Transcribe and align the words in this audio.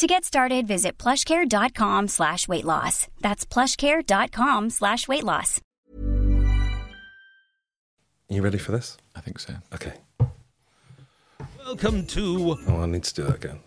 To 0.00 0.06
get 0.06 0.24
started, 0.24 0.66
visit 0.66 0.96
plushcare.com 0.96 2.08
slash 2.08 2.48
weight 2.48 2.64
loss. 2.64 3.06
That's 3.20 3.44
plushcare.com 3.44 4.70
slash 4.70 5.06
weight 5.06 5.24
loss. 5.24 5.60
You 8.30 8.40
ready 8.40 8.56
for 8.56 8.72
this? 8.72 8.96
I 9.14 9.20
think 9.20 9.38
so. 9.38 9.56
Okay. 9.74 9.92
Welcome 11.58 12.06
to 12.06 12.56
Oh, 12.66 12.80
I 12.80 12.86
need 12.86 13.04
to 13.04 13.14
do 13.14 13.24
that 13.24 13.44
again. 13.44 13.60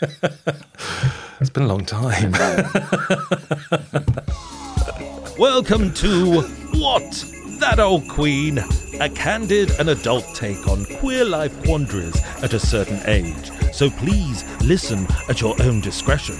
it's 1.40 1.50
been 1.50 1.64
a 1.64 1.66
long 1.66 1.84
time. 1.84 2.32
Welcome 5.38 5.92
to 5.92 6.40
What 6.72 7.35
That 7.58 7.80
Old 7.80 8.06
Queen, 8.06 8.58
a 9.00 9.08
candid 9.08 9.70
and 9.78 9.88
adult 9.88 10.34
take 10.34 10.68
on 10.68 10.84
queer 10.84 11.24
life 11.24 11.62
quandaries 11.64 12.20
at 12.42 12.52
a 12.52 12.60
certain 12.60 13.00
age. 13.06 13.50
So 13.72 13.88
please 13.88 14.44
listen 14.62 15.06
at 15.28 15.40
your 15.40 15.60
own 15.62 15.80
discretion. 15.80 16.36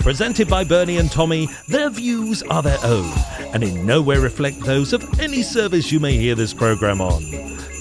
Presented 0.00 0.48
by 0.48 0.64
Bernie 0.64 0.98
and 0.98 1.10
Tommy, 1.10 1.48
their 1.68 1.88
views 1.88 2.42
are 2.44 2.62
their 2.62 2.78
own 2.82 3.12
and 3.52 3.62
in 3.62 3.86
no 3.86 4.02
way 4.02 4.18
reflect 4.18 4.60
those 4.60 4.92
of 4.92 5.20
any 5.20 5.42
service 5.42 5.92
you 5.92 6.00
may 6.00 6.16
hear 6.16 6.34
this 6.34 6.54
program 6.54 7.00
on. 7.00 7.22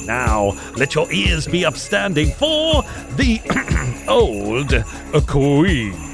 Now, 0.06 0.52
let 0.76 0.96
your 0.96 1.12
ears 1.12 1.48
be 1.48 1.66
upstanding 1.66 2.32
for 2.34 2.84
the 3.16 3.40
old 4.08 4.74
queen. 5.28 6.09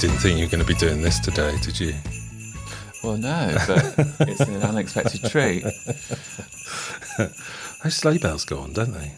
Didn't 0.00 0.16
think 0.16 0.38
you 0.38 0.46
were 0.46 0.50
going 0.50 0.64
to 0.64 0.66
be 0.66 0.72
doing 0.72 1.02
this 1.02 1.18
today, 1.18 1.54
did 1.60 1.78
you? 1.78 1.92
Well, 3.04 3.18
no, 3.18 3.54
but 3.66 3.94
it's 4.20 4.40
an 4.40 4.62
unexpected 4.62 5.22
treat. 5.30 5.62
Those 7.84 7.96
sleigh 7.96 8.16
bells 8.16 8.46
go 8.46 8.60
on, 8.60 8.72
don't 8.72 8.92
they? 8.92 9.12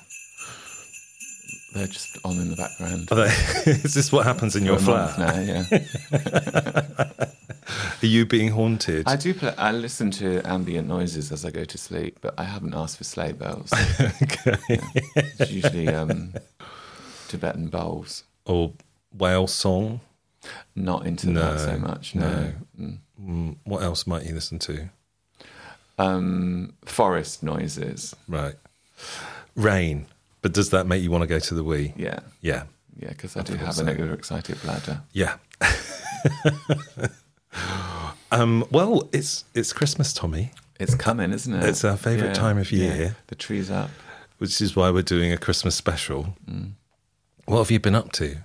They're 1.72 1.86
just 1.86 2.18
on 2.24 2.32
in 2.32 2.50
the 2.50 2.56
background. 2.56 3.08
Are 3.12 3.14
they? 3.14 3.70
Is 3.70 3.94
this 3.94 4.10
what 4.10 4.26
happens 4.26 4.56
in 4.56 4.64
your 4.64 4.76
For 4.80 4.90
a 4.90 4.94
month 4.94 5.14
flat? 5.14 5.36
now, 5.36 5.40
yeah. 5.40 7.24
Are 8.02 8.06
you 8.06 8.26
being 8.26 8.48
haunted? 8.48 9.06
I 9.06 9.14
do. 9.14 9.34
Play, 9.34 9.54
I 9.56 9.70
listen 9.70 10.10
to 10.12 10.42
ambient 10.44 10.88
noises 10.88 11.30
as 11.30 11.44
I 11.44 11.52
go 11.52 11.62
to 11.64 11.78
sleep, 11.78 12.18
but 12.20 12.34
I 12.36 12.42
haven't 12.42 12.74
asked 12.74 12.98
for 12.98 13.04
sleigh 13.04 13.34
bells. 13.34 13.72
okay. 14.00 14.58
It's 15.14 15.52
usually 15.52 15.86
um, 15.88 16.34
Tibetan 17.28 17.68
bowls. 17.68 18.24
Or 18.46 18.72
whale 19.16 19.46
song? 19.46 20.00
Not 20.74 21.06
into 21.06 21.28
No, 21.30 21.54
that 21.54 21.60
so 21.60 21.78
much. 21.78 22.14
No. 22.14 22.52
Mm. 22.78 22.98
Mm, 23.20 23.56
what 23.64 23.82
else 23.82 24.06
might 24.06 24.24
you 24.26 24.34
listen 24.34 24.58
to? 24.60 24.88
Um, 25.98 26.74
forest 26.84 27.42
noises. 27.42 28.16
Right. 28.26 28.54
Rain. 29.54 30.06
But 30.40 30.52
does 30.52 30.70
that 30.70 30.86
make 30.86 31.02
you 31.02 31.10
want 31.10 31.22
to 31.22 31.28
go 31.28 31.38
to 31.38 31.54
the 31.54 31.62
wee? 31.62 31.92
Yeah. 31.96 32.20
Yeah. 32.40 32.64
Yeah, 32.98 33.10
because 33.10 33.36
I, 33.36 33.42
do 33.42 33.54
have 33.56 33.74
so. 33.74 33.82
an 33.82 33.88
overexcited 33.90 34.60
bladder. 34.62 35.02
Yeah. 35.12 35.36
um, 38.32 38.64
well, 38.70 39.08
it's 39.12 39.44
it's 39.54 39.72
Christmas, 39.72 40.12
Tommy, 40.12 40.52
It's 40.78 40.94
coming, 40.94 41.32
isn't 41.32 41.54
it? 41.54 41.64
It's 41.64 41.84
our 41.84 41.96
favourite 41.96 42.34
time 42.34 42.58
of 42.58 42.70
yeah. 42.70 42.94
year. 42.94 43.16
The 43.28 43.34
tree's 43.34 43.70
up. 43.70 43.90
which 44.38 44.60
is 44.60 44.76
why 44.76 44.90
we're 44.90 45.02
doing 45.02 45.32
a 45.32 45.38
Christmas 45.38 45.74
special. 45.74 46.36
Mm. 46.48 46.72
What 47.46 47.58
have 47.58 47.70
you 47.70 47.80
been 47.80 47.94
up 47.94 48.12
to? 48.12 48.36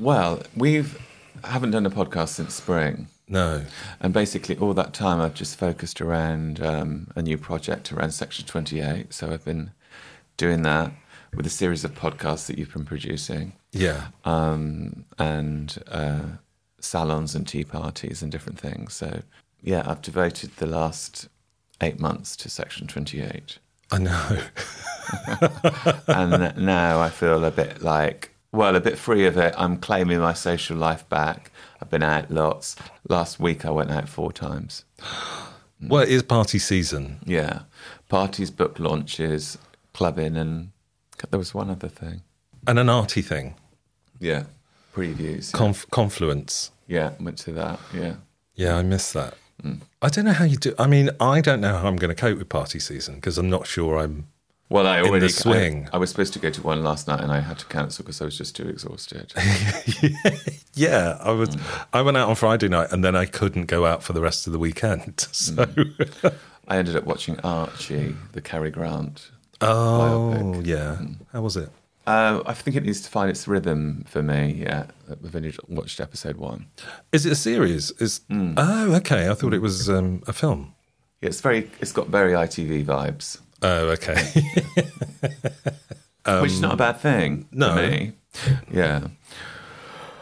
Well, 0.00 0.42
we've 0.56 0.98
haven't 1.44 1.70
done 1.70 1.86
a 1.86 1.90
podcast 1.90 2.28
since 2.28 2.54
spring. 2.54 3.08
No. 3.28 3.64
And 4.00 4.12
basically, 4.12 4.56
all 4.56 4.74
that 4.74 4.92
time 4.92 5.20
I've 5.20 5.34
just 5.34 5.56
focused 5.58 6.00
around 6.00 6.60
um, 6.60 7.08
a 7.14 7.22
new 7.22 7.38
project 7.38 7.92
around 7.92 8.10
Section 8.12 8.46
28. 8.46 9.12
So 9.14 9.30
I've 9.30 9.44
been 9.44 9.70
doing 10.36 10.62
that 10.62 10.92
with 11.34 11.46
a 11.46 11.50
series 11.50 11.84
of 11.84 11.94
podcasts 11.94 12.46
that 12.46 12.58
you've 12.58 12.72
been 12.72 12.84
producing 12.84 13.52
Yeah. 13.72 14.08
um, 14.24 15.04
and 15.18 15.78
uh, 15.88 16.22
salons 16.80 17.34
and 17.36 17.46
tea 17.46 17.62
parties 17.64 18.20
and 18.22 18.32
different 18.32 18.58
things. 18.58 18.94
So, 18.94 19.22
yeah, 19.62 19.84
I've 19.86 20.02
devoted 20.02 20.56
the 20.56 20.66
last 20.66 21.28
eight 21.80 22.00
months 22.00 22.34
to 22.36 22.48
Section 22.50 22.88
28. 22.88 23.58
I 23.92 23.98
know. 23.98 24.38
and 26.08 26.56
now 26.56 27.00
I 27.00 27.10
feel 27.10 27.44
a 27.44 27.50
bit 27.52 27.80
like, 27.82 28.34
well, 28.52 28.76
a 28.76 28.80
bit 28.80 28.98
free 28.98 29.26
of 29.26 29.36
it. 29.36 29.54
I'm 29.56 29.76
claiming 29.76 30.18
my 30.20 30.32
social 30.32 30.76
life 30.76 31.08
back. 31.08 31.50
I've 31.80 31.90
been 31.90 32.02
out 32.02 32.30
lots. 32.30 32.76
Last 33.08 33.38
week 33.40 33.64
I 33.64 33.70
went 33.70 33.90
out 33.90 34.08
four 34.08 34.32
times. 34.32 34.84
well, 35.82 36.02
it 36.02 36.08
is 36.08 36.22
party 36.22 36.58
season. 36.58 37.20
Yeah. 37.24 37.60
Parties, 38.08 38.50
book 38.50 38.78
launches, 38.78 39.56
clubbing, 39.94 40.36
and 40.36 40.72
there 41.30 41.38
was 41.38 41.54
one 41.54 41.70
other 41.70 41.88
thing. 41.88 42.22
And 42.66 42.78
an 42.78 42.88
arty 42.88 43.22
thing. 43.22 43.54
Yeah. 44.18 44.44
Previews. 44.94 45.52
Conf- 45.52 45.88
confluence. 45.90 46.72
yeah, 46.86 47.12
went 47.20 47.38
to 47.38 47.52
that. 47.52 47.78
Yeah. 47.94 48.14
Yeah, 48.54 48.76
I 48.76 48.82
miss 48.82 49.12
that. 49.12 49.34
Mm. 49.62 49.80
I 50.02 50.08
don't 50.08 50.24
know 50.24 50.32
how 50.32 50.44
you 50.44 50.56
do. 50.56 50.74
I 50.78 50.86
mean, 50.86 51.10
I 51.20 51.40
don't 51.40 51.60
know 51.60 51.76
how 51.78 51.86
I'm 51.86 51.96
going 51.96 52.14
to 52.14 52.20
cope 52.20 52.38
with 52.38 52.48
party 52.48 52.78
season 52.78 53.14
because 53.16 53.38
I'm 53.38 53.48
not 53.48 53.66
sure 53.66 53.98
I'm. 53.98 54.26
Well, 54.70 54.86
I 54.86 54.98
In 54.98 55.02
the 55.04 55.08
already 55.10 55.28
swing. 55.28 55.88
I, 55.92 55.96
I 55.96 55.98
was 55.98 56.10
supposed 56.10 56.32
to 56.34 56.38
go 56.38 56.48
to 56.48 56.62
one 56.62 56.82
last 56.84 57.08
night, 57.08 57.20
and 57.20 57.32
I 57.32 57.40
had 57.40 57.58
to 57.58 57.66
cancel 57.66 58.04
because 58.04 58.20
I 58.22 58.24
was 58.24 58.38
just 58.38 58.54
too 58.56 58.68
exhausted. 58.68 59.32
Yeah, 60.74 61.18
I 61.20 61.32
was. 61.32 61.56
I 61.92 62.00
went 62.02 62.16
out 62.16 62.28
on 62.28 62.36
Friday 62.36 62.68
night 62.68 62.92
and 62.92 63.04
then 63.04 63.16
I 63.16 63.26
couldn't 63.26 63.66
go 63.66 63.84
out 63.84 64.02
for 64.04 64.12
the 64.12 64.20
rest 64.20 64.46
of 64.46 64.52
the 64.52 64.58
weekend. 64.58 65.26
So, 65.32 65.66
I 66.68 66.76
ended 66.76 66.94
up 66.96 67.04
watching 67.04 67.38
Archie, 67.40 68.14
the 68.32 68.40
Cary 68.40 68.70
Grant. 68.70 69.30
oh 69.60 70.32
Biopic. 70.36 70.66
yeah, 70.66 70.98
how 71.32 71.42
was 71.42 71.56
it? 71.56 71.70
Uh, 72.06 72.42
I 72.46 72.54
think 72.54 72.76
it 72.76 72.84
needs 72.84 73.00
to 73.02 73.10
find 73.10 73.28
its 73.30 73.48
rhythm 73.48 74.04
for 74.08 74.22
me. 74.22 74.62
Yeah, 74.62 74.86
we've 75.20 75.34
only 75.34 75.52
watched 75.68 76.00
episode 76.00 76.36
one. 76.36 76.66
Is 77.12 77.26
it 77.26 77.32
a 77.32 77.36
series? 77.36 77.90
Is 77.98 78.20
oh 78.30 78.94
okay. 78.94 79.28
I 79.28 79.34
thought 79.34 79.52
it 79.52 79.60
was 79.62 79.90
um, 79.90 80.22
a 80.28 80.32
film. 80.32 80.72
Yeah, 81.20 81.28
it's 81.30 81.40
very. 81.40 81.68
It's 81.80 81.92
got 81.92 82.06
very 82.08 82.32
ITV 82.32 82.84
vibes, 82.84 83.40
Oh 83.62 83.88
okay. 83.90 84.14
which 86.42 86.52
is 86.52 86.60
not 86.60 86.74
a 86.74 86.76
bad 86.76 86.98
thing. 87.00 87.32
Um, 87.52 87.58
no. 87.58 87.74
for 87.74 87.82
me. 87.90 88.12
Yeah. 88.72 89.08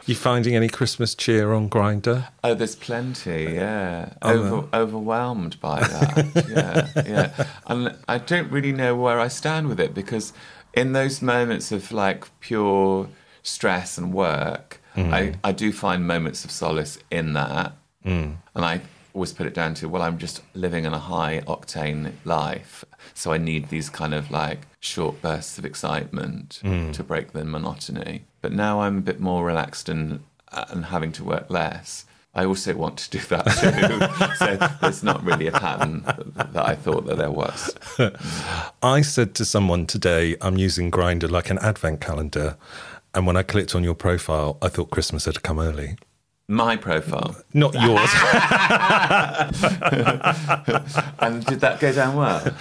you 0.07 0.15
finding 0.15 0.57
any 0.57 0.69
Christmas 0.69 1.15
cheer 1.15 1.53
on 1.53 1.69
Grindr? 1.69 2.29
Oh, 2.43 2.55
there's 2.55 2.75
plenty. 2.77 3.55
Yeah, 3.55 4.15
Oh, 4.23 4.33
Over, 4.33 4.69
overwhelmed 4.73 5.61
by 5.61 5.81
that. 5.81 6.47
yeah, 6.97 7.05
yeah. 7.07 7.47
And 7.67 7.95
I 8.09 8.19
don't 8.19 8.51
really 8.51 8.73
know 8.73 8.97
where 8.97 9.21
I 9.21 9.29
stand 9.29 9.69
with 9.69 9.79
it 9.81 9.93
because 9.95 10.33
in 10.75 10.93
those 10.93 11.21
moments 11.21 11.73
of 11.73 11.93
like 11.93 12.25
pure 12.41 13.09
stress 13.43 13.99
and 13.99 14.13
work, 14.13 14.81
Mm. 14.97 15.13
I, 15.13 15.35
I 15.45 15.53
do 15.53 15.71
find 15.73 16.09
moments 16.09 16.45
of 16.45 16.51
solace 16.51 16.99
in 17.09 17.35
that, 17.35 17.73
Mm. 18.05 18.37
and 18.57 18.65
I 18.65 18.81
always 19.15 19.33
put 19.33 19.47
it 19.47 19.55
down 19.55 19.75
to 19.75 19.89
well, 19.89 20.03
I'm 20.03 20.19
just 20.19 20.43
living 20.55 20.87
in 20.87 20.93
a 20.93 20.99
high 20.99 21.41
octane 21.47 22.13
life. 22.25 22.85
So 23.15 23.33
I 23.33 23.39
need 23.39 23.69
these 23.69 23.91
kind 23.91 24.15
of 24.15 24.31
like 24.31 24.61
short 24.81 25.21
bursts 25.23 25.59
of 25.59 25.65
excitement 25.65 26.61
mm. 26.63 26.93
to 26.93 27.03
break 27.03 27.33
the 27.33 27.45
monotony. 27.45 28.25
But 28.41 28.53
now 28.53 28.81
I'm 28.81 28.99
a 28.99 29.03
bit 29.03 29.21
more 29.21 29.45
relaxed 29.45 29.89
and 29.89 30.21
uh, 30.53 30.65
and 30.71 30.87
having 30.87 31.13
to 31.13 31.25
work 31.25 31.51
less. 31.51 32.05
I 32.35 32.45
also 32.45 32.77
want 32.77 32.99
to 32.99 33.11
do 33.11 33.19
that 33.19 33.45
too. 33.45 34.35
so 34.37 34.57
there's 34.81 35.03
not 35.03 35.25
really 35.25 35.49
a 35.49 35.53
pattern 35.53 36.03
that, 36.05 36.53
that 36.53 36.69
I 36.69 36.77
thought 36.77 37.07
that 37.07 37.19
there 37.19 37.31
was. 37.31 37.75
I 38.83 39.01
said 39.01 39.35
to 39.37 39.45
someone 39.45 39.87
today, 39.87 40.37
I'm 40.41 40.57
using 40.57 40.91
Grindr 40.91 41.31
like 41.31 41.51
an 41.51 41.59
advent 41.59 42.01
calendar. 42.01 42.57
And 43.15 43.27
when 43.27 43.37
I 43.37 43.43
clicked 43.43 43.75
on 43.75 43.83
your 43.83 43.95
profile, 43.95 44.59
I 44.63 44.69
thought 44.69 44.91
Christmas 44.91 45.25
had 45.25 45.43
come 45.43 45.59
early. 45.59 45.97
My 46.47 46.77
profile. 46.77 47.37
Not 47.53 47.75
yours. 47.75 48.11
And 51.21 51.45
did 51.45 51.61
that 51.61 51.81
go 51.81 51.93
down 51.93 52.17
well? 52.17 52.55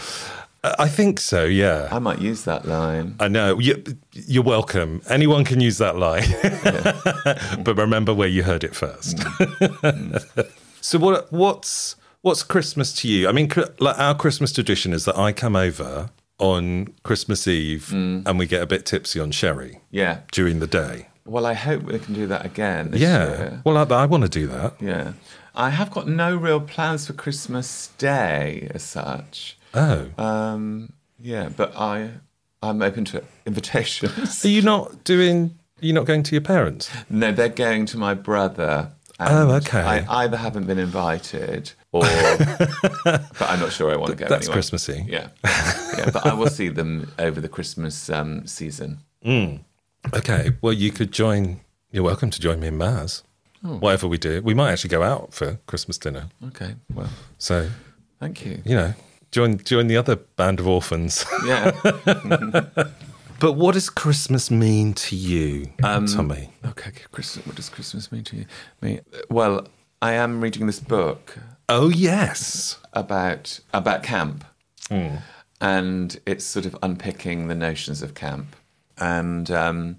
I 0.63 0.87
think 0.87 1.19
so, 1.19 1.45
yeah. 1.45 1.87
I 1.91 1.99
might 1.99 2.19
use 2.19 2.43
that 2.43 2.65
line. 2.65 3.15
I 3.19 3.27
know. 3.27 3.59
You, 3.59 3.83
you're 4.13 4.43
welcome. 4.43 5.01
Anyone 5.09 5.45
can 5.45 5.61
use 5.61 5.77
that 5.77 5.97
line. 5.97 6.23
Mm-hmm. 6.37 7.63
but 7.63 7.77
remember 7.77 8.13
where 8.13 8.27
you 8.27 8.43
heard 8.43 8.63
it 8.63 8.75
first. 8.75 9.17
Mm-hmm. 9.17 9.87
Mm-hmm. 9.87 10.41
so 10.81 10.97
what 10.99 11.31
what's 11.31 11.95
what's 12.21 12.43
Christmas 12.43 12.93
to 12.95 13.07
you? 13.07 13.27
I 13.27 13.31
mean, 13.31 13.49
like 13.79 13.97
our 13.99 14.15
Christmas 14.15 14.51
tradition 14.51 14.93
is 14.93 15.05
that 15.05 15.17
I 15.17 15.31
come 15.31 15.55
over 15.55 16.09
on 16.39 16.93
Christmas 17.03 17.47
Eve 17.47 17.89
mm. 17.93 18.23
and 18.25 18.39
we 18.39 18.45
get 18.45 18.61
a 18.61 18.65
bit 18.67 18.85
tipsy 18.85 19.19
on 19.19 19.31
sherry 19.31 19.81
Yeah. 19.91 20.19
during 20.31 20.59
the 20.59 20.67
day. 20.67 21.07
Well, 21.25 21.45
I 21.45 21.53
hope 21.53 21.83
we 21.83 21.99
can 21.99 22.13
do 22.13 22.27
that 22.27 22.45
again 22.45 22.91
Yeah. 22.93 23.27
year. 23.27 23.61
Well, 23.65 23.77
I, 23.77 23.83
I 24.03 24.05
want 24.05 24.23
to 24.23 24.29
do 24.29 24.47
that. 24.47 24.75
Yeah. 24.79 25.13
I 25.57 25.71
have 25.71 25.89
got 25.89 26.07
no 26.07 26.35
real 26.35 26.61
plans 26.61 27.07
for 27.07 27.13
Christmas 27.13 27.87
Day 27.97 28.69
as 28.75 28.83
such. 28.83 29.57
Oh. 29.73 30.07
Um, 30.15 30.93
yeah, 31.19 31.49
but 31.49 31.75
I 31.75 32.11
I'm 32.61 32.83
open 32.83 33.05
to 33.05 33.23
invitations. 33.47 34.45
Are 34.45 34.49
you 34.49 34.61
not 34.61 35.03
doing? 35.03 35.57
You're 35.79 35.95
not 35.95 36.05
going 36.05 36.21
to 36.23 36.35
your 36.35 36.41
parents? 36.41 36.91
no, 37.09 37.31
they're 37.31 37.49
going 37.49 37.87
to 37.87 37.97
my 37.97 38.13
brother. 38.13 38.91
Oh, 39.19 39.49
okay. 39.55 39.79
I 39.79 40.23
either 40.23 40.37
haven't 40.37 40.67
been 40.67 40.77
invited 40.77 41.71
or, 41.91 42.01
but 42.03 43.41
I'm 43.41 43.59
not 43.59 43.71
sure 43.71 43.91
I 43.91 43.97
want 43.97 44.11
to 44.11 44.15
go. 44.15 44.27
That's 44.27 44.45
anyway. 44.45 44.53
Christmassy. 44.53 45.05
Yeah, 45.07 45.29
yeah, 45.43 46.11
but 46.11 46.23
I 46.23 46.35
will 46.35 46.51
see 46.51 46.69
them 46.69 47.11
over 47.17 47.41
the 47.41 47.49
Christmas 47.49 48.11
um, 48.11 48.45
season. 48.45 48.99
Okay. 50.13 50.51
Well, 50.61 50.73
you 50.73 50.91
could 50.91 51.11
join. 51.11 51.61
You're 51.89 52.03
welcome 52.03 52.29
to 52.29 52.39
join 52.39 52.59
me 52.59 52.67
in 52.67 52.77
Maz. 52.77 53.23
Oh. 53.63 53.77
Whatever 53.77 54.07
we 54.07 54.17
do, 54.17 54.41
we 54.43 54.53
might 54.53 54.71
actually 54.71 54.89
go 54.89 55.03
out 55.03 55.33
for 55.33 55.57
Christmas 55.67 55.97
dinner. 55.97 56.29
Okay, 56.47 56.75
well, 56.93 57.09
So 57.37 57.69
thank 58.19 58.45
you. 58.45 58.61
you 58.65 58.75
know, 58.75 58.93
join 59.31 59.57
join 59.59 59.87
the 59.87 59.97
other 59.97 60.15
band 60.15 60.59
of 60.59 60.67
orphans. 60.67 61.25
Yeah. 61.45 61.71
but 63.39 63.53
what 63.53 63.73
does 63.73 63.89
Christmas 63.89 64.51
mean 64.51 64.93
to 64.93 65.15
you, 65.15 65.69
Um, 65.83 66.05
Tommy? 66.07 66.49
Okay, 66.65 66.91
Christmas. 67.11 67.45
What 67.45 67.55
does 67.55 67.69
Christmas 67.69 68.11
mean 68.11 68.23
to 68.25 68.37
you? 68.37 68.45
Me? 68.81 68.99
Well, 69.29 69.67
I 70.01 70.13
am 70.13 70.41
reading 70.41 70.67
this 70.67 70.79
book 70.79 71.37
Oh 71.69 71.89
yes. 71.89 72.77
about 72.93 73.59
about 73.73 74.03
camp, 74.03 74.43
and 75.59 76.19
it's 76.25 76.45
sort 76.45 76.65
of 76.65 76.77
unpicking 76.83 77.47
the 77.47 77.55
notions 77.55 78.01
of 78.01 78.13
camp, 78.13 78.55
and 78.99 79.49
um, 79.51 79.97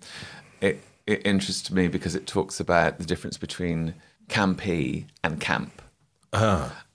it 0.61 0.81
it 1.09 1.27
interests 1.27 1.71
me 1.71 1.89
because 1.89 2.15
it 2.15 2.27
talks 2.27 2.61
about 2.61 2.99
the 2.99 3.05
difference 3.07 3.39
between 3.39 3.95
campy 4.29 5.07
and 5.25 5.41
camp, 5.41 5.81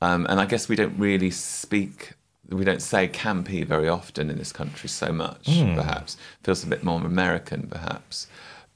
um, 0.02 0.28
and 0.30 0.40
I 0.40 0.46
guess 0.46 0.70
we 0.70 0.76
don't 0.76 0.98
really 1.00 1.32
speak. 1.32 2.14
We 2.50 2.64
don't 2.64 2.82
say 2.82 3.08
campy 3.08 3.66
very 3.66 3.90
often 3.90 4.30
in 4.30 4.38
this 4.38 4.52
country 4.52 4.88
so 4.88 5.12
much. 5.12 5.48
Perhaps 5.76 6.18
feels 6.44 6.64
a 6.64 6.68
bit 6.68 6.84
more 6.84 7.02
American, 7.02 7.68
perhaps. 7.68 8.28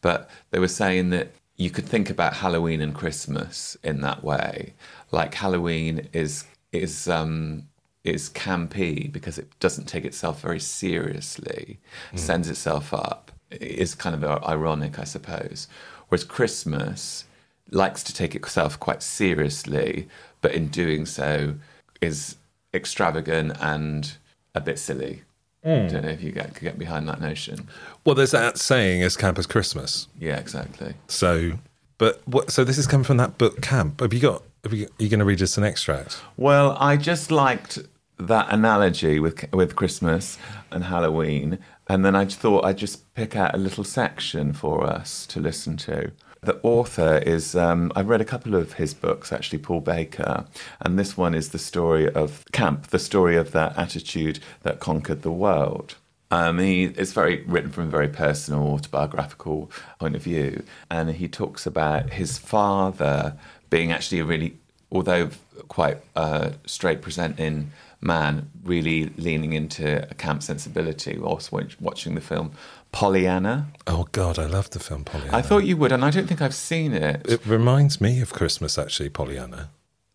But 0.01 0.29
they 0.49 0.59
were 0.59 0.67
saying 0.67 1.11
that 1.11 1.27
you 1.57 1.69
could 1.69 1.85
think 1.85 2.09
about 2.09 2.33
Halloween 2.33 2.81
and 2.81 2.95
Christmas 2.95 3.77
in 3.83 4.01
that 4.01 4.23
way. 4.23 4.73
Like 5.11 5.35
Halloween 5.35 6.07
is 6.13 6.45
is 6.71 7.07
um, 7.07 7.67
is 8.03 8.29
campy 8.31 9.11
because 9.11 9.37
it 9.37 9.47
doesn't 9.59 9.85
take 9.85 10.05
itself 10.05 10.41
very 10.41 10.59
seriously, 10.59 11.79
sends 12.15 12.49
itself 12.49 12.93
up. 12.93 13.31
Is 13.51 13.95
kind 13.95 14.15
of 14.15 14.23
uh, 14.23 14.39
ironic, 14.45 14.99
I 14.99 15.05
suppose. 15.05 15.67
Whereas 16.09 16.23
Christmas 16.23 17.25
likes 17.71 18.03
to 18.03 18.13
take 18.13 18.35
itself 18.35 18.79
quite 18.79 19.01
seriously, 19.01 20.07
but 20.41 20.53
in 20.53 20.67
doing 20.67 21.05
so 21.05 21.55
is 22.01 22.35
extravagant 22.73 23.55
and 23.59 24.17
a 24.53 24.61
bit 24.61 24.79
silly. 24.79 25.23
I 25.63 25.87
don't 25.87 26.03
know 26.03 26.09
if 26.09 26.23
you 26.23 26.31
get, 26.31 26.53
could 26.53 26.63
get 26.63 26.79
behind 26.79 27.09
that 27.09 27.19
notion. 27.19 27.67
Well, 28.05 28.15
there's 28.15 28.31
that 28.31 28.57
saying 28.57 29.03
as 29.03 29.17
camp 29.17 29.37
as 29.37 29.45
Christmas. 29.45 30.07
Yeah, 30.17 30.37
exactly. 30.37 30.93
So, 31.09 31.53
but 31.97 32.21
what? 32.25 32.51
So 32.51 32.63
this 32.63 32.77
is 32.77 32.87
coming 32.87 33.03
from 33.03 33.17
that 33.17 33.37
book, 33.37 33.61
Camp. 33.61 33.99
Have 33.99 34.13
you 34.13 34.21
got? 34.21 34.43
Have 34.63 34.73
you, 34.73 34.85
are 34.85 35.03
you 35.03 35.09
going 35.09 35.19
to 35.19 35.25
read 35.25 35.41
us 35.41 35.57
an 35.57 35.65
extract? 35.65 36.21
Well, 36.37 36.77
I 36.79 36.95
just 36.95 37.31
liked 37.31 37.79
that 38.17 38.47
analogy 38.49 39.19
with 39.19 39.51
with 39.53 39.75
Christmas 39.75 40.37
and 40.71 40.85
Halloween, 40.85 41.59
and 41.89 42.05
then 42.05 42.15
I 42.15 42.25
thought 42.25 42.65
I'd 42.65 42.77
just 42.77 43.13
pick 43.13 43.35
out 43.35 43.55
a 43.55 43.57
little 43.57 43.83
section 43.83 44.53
for 44.53 44.85
us 44.85 45.25
to 45.27 45.39
listen 45.39 45.77
to. 45.77 46.11
The 46.41 46.59
author 46.61 47.17
is, 47.17 47.55
um, 47.55 47.91
I've 47.95 48.09
read 48.09 48.21
a 48.21 48.25
couple 48.25 48.55
of 48.55 48.73
his 48.73 48.93
books, 48.93 49.33
actually, 49.33 49.59
Paul 49.59 49.81
Baker, 49.81 50.45
and 50.79 50.97
this 50.97 51.17
one 51.17 51.33
is 51.33 51.49
the 51.49 51.59
story 51.59 52.09
of 52.13 52.45
camp, 52.51 52.87
the 52.87 52.99
story 52.99 53.35
of 53.35 53.51
that 53.51 53.77
attitude 53.77 54.39
that 54.61 54.79
conquered 54.79 55.23
the 55.23 55.31
world. 55.31 55.95
Um, 56.29 56.59
he, 56.59 56.85
it's 56.85 57.13
very 57.13 57.43
written 57.43 57.71
from 57.71 57.85
a 57.85 57.89
very 57.89 58.09
personal, 58.09 58.67
autobiographical 58.67 59.71
point 59.99 60.15
of 60.15 60.21
view, 60.21 60.63
and 60.91 61.09
he 61.09 61.27
talks 61.27 61.65
about 61.65 62.11
his 62.11 62.37
father 62.37 63.37
being 63.69 63.91
actually 63.91 64.19
a 64.19 64.25
really, 64.25 64.57
although 64.91 65.29
quite 65.69 65.97
uh, 66.15 66.51
straight 66.65 67.01
presenting 67.01 67.71
man, 68.01 68.49
really 68.63 69.11
leaning 69.17 69.53
into 69.53 70.09
a 70.09 70.13
camp 70.13 70.43
sensibility. 70.43 71.17
Whilst 71.17 71.51
watching 71.51 72.15
the 72.15 72.21
film 72.21 72.51
Pollyanna, 72.91 73.67
Oh 73.85 74.07
God, 74.11 74.39
I 74.39 74.45
love 74.45 74.69
the 74.71 74.79
film 74.79 75.03
Pollyanna. 75.03 75.37
I 75.37 75.41
thought 75.41 75.65
you 75.65 75.77
would, 75.77 75.91
and 75.91 76.03
I 76.03 76.09
don't 76.11 76.27
think 76.27 76.41
I've 76.41 76.55
seen 76.55 76.93
it. 76.93 77.25
it 77.29 77.45
reminds 77.45 77.99
me 78.01 78.21
of 78.21 78.33
Christmas, 78.33 78.77
actually, 78.77 79.09
Pollyanna. 79.09 79.69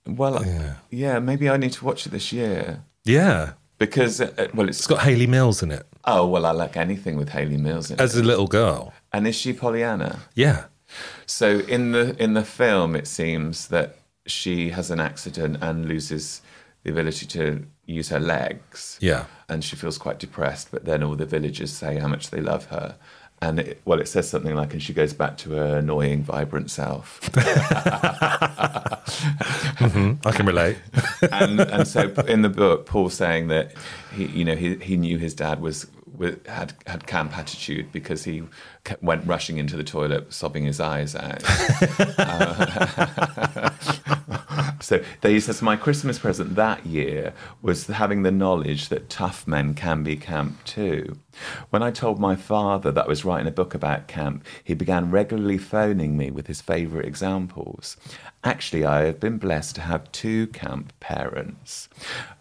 well, 0.07 0.45
Yeah. 0.45 0.75
yeah. 0.91 1.19
maybe 1.19 1.49
I 1.49 1.57
need 1.57 1.73
to 1.73 1.85
watch 1.85 2.07
it 2.07 2.11
this 2.11 2.33
year 2.33 2.83
Yeah, 3.05 3.53
because, 3.79 4.21
uh, 4.21 4.49
well, 4.55 4.69
it's 4.69 4.79
it's 4.79 4.87
got 4.87 5.01
Hayley 5.03 5.27
Mills 5.27 5.63
in 5.63 5.71
it 5.71 5.87
oh 6.05 6.27
well, 6.27 6.45
I 6.47 6.51
like 6.51 6.77
anything 6.77 7.17
with 7.17 7.29
Hayley 7.29 7.57
Mills 7.57 7.91
in 7.91 8.01
as 8.01 8.17
it. 8.17 8.25
a 8.25 8.27
little 8.27 8.49
girl. 8.49 8.93
And 9.13 9.27
is 9.29 9.37
she 9.37 9.53
Pollyanna? 9.53 10.19
Yeah, 10.35 10.65
So 11.27 11.47
in 11.69 11.93
the 11.93 12.05
in 12.23 12.35
the 12.35 12.45
film, 12.45 12.97
it 12.97 13.07
seems 13.07 13.69
that 13.69 13.97
she 14.27 14.71
has 14.71 14.91
an 14.91 15.01
accident 15.01 15.59
and 15.63 15.87
loses 15.87 16.43
the 16.85 16.91
ability 16.91 17.27
to 17.27 17.67
use 17.87 18.09
her 18.11 18.21
legs. 18.21 18.99
yeah. 19.01 19.25
and 19.49 19.63
she 19.65 19.77
feels 19.77 19.99
quite 19.99 20.19
depressed. 20.19 20.71
But 20.71 20.85
then 20.85 21.03
all 21.03 21.15
the 21.17 21.27
villagers 21.27 21.73
say 21.73 21.99
how 21.99 22.09
much 22.09 22.31
they 22.31 22.41
love 22.41 22.67
her. 22.67 22.97
And 23.41 23.59
it, 23.59 23.83
well, 23.85 24.01
it 24.01 24.07
says 24.07 24.29
something 24.29 24.55
like, 24.55 24.73
and 24.73 24.81
she 24.81 24.93
goes 24.93 25.13
back 25.13 25.37
to 25.39 25.51
her 25.51 25.79
annoying, 25.79 26.23
vibrant 26.23 26.71
self. 26.71 27.21
Mm-hmm. 29.83 30.27
I 30.27 30.33
can 30.33 30.47
relate. 30.47 30.77
and 31.31 31.61
and 31.61 31.87
so 31.89 32.03
in 32.29 32.43
the 32.43 32.49
book, 32.49 32.87
Paul's 32.87 33.15
saying 33.15 33.49
that 33.49 33.73
he, 34.15 34.27
you 34.27 34.45
know, 34.45 34.55
he 34.55 34.77
he 34.77 34.97
knew 34.97 35.19
his 35.19 35.35
dad 35.35 35.61
was 35.61 35.87
with, 36.17 36.47
had 36.47 36.75
had 36.87 37.07
camp 37.07 37.37
attitude 37.37 37.93
because 37.93 38.25
he 38.25 38.43
kept, 38.85 39.03
went 39.03 39.27
rushing 39.27 39.59
into 39.59 39.77
the 39.77 39.85
toilet, 39.85 40.33
sobbing 40.33 40.65
his 40.65 40.81
eyes 40.81 41.15
out. 41.15 41.43
Uh, 42.19 43.71
so 44.81 45.03
he 45.23 45.41
says, 45.41 45.63
my 45.63 45.77
Christmas 45.77 46.19
present 46.19 46.55
that 46.57 46.85
year 46.87 47.33
was 47.63 47.87
having 47.87 48.23
the 48.23 48.31
knowledge 48.31 48.89
that 48.89 49.09
tough 49.09 49.47
men 49.47 49.75
can 49.75 50.03
be 50.03 50.17
camp 50.17 50.63
too. 50.65 51.19
When 51.71 51.83
I 51.83 51.91
told 51.91 52.19
my 52.19 52.37
father 52.37 52.91
that 52.93 53.07
I 53.07 53.09
was 53.09 53.25
writing 53.25 53.47
a 53.47 53.53
book 53.53 53.75
about 53.75 54.09
camp, 54.09 54.45
he 54.63 54.75
began 54.75 55.11
regularly 55.11 55.59
phoning 55.59 56.17
me 56.17 56.31
with 56.31 56.47
his 56.47 56.61
favourite 56.61 57.07
examples. 57.07 57.97
Actually, 58.45 58.85
I 58.85 59.05
have 59.07 59.21
been 59.21 59.39
blessed 59.39 59.77
to 59.77 59.81
have 59.83 60.11
two 60.13 60.49
camp 60.49 60.93
parents. 61.01 61.89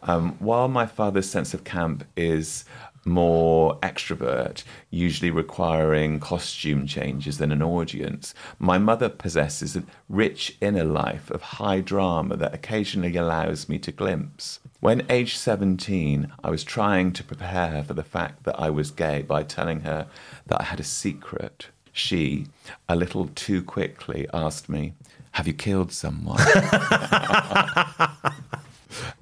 Um, 0.04 0.34
while 0.40 0.68
my 0.68 0.86
father's 0.86 1.30
sense 1.30 1.54
of 1.54 1.64
camp 1.64 2.04
is 2.18 2.66
more 3.06 3.78
extrovert, 3.80 4.64
usually 4.90 5.32
requiring 5.32 6.20
costume 6.20 6.86
changes 6.86 7.38
than 7.38 7.52
an 7.52 7.62
audience. 7.62 8.34
My 8.60 8.78
mother 8.78 9.10
possesses 9.10 9.76
a 9.76 9.84
rich 10.10 10.58
inner 10.62 10.84
life 10.84 11.30
of 11.32 11.42
high 11.42 11.82
drama 11.82 12.38
that 12.38 12.54
occasionally 12.54 13.16
allows 13.16 13.68
me 13.68 13.80
to 13.80 13.92
glimpse. 13.92 14.60
When 14.80 15.06
aged 15.10 15.38
17, 15.38 16.32
I 16.44 16.50
was 16.50 16.64
trying 16.64 17.14
to 17.14 17.24
prepare 17.24 17.70
her 17.70 17.84
for 17.84 17.94
the 17.94 18.04
fact 18.04 18.44
that 18.44 18.60
I 18.60 18.70
was 18.70 18.92
gay 18.92 19.22
by 19.22 19.44
telling 19.44 19.82
her 19.82 20.08
that 20.48 20.62
I 20.62 20.66
had 20.66 20.80
a 20.80 20.84
secret. 20.84 21.68
She, 21.94 22.48
a 22.88 22.96
little 22.96 23.30
too 23.36 23.64
quickly, 23.64 24.28
asked 24.34 24.70
me, 24.70 24.94
Have 25.34 25.48
you 25.48 25.54
killed 25.54 25.92
someone? 25.92 26.40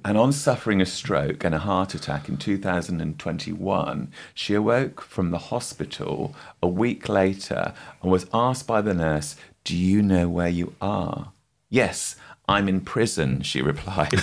And 0.04 0.16
on 0.18 0.32
suffering 0.32 0.80
a 0.80 0.86
stroke 0.86 1.44
and 1.44 1.54
a 1.54 1.58
heart 1.58 1.94
attack 1.94 2.28
in 2.28 2.36
2021, 2.36 4.12
she 4.34 4.54
awoke 4.54 5.00
from 5.00 5.30
the 5.30 5.38
hospital 5.38 6.34
a 6.62 6.68
week 6.68 7.08
later 7.08 7.72
and 8.02 8.10
was 8.10 8.26
asked 8.32 8.66
by 8.66 8.80
the 8.80 8.94
nurse, 8.94 9.36
Do 9.64 9.76
you 9.76 10.02
know 10.02 10.28
where 10.28 10.48
you 10.48 10.74
are? 10.80 11.32
Yes, 11.68 12.16
I'm 12.48 12.68
in 12.68 12.80
prison, 12.80 13.42
she 13.42 13.62
replied. 13.62 14.12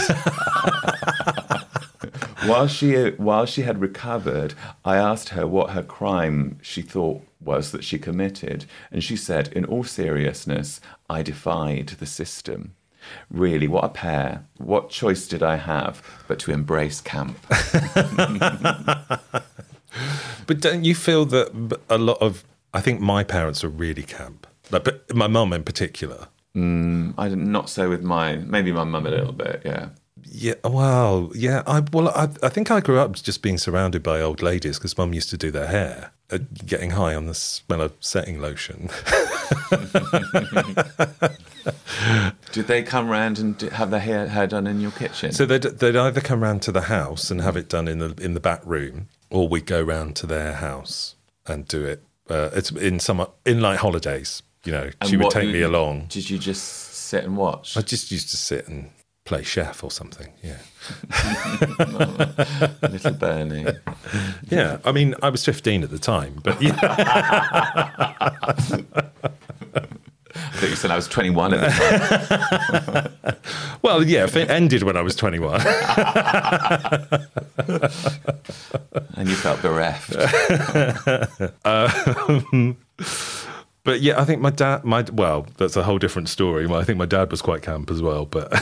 while 2.45 2.67
she 2.67 3.11
while 3.11 3.45
she 3.45 3.61
had 3.61 3.79
recovered, 3.79 4.53
I 4.83 4.97
asked 4.97 5.29
her 5.29 5.47
what 5.47 5.69
her 5.71 5.83
crime 5.83 6.59
she 6.61 6.81
thought 6.81 7.21
was 7.39 7.71
that 7.71 7.83
she 7.83 7.97
committed, 7.97 8.65
and 8.91 9.03
she 9.03 9.15
said, 9.15 9.47
in 9.49 9.63
all 9.63 9.83
seriousness, 9.83 10.81
I 11.09 11.23
defied 11.23 11.87
the 11.99 12.05
system. 12.05 12.73
Really, 13.29 13.67
what 13.67 13.83
a 13.83 13.89
pair. 13.89 14.45
What 14.57 14.89
choice 14.89 15.27
did 15.27 15.43
I 15.43 15.57
have 15.57 16.01
but 16.27 16.39
to 16.39 16.51
embrace 16.51 17.01
camp? 17.01 17.37
But 20.47 20.61
don't 20.61 20.85
you 20.85 20.95
feel 20.95 21.25
that 21.25 21.79
a 21.89 21.97
lot 21.97 22.17
of? 22.21 22.45
I 22.73 22.81
think 22.81 23.01
my 23.01 23.23
parents 23.23 23.63
are 23.63 23.69
really 23.69 24.03
camp. 24.03 24.47
Like, 24.71 24.83
but 24.83 25.15
my 25.15 25.27
mum 25.27 25.53
in 25.53 25.63
particular. 25.63 26.27
I 26.55 27.29
did 27.29 27.37
not 27.37 27.69
so 27.69 27.89
with 27.89 28.01
my 28.01 28.37
maybe 28.37 28.71
my 28.71 28.83
mum 28.83 29.05
a 29.05 29.11
little 29.11 29.33
bit, 29.33 29.61
yeah. 29.63 29.89
Yeah, 30.23 30.55
well, 30.63 31.31
yeah. 31.35 31.61
I 31.67 31.81
well, 31.93 32.09
I, 32.09 32.29
I 32.41 32.49
think 32.49 32.71
I 32.71 32.79
grew 32.79 32.97
up 32.97 33.13
just 33.13 33.43
being 33.43 33.57
surrounded 33.57 34.01
by 34.01 34.21
old 34.21 34.41
ladies 34.41 34.79
because 34.79 34.97
mum 34.97 35.13
used 35.13 35.29
to 35.29 35.37
do 35.37 35.51
their 35.51 35.67
hair, 35.67 36.11
uh, 36.31 36.39
getting 36.65 36.91
high 36.91 37.13
on 37.13 37.27
the 37.27 37.35
smell 37.35 37.81
of 37.81 37.93
setting 37.99 38.41
lotion. 38.41 38.89
Did 42.51 42.67
they 42.67 42.83
come 42.83 43.09
round 43.09 43.39
and 43.39 43.59
have 43.61 43.89
their 43.91 43.99
hair, 43.99 44.27
hair 44.27 44.47
done 44.47 44.67
in 44.67 44.79
your 44.81 44.91
kitchen? 44.91 45.31
So 45.31 45.45
they'd, 45.45 45.61
they'd 45.63 45.95
either 45.95 46.21
come 46.21 46.41
round 46.43 46.61
to 46.63 46.71
the 46.71 46.81
house 46.81 47.29
and 47.31 47.41
have 47.41 47.55
it 47.57 47.67
done 47.69 47.87
in 47.87 47.99
the 47.99 48.13
in 48.21 48.33
the 48.33 48.39
back 48.39 48.61
room, 48.65 49.07
or 49.29 49.47
we'd 49.47 49.65
go 49.65 49.81
round 49.81 50.15
to 50.17 50.27
their 50.27 50.53
house 50.53 51.15
and 51.45 51.67
do 51.67 51.83
it. 51.85 52.03
Uh, 52.29 52.49
it's 52.53 52.71
in 52.71 52.99
summer, 52.99 53.27
in 53.45 53.61
like 53.61 53.79
holidays. 53.79 54.43
You 54.63 54.71
know, 54.73 54.89
And 54.99 55.09
she 55.09 55.15
would 55.17 55.29
take 55.31 55.45
you- 55.47 55.53
me 55.53 55.61
along. 55.61 56.07
Did 56.09 56.29
you 56.29 56.37
just 56.37 56.63
sit 56.63 57.23
and 57.23 57.37
watch? 57.37 57.77
I 57.77 57.81
just 57.81 58.11
used 58.11 58.29
to 58.31 58.37
sit 58.37 58.67
and 58.67 58.89
play 59.23 59.43
chef 59.43 59.83
or 59.83 59.91
something. 59.91 60.27
Yeah, 60.43 60.57
Little 62.81 63.13
Bernie. 63.13 63.65
yeah. 64.49 64.77
I 64.85 64.91
mean, 64.91 65.15
I 65.21 65.29
was 65.29 65.43
fifteen 65.45 65.83
at 65.83 65.89
the 65.89 65.99
time, 65.99 66.39
but 66.43 66.61
yeah, 66.61 66.75
I 70.53 70.57
think 70.57 70.69
you 70.71 70.75
said 70.75 70.91
I 70.91 70.95
was 70.95 71.07
21 71.07 71.53
at 71.53 71.59
the 71.59 71.69
time. 71.69 73.37
well, 73.81 74.03
yeah. 74.03 74.25
If 74.25 74.35
it 74.35 74.49
ended 74.49 74.83
when 74.83 74.97
I 74.97 75.01
was 75.01 75.15
twenty-one, 75.15 75.61
and 79.15 79.29
you 79.29 79.35
felt 79.35 79.61
bereft. 79.61 80.15
Um, 81.65 82.77
but 83.83 84.01
yeah, 84.01 84.19
I 84.19 84.25
think 84.25 84.41
my 84.41 84.49
dad. 84.49 84.83
My 84.83 85.05
well, 85.11 85.47
that's 85.57 85.75
a 85.75 85.83
whole 85.83 85.97
different 85.97 86.29
story. 86.29 86.71
I 86.71 86.83
think 86.83 86.97
my 86.97 87.05
dad 87.05 87.31
was 87.31 87.41
quite 87.41 87.61
camp 87.61 87.89
as 87.89 88.01
well, 88.01 88.25
but 88.25 88.51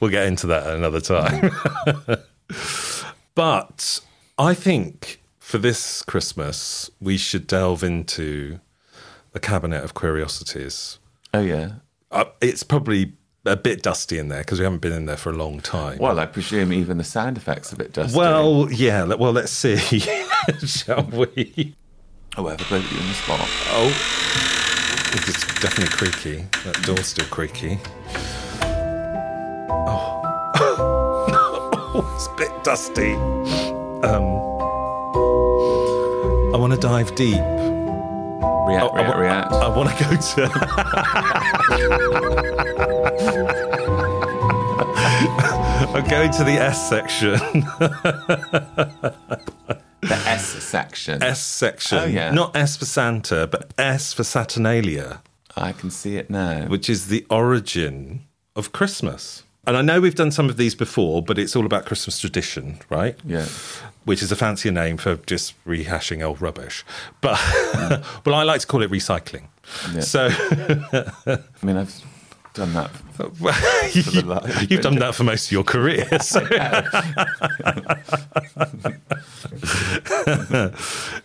we'll 0.00 0.10
get 0.10 0.26
into 0.26 0.46
that 0.48 0.66
another 0.66 1.00
time. 1.00 1.50
but 3.34 4.00
I 4.38 4.54
think 4.54 5.20
for 5.38 5.58
this 5.58 6.02
Christmas 6.02 6.90
we 7.00 7.16
should 7.16 7.46
delve 7.46 7.84
into 7.84 8.58
the 9.32 9.40
cabinet 9.40 9.82
of 9.82 9.94
curiosities. 9.94 10.98
Oh, 11.34 11.40
yeah. 11.40 11.72
Uh, 12.10 12.24
it's 12.40 12.62
probably 12.62 13.14
a 13.44 13.56
bit 13.56 13.82
dusty 13.82 14.18
in 14.18 14.28
there 14.28 14.40
because 14.40 14.58
we 14.58 14.64
haven't 14.64 14.80
been 14.80 14.92
in 14.92 15.06
there 15.06 15.16
for 15.16 15.30
a 15.30 15.36
long 15.36 15.60
time. 15.60 15.98
Well, 15.98 16.20
I 16.20 16.26
presume 16.26 16.72
even 16.72 16.98
the 16.98 17.04
sound 17.04 17.36
effects 17.36 17.72
are 17.72 17.76
a 17.76 17.78
bit 17.78 17.92
dusty. 17.92 18.16
Well, 18.16 18.70
yeah. 18.70 19.04
Well, 19.04 19.32
let's 19.32 19.52
see, 19.52 19.76
shall 20.66 21.04
we? 21.04 21.74
oh, 22.36 22.46
ever 22.46 22.64
put 22.64 22.82
you 22.82 22.98
in 22.98 23.08
the 23.08 23.14
spot? 23.14 23.40
Oh, 23.68 23.88
it's 25.14 25.60
definitely 25.60 25.96
creaky. 25.96 26.46
That 26.64 26.82
door's 26.84 27.06
still 27.06 27.26
creaky. 27.26 27.78
Oh, 29.84 30.20
it's 32.14 32.26
a 32.26 32.34
bit 32.36 32.64
dusty. 32.64 33.14
Um, 34.04 34.24
I 36.54 36.58
want 36.58 36.72
to 36.72 36.78
dive 36.78 37.14
deep. 37.14 37.40
React, 38.66 38.84
Oh, 38.84 38.88
I 38.90 39.00
react, 39.00 39.08
wa- 39.08 39.20
react. 39.20 39.52
I 39.52 39.68
want 39.68 39.88
to 39.90 40.04
go 40.04 40.10
to. 40.16 40.42
I'm 45.94 46.08
going 46.08 46.30
to 46.32 46.44
the 46.44 46.52
S 46.52 46.88
section. 46.88 47.32
the 50.00 50.22
S 50.26 50.46
section. 50.64 51.22
S 51.22 51.40
section. 51.44 51.98
Oh, 51.98 52.04
yeah. 52.04 52.30
Not 52.30 52.56
S 52.56 52.76
for 52.76 52.84
Santa, 52.86 53.46
but 53.46 53.72
S 53.78 54.12
for 54.12 54.24
Saturnalia. 54.24 55.20
I 55.56 55.72
can 55.72 55.90
see 55.90 56.16
it 56.16 56.30
now. 56.30 56.66
which 56.66 56.88
is 56.88 57.08
the 57.08 57.26
origin 57.28 58.22
of 58.56 58.72
Christmas. 58.72 59.42
And 59.66 59.76
I 59.76 59.82
know 59.82 60.00
we've 60.00 60.14
done 60.14 60.30
some 60.32 60.48
of 60.48 60.56
these 60.56 60.74
before, 60.74 61.22
but 61.22 61.38
it's 61.38 61.54
all 61.54 61.66
about 61.66 61.84
Christmas 61.86 62.18
tradition, 62.18 62.78
right? 62.88 63.16
Yeah. 63.24 63.46
Which 64.04 64.22
is 64.22 64.32
a 64.32 64.36
fancier 64.36 64.72
name 64.72 64.96
for 64.96 65.16
just 65.16 65.54
rehashing 65.64 66.22
old 66.22 66.40
rubbish. 66.42 66.84
But 67.20 67.38
well, 68.26 68.34
I 68.34 68.42
like 68.42 68.60
to 68.60 68.66
call 68.66 68.82
it 68.82 68.90
recycling. 68.90 69.44
Yeah. 69.94 70.00
So 70.00 70.28
I 71.26 71.38
mean, 71.64 71.76
I've 71.76 72.04
done 72.54 72.74
that. 72.74 72.90
you, 73.94 74.02
the 74.02 74.24
life. 74.26 74.70
have 74.70 74.80
done 74.80 74.96
that 74.96 75.14
for 75.14 75.22
most 75.24 75.46
of 75.46 75.52
your 75.52 75.62
career. 75.62 76.06
So. 76.18 76.40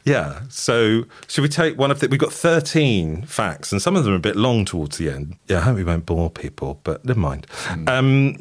yeah. 0.04 0.42
So 0.50 1.04
should 1.28 1.42
we 1.42 1.50
take 1.50 1.78
one 1.78 1.92
of 1.92 2.00
the? 2.00 2.08
We've 2.08 2.20
got 2.20 2.34
thirteen 2.34 3.24
facts, 3.24 3.72
and 3.72 3.82
some 3.82 3.96
of 3.96 4.04
them 4.04 4.14
are 4.14 4.18
a 4.18 4.20
bit 4.20 4.36
long 4.36 4.66
towards 4.66 4.98
the 4.98 5.10
end. 5.10 5.38
Yeah, 5.48 5.60
I 5.60 5.62
hope 5.62 5.78
we 5.78 5.84
won't 5.84 6.06
bore 6.06 6.30
people, 6.30 6.80
but 6.84 7.04
never 7.06 7.20
mind. 7.20 7.48
Um, 7.88 8.34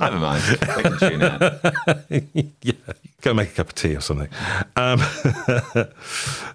Never 0.00 0.18
mind. 0.18 0.42
They 0.42 0.82
can 0.82 0.98
tune 0.98 1.22
in. 1.22 2.52
yeah, 2.62 2.72
go 3.20 3.34
make 3.34 3.50
a 3.50 3.54
cup 3.54 3.68
of 3.68 3.74
tea 3.74 3.96
or 3.96 4.00
something. 4.00 4.28
Um, 4.76 5.00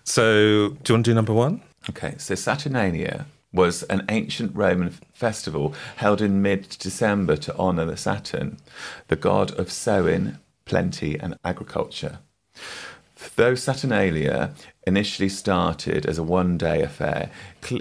so, 0.04 0.70
do 0.70 0.78
you 0.88 0.96
want 0.96 0.98
to 1.06 1.12
do 1.12 1.14
number 1.14 1.34
one? 1.34 1.62
Okay, 1.90 2.16
so 2.18 2.36
Saturnalia 2.36 3.26
was 3.52 3.84
an 3.84 4.04
ancient 4.10 4.56
Roman 4.56 4.90
festival 5.14 5.74
held 5.98 6.22
in 6.22 6.42
mid 6.42 6.70
December 6.80 7.36
to 7.38 7.56
honour 7.58 7.86
the 7.86 7.98
Saturn, 7.98 8.58
the 9.10 9.16
god 9.16 9.52
of 9.60 9.72
sowing, 9.72 10.38
plenty, 10.66 11.20
and 11.20 11.36
agriculture. 11.44 12.20
Though 13.36 13.56
Saturnalia 13.56 14.54
initially 14.86 15.30
started 15.30 16.06
as 16.06 16.18
a 16.18 16.24
one 16.24 16.58
day 16.58 16.82
affair, 16.82 17.32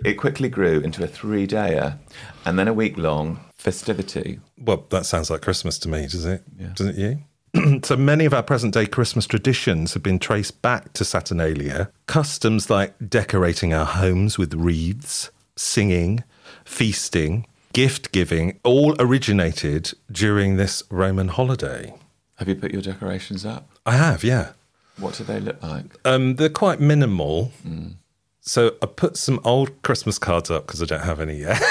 it 0.04 0.14
quickly 0.14 0.48
grew 0.48 0.80
into 0.80 1.02
a 1.02 1.06
three 1.06 1.46
dayer 1.46 1.98
and 2.44 2.58
then 2.58 2.68
a 2.68 2.72
week 2.72 2.96
long 2.96 3.40
festivity. 3.56 4.40
Well, 4.58 4.86
that 4.90 5.06
sounds 5.06 5.30
like 5.30 5.42
Christmas 5.42 5.78
to 5.80 5.88
me, 5.88 6.02
does 6.02 6.24
it? 6.24 6.42
Yeah. 6.58 6.68
Doesn't 6.74 6.98
it 6.98 7.18
you? 7.54 7.80
so 7.82 7.96
many 7.96 8.24
of 8.24 8.32
our 8.32 8.42
present 8.42 8.72
day 8.72 8.86
Christmas 8.86 9.26
traditions 9.26 9.94
have 9.94 10.02
been 10.02 10.18
traced 10.18 10.62
back 10.62 10.92
to 10.94 11.04
Saturnalia. 11.04 11.90
Customs 12.06 12.70
like 12.70 12.94
decorating 13.08 13.74
our 13.74 13.84
homes 13.84 14.38
with 14.38 14.54
wreaths, 14.54 15.30
singing, 15.56 16.24
feasting, 16.64 17.46
gift 17.72 18.12
giving 18.12 18.58
all 18.64 18.94
originated 18.98 19.92
during 20.10 20.56
this 20.56 20.82
Roman 20.90 21.28
holiday. 21.28 21.94
Have 22.42 22.48
you 22.48 22.56
put 22.56 22.72
your 22.72 22.82
decorations 22.82 23.46
up? 23.46 23.68
I 23.86 23.92
have, 23.92 24.24
yeah. 24.24 24.54
What 24.98 25.14
do 25.14 25.22
they 25.22 25.38
look 25.38 25.62
like? 25.62 25.84
Um, 26.04 26.34
they're 26.34 26.48
quite 26.48 26.80
minimal. 26.80 27.52
Mm. 27.64 27.94
So 28.40 28.74
I 28.82 28.86
put 28.86 29.16
some 29.16 29.38
old 29.44 29.80
Christmas 29.82 30.18
cards 30.18 30.50
up 30.50 30.66
because 30.66 30.82
I 30.82 30.86
don't 30.86 31.04
have 31.04 31.20
any 31.20 31.36
yet. 31.36 31.62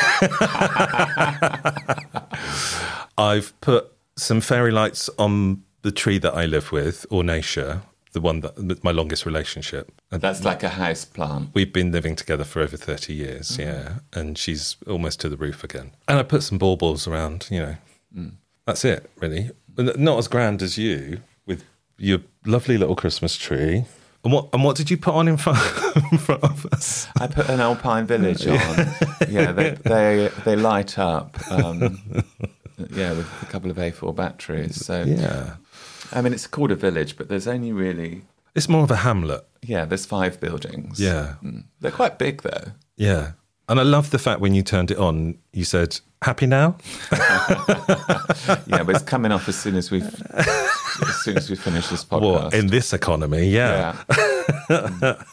I've 3.17 3.51
put 3.59 3.91
some 4.15 4.39
fairy 4.39 4.71
lights 4.71 5.09
on 5.19 5.61
the 5.81 5.91
tree 5.91 6.19
that 6.19 6.33
I 6.33 6.45
live 6.45 6.71
with, 6.71 7.05
Ornacia, 7.11 7.81
the 8.13 8.21
one 8.21 8.39
that 8.39 8.81
my 8.81 8.91
longest 8.91 9.25
relationship. 9.25 9.91
And 10.09 10.21
That's 10.21 10.45
like 10.45 10.63
a 10.63 10.69
house 10.69 11.03
plant. 11.03 11.49
We've 11.53 11.73
been 11.73 11.91
living 11.91 12.15
together 12.15 12.45
for 12.45 12.61
over 12.61 12.77
30 12.77 13.13
years, 13.13 13.57
mm. 13.57 13.65
yeah. 13.65 13.95
And 14.13 14.37
she's 14.37 14.77
almost 14.87 15.19
to 15.19 15.27
the 15.27 15.35
roof 15.35 15.65
again. 15.65 15.91
And 16.07 16.17
I 16.17 16.23
put 16.23 16.43
some 16.43 16.57
baubles 16.57 17.09
around, 17.09 17.49
you 17.51 17.59
know. 17.59 17.75
Mm. 18.17 18.31
That's 18.65 18.85
it, 18.85 19.09
really. 19.19 19.51
Not 19.77 20.17
as 20.19 20.27
grand 20.27 20.61
as 20.61 20.77
you 20.77 21.21
with 21.45 21.63
your 21.97 22.19
lovely 22.45 22.77
little 22.77 22.95
Christmas 22.95 23.35
tree. 23.37 23.85
And 24.23 24.31
what 24.33 24.49
and 24.53 24.63
what 24.63 24.75
did 24.75 24.91
you 24.91 24.97
put 24.97 25.15
on 25.15 25.27
in 25.27 25.37
front, 25.37 25.57
in 26.11 26.17
front 26.19 26.43
of 26.43 26.65
us? 26.71 27.07
I 27.19 27.25
put 27.27 27.49
an 27.49 27.59
Alpine 27.59 28.05
Village 28.05 28.45
on. 28.45 28.55
yeah, 29.29 29.51
they 29.51 29.71
they 29.83 30.29
they 30.45 30.55
light 30.55 30.99
up. 30.99 31.37
Um, 31.51 31.99
yeah, 32.91 33.13
with 33.13 33.27
a 33.41 33.45
couple 33.47 33.71
of 33.71 33.77
A4 33.77 34.15
batteries. 34.15 34.85
So 34.85 35.03
Yeah. 35.03 35.55
I 36.11 36.21
mean, 36.21 36.33
it's 36.33 36.45
called 36.47 36.71
a 36.71 36.75
village, 36.75 37.15
but 37.17 37.29
there's 37.29 37.47
only 37.47 37.71
really 37.71 38.23
It's 38.53 38.67
more 38.69 38.83
of 38.83 38.91
a 38.91 38.97
hamlet. 38.97 39.43
yeah. 39.63 39.85
There's 39.85 40.05
five 40.05 40.39
buildings. 40.39 40.99
Yeah. 40.99 41.35
Mm. 41.43 41.63
they're 41.79 41.91
quite 41.91 42.19
big 42.19 42.41
though. 42.43 42.73
Yeah. 42.97 43.31
And 43.70 43.80
I 43.80 43.84
love 43.84 44.10
the 44.12 44.20
fact 44.20 44.41
when 44.41 44.53
you 44.53 44.63
turned 44.63 44.91
it 44.91 44.98
on, 44.98 45.38
you 45.53 45.63
said, 45.63 46.00
"Happy 46.22 46.46
now." 46.48 46.75
Yeah, 48.68 48.84
but 48.84 48.96
it's 48.96 49.03
coming 49.03 49.32
off 49.32 49.48
as 49.48 49.56
soon 49.56 49.75
as 49.75 49.91
we've 49.91 50.03
as 50.34 51.15
soon 51.24 51.38
as 51.38 51.50
we 51.50 51.56
finish 51.56 51.88
this 51.88 52.03
podcast. 52.03 52.22
Well, 52.22 52.50
in 52.50 52.68
this 52.68 52.91
economy, 52.94 53.48
yeah. 53.50 53.96
yeah. 54.70 55.15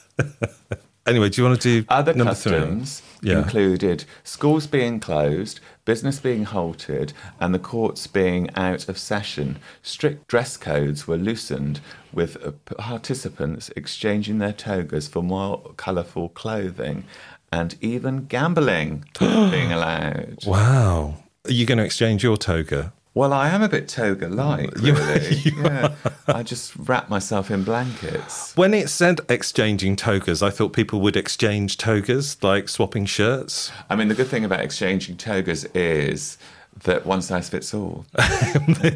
Anyway, 1.06 1.30
do 1.30 1.40
you 1.40 1.48
want 1.48 1.58
to 1.58 1.80
do 1.80 1.86
Other 1.88 2.12
number 2.12 2.34
three? 2.34 2.52
customs 2.52 3.02
Yeah. 3.22 3.38
included 3.38 4.04
schools 4.24 4.66
being 4.66 5.00
closed, 5.00 5.58
business 5.86 6.20
being 6.20 6.44
halted, 6.44 7.14
and 7.40 7.54
the 7.54 7.58
courts 7.58 8.06
being 8.06 8.50
out 8.54 8.90
of 8.90 8.98
session. 8.98 9.56
Strict 9.82 10.28
dress 10.28 10.58
codes 10.58 11.08
were 11.08 11.16
loosened, 11.16 11.80
with 12.12 12.36
uh, 12.44 12.50
participants 12.76 13.70
exchanging 13.74 14.36
their 14.36 14.52
togas 14.52 15.08
for 15.08 15.22
more 15.22 15.72
colourful 15.78 16.28
clothing, 16.30 17.04
and 17.52 17.76
even 17.80 18.26
gambling 18.26 19.04
being 19.18 19.72
allowed. 19.72 20.44
Wow. 20.46 21.16
Are 21.46 21.52
you 21.52 21.66
going 21.66 21.78
to 21.78 21.84
exchange 21.84 22.22
your 22.22 22.36
toga? 22.36 22.92
Well, 23.14 23.32
I 23.32 23.48
am 23.48 23.62
a 23.62 23.68
bit 23.68 23.88
toga-like, 23.88 24.76
really. 24.76 25.34
yeah, 25.44 25.94
I 26.28 26.44
just 26.44 26.74
wrap 26.76 27.08
myself 27.08 27.50
in 27.50 27.64
blankets. 27.64 28.54
When 28.56 28.72
it 28.72 28.88
said 28.90 29.20
exchanging 29.28 29.96
togas, 29.96 30.40
I 30.40 30.50
thought 30.50 30.72
people 30.72 31.00
would 31.00 31.16
exchange 31.16 31.78
togas, 31.78 32.40
like 32.44 32.68
swapping 32.68 33.06
shirts. 33.06 33.72
I 33.90 33.96
mean, 33.96 34.06
the 34.06 34.14
good 34.14 34.28
thing 34.28 34.44
about 34.44 34.60
exchanging 34.60 35.16
togas 35.16 35.64
is 35.74 36.38
that 36.84 37.06
one 37.06 37.20
size 37.22 37.48
fits 37.48 37.74
all. 37.74 38.06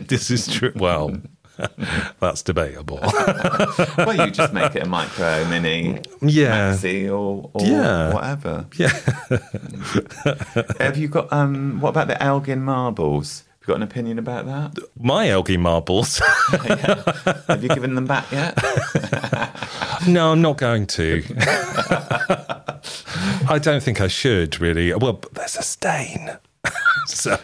this 0.06 0.30
is 0.30 0.46
true. 0.46 0.72
Well, 0.76 1.20
that's 2.20 2.42
debatable. 2.42 2.98
well, 3.98 4.14
you 4.14 4.30
just 4.30 4.52
make 4.52 4.74
it 4.74 4.82
a 4.84 4.88
micro, 4.88 5.44
mini, 5.48 6.00
Yeah. 6.20 6.72
maxi, 6.72 7.06
or, 7.08 7.50
or 7.52 7.64
Yeah. 7.66 8.14
whatever. 8.14 8.66
Yeah. 8.76 8.88
Have 10.80 10.96
you 10.96 11.08
got? 11.08 11.32
Um, 11.32 11.80
what 11.80 11.90
about 11.90 12.08
the 12.08 12.20
Elgin 12.22 12.62
marbles? 12.62 13.44
Have 13.46 13.60
you 13.60 13.66
got 13.66 13.76
an 13.76 13.82
opinion 13.82 14.18
about 14.18 14.46
that? 14.46 14.78
My 14.98 15.28
Elgin 15.28 15.60
marbles. 15.60 16.18
Have 17.46 17.62
you 17.62 17.68
given 17.68 17.94
them 17.94 18.06
back 18.06 18.30
yet? 18.32 18.56
no, 20.08 20.32
I'm 20.32 20.42
not 20.42 20.58
going 20.58 20.86
to. 20.88 21.22
I 23.48 23.58
don't 23.60 23.82
think 23.82 24.00
I 24.00 24.08
should, 24.08 24.60
really. 24.60 24.92
Well, 24.94 25.20
there's 25.32 25.56
a 25.56 25.62
stain. 25.62 26.38
so, 27.06 27.36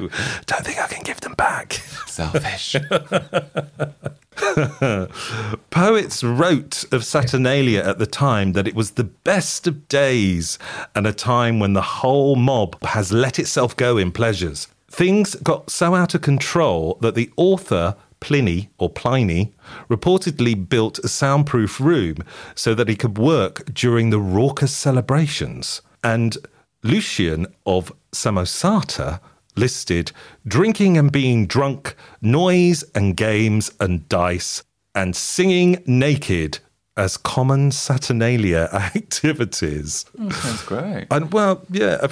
don't 0.47 0.65
think 0.65 0.79
I 0.79 0.87
can 0.87 1.03
give 1.03 1.21
them 1.21 1.35
back. 1.35 1.73
Selfish. 2.07 2.77
Poets 5.71 6.23
wrote 6.23 6.85
of 6.93 7.05
Saturnalia 7.05 7.83
at 7.83 7.99
the 7.99 8.07
time 8.07 8.53
that 8.53 8.69
it 8.69 8.75
was 8.75 8.93
the 8.93 9.05
best 9.05 9.67
of 9.67 9.89
days 9.89 10.59
and 10.95 11.07
a 11.07 11.13
time 11.13 11.59
when 11.59 11.73
the 11.73 11.83
whole 11.83 12.37
mob 12.37 12.83
has 12.85 13.13
let 13.13 13.39
itself 13.39 13.77
go 13.77 13.97
in 13.97 14.13
pleasures. 14.13 14.69
Things 14.91 15.35
got 15.37 15.71
so 15.71 15.95
out 15.95 16.15
of 16.15 16.23
control 16.23 16.99
that 17.01 17.15
the 17.15 17.31
author, 17.37 17.97
Pliny 18.21 18.71
or 18.79 18.89
Pliny, 18.89 19.53
reportedly 19.89 20.69
built 20.69 20.99
a 21.01 21.09
soundproof 21.09 21.81
room 21.81 22.17
so 22.55 22.75
that 22.75 22.89
he 22.89 22.97
could 22.97 23.19
work 23.19 23.65
during 23.73 24.11
the 24.11 24.21
raucous 24.21 24.75
celebrations. 24.75 25.83
And 26.03 26.39
Lucian 26.83 27.47
of 27.67 27.93
Samosata 28.13 29.21
listed 29.59 30.13
drinking 30.47 30.97
and 30.97 31.11
being 31.11 31.47
drunk, 31.47 31.95
noise 32.21 32.83
and 32.95 33.17
games 33.17 33.71
and 33.81 34.09
dice, 34.09 34.63
and 34.95 35.15
singing 35.15 35.83
naked 35.87 36.59
as 36.97 37.17
common 37.17 37.71
Saturnalia 37.71 38.69
activities. 38.95 40.05
Sounds 40.31 40.63
great. 40.65 41.07
And 41.11 41.33
well, 41.33 41.63
yeah, 41.71 42.07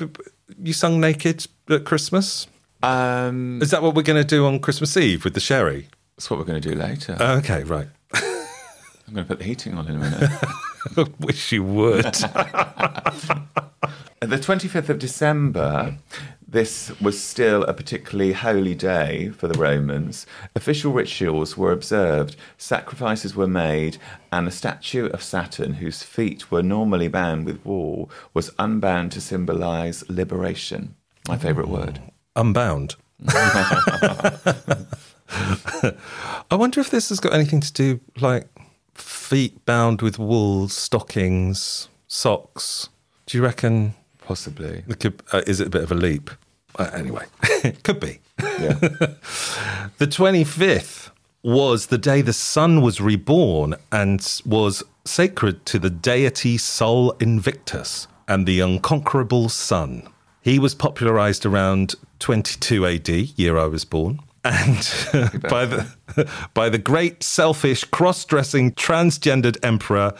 you, 0.62 0.72
sung 0.72 1.00
naked 1.00 1.46
at 1.68 1.84
Christmas? 1.84 2.46
Um, 2.82 3.60
Is 3.62 3.70
that 3.70 3.82
what 3.82 3.94
we're 3.94 4.02
going 4.02 4.22
to 4.22 4.28
do 4.28 4.46
on 4.46 4.60
Christmas 4.60 4.96
Eve 4.96 5.24
with 5.24 5.34
the 5.34 5.40
sherry? 5.40 5.88
that's 6.16 6.30
what 6.30 6.38
we're 6.38 6.46
going 6.46 6.60
to 6.60 6.68
do 6.68 6.74
later. 6.74 7.16
Okay, 7.20 7.62
right. 7.64 7.88
I'm 8.14 9.14
going 9.14 9.24
to 9.24 9.28
put 9.28 9.38
the 9.38 9.44
heating 9.44 9.74
on 9.74 9.86
in 9.86 9.96
a 9.96 9.98
minute. 9.98 11.10
Wish 11.20 11.52
you 11.52 11.62
would. 11.62 12.04
the 14.20 14.38
25th 14.38 14.88
of 14.88 14.98
December, 14.98 15.96
this 16.56 16.90
was 17.02 17.22
still 17.22 17.64
a 17.64 17.74
particularly 17.74 18.32
holy 18.32 18.74
day 18.74 19.28
for 19.28 19.46
the 19.46 19.58
Romans. 19.58 20.24
Official 20.54 20.90
rituals 20.90 21.54
were 21.54 21.70
observed, 21.70 22.34
sacrifices 22.56 23.36
were 23.36 23.46
made, 23.46 23.98
and 24.32 24.48
a 24.48 24.50
statue 24.50 25.04
of 25.08 25.22
Saturn, 25.22 25.74
whose 25.74 26.02
feet 26.02 26.50
were 26.50 26.62
normally 26.62 27.08
bound 27.08 27.44
with 27.44 27.62
wool, 27.62 28.10
was 28.32 28.50
unbound 28.58 29.12
to 29.12 29.20
symbolize 29.20 30.02
liberation. 30.08 30.94
My 31.28 31.36
favourite 31.36 31.68
word. 31.68 32.00
Unbound. 32.36 32.96
I 33.28 33.54
wonder 36.52 36.80
if 36.80 36.88
this 36.88 37.10
has 37.10 37.20
got 37.20 37.34
anything 37.34 37.60
to 37.60 37.72
do, 37.74 38.00
like 38.18 38.48
feet 38.94 39.62
bound 39.66 40.00
with 40.00 40.18
wool, 40.18 40.68
stockings, 40.68 41.90
socks. 42.08 42.88
Do 43.26 43.36
you 43.36 43.44
reckon? 43.44 43.92
Possibly. 44.20 44.84
It 44.88 45.00
could, 45.00 45.22
uh, 45.34 45.42
is 45.46 45.60
it 45.60 45.66
a 45.66 45.70
bit 45.70 45.82
of 45.82 45.92
a 45.92 45.94
leap? 45.94 46.30
Uh, 46.78 46.90
anyway, 46.92 47.24
could 47.82 48.00
be. 48.00 48.20
Yeah. 48.40 48.78
The 49.98 50.06
25th 50.06 51.10
was 51.42 51.86
the 51.86 51.96
day 51.96 52.20
the 52.20 52.34
sun 52.34 52.82
was 52.82 53.00
reborn 53.00 53.76
and 53.90 54.20
was 54.44 54.82
sacred 55.06 55.64
to 55.66 55.78
the 55.78 55.88
deity 55.88 56.58
Sol 56.58 57.12
Invictus 57.12 58.08
and 58.28 58.46
the 58.46 58.60
unconquerable 58.60 59.48
sun. 59.48 60.08
He 60.42 60.58
was 60.58 60.74
popularized 60.74 61.46
around 61.46 61.94
22 62.18 62.86
AD, 62.86 63.08
year 63.08 63.56
I 63.56 63.66
was 63.66 63.84
born, 63.86 64.20
and 64.44 64.76
by 65.48 65.64
the 65.64 65.86
by 66.52 66.68
the 66.68 66.78
great 66.78 67.22
selfish 67.22 67.84
cross-dressing 67.84 68.72
transgendered 68.72 69.56
emperor 69.64 70.12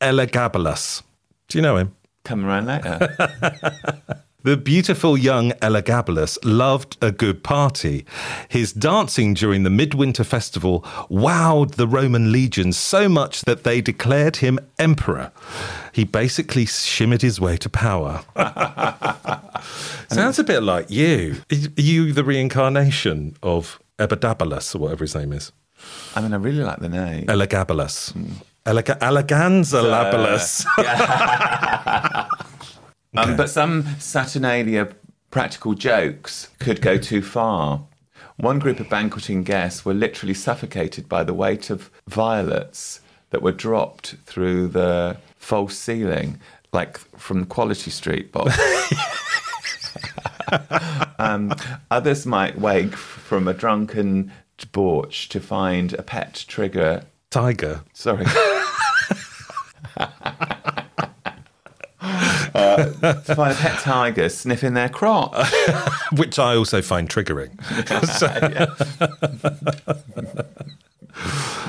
Elagabalus. 0.00 1.02
Do 1.48 1.58
you 1.58 1.62
know 1.62 1.76
him? 1.76 1.94
Come 2.24 2.44
around 2.44 2.66
later. 2.66 4.22
The 4.44 4.56
beautiful 4.56 5.18
young 5.18 5.50
Elagabalus 5.60 6.38
loved 6.44 6.96
a 7.02 7.10
good 7.10 7.42
party. 7.42 8.06
His 8.48 8.72
dancing 8.72 9.34
during 9.34 9.64
the 9.64 9.70
midwinter 9.70 10.22
festival 10.22 10.82
wowed 11.10 11.74
the 11.74 11.88
Roman 11.88 12.30
legions 12.30 12.76
so 12.78 13.08
much 13.08 13.42
that 13.42 13.64
they 13.64 13.80
declared 13.80 14.36
him 14.36 14.60
emperor. 14.78 15.32
He 15.92 16.04
basically 16.04 16.66
shimmered 16.66 17.20
his 17.20 17.40
way 17.40 17.56
to 17.56 17.68
power. 17.68 18.22
Sounds 20.08 20.38
a 20.38 20.44
bit 20.44 20.62
like 20.62 20.88
you. 20.88 21.38
Are 21.50 21.56
you 21.82 22.12
the 22.12 22.22
reincarnation 22.22 23.36
of 23.42 23.80
Ebadabalus, 23.98 24.72
or 24.76 24.78
whatever 24.78 25.02
his 25.02 25.16
name 25.16 25.32
is? 25.32 25.50
I 26.14 26.20
mean, 26.20 26.32
I 26.32 26.36
really 26.36 26.62
like 26.62 26.78
the 26.78 26.88
name. 26.88 27.26
Elagabalus. 27.26 28.12
Hmm. 28.12 28.26
Elega- 28.64 28.98
Eleganzalabalus. 29.00 30.64
Uh, 30.78 32.24
Um, 33.16 33.36
but 33.36 33.50
some 33.50 33.84
Saturnalia 33.98 34.88
practical 35.30 35.74
jokes 35.74 36.48
could 36.58 36.80
go 36.80 36.98
too 36.98 37.22
far. 37.22 37.86
One 38.36 38.58
group 38.58 38.80
of 38.80 38.88
banqueting 38.88 39.42
guests 39.42 39.84
were 39.84 39.94
literally 39.94 40.34
suffocated 40.34 41.08
by 41.08 41.24
the 41.24 41.34
weight 41.34 41.70
of 41.70 41.90
violets 42.06 43.00
that 43.30 43.42
were 43.42 43.52
dropped 43.52 44.14
through 44.26 44.68
the 44.68 45.16
false 45.36 45.76
ceiling, 45.76 46.40
like 46.72 46.98
from 47.18 47.44
Quality 47.46 47.90
Street 47.90 48.30
box. 48.32 48.56
um, 51.18 51.52
others 51.90 52.26
might 52.26 52.58
wake 52.58 52.94
from 52.94 53.48
a 53.48 53.54
drunken 53.54 54.32
debauch 54.56 55.28
to 55.28 55.40
find 55.40 55.94
a 55.94 56.02
pet 56.02 56.44
trigger. 56.48 57.04
Tiger. 57.30 57.82
Sorry. 57.92 58.26
Uh, 62.78 63.14
to 63.14 63.34
find 63.34 63.52
a 63.52 63.56
pet 63.56 63.78
tiger 63.80 64.28
sniffing 64.28 64.74
their 64.74 64.88
crotch. 64.88 65.52
Which 66.16 66.38
I 66.38 66.54
also 66.54 66.80
find 66.82 67.08
triggering. 67.08 67.50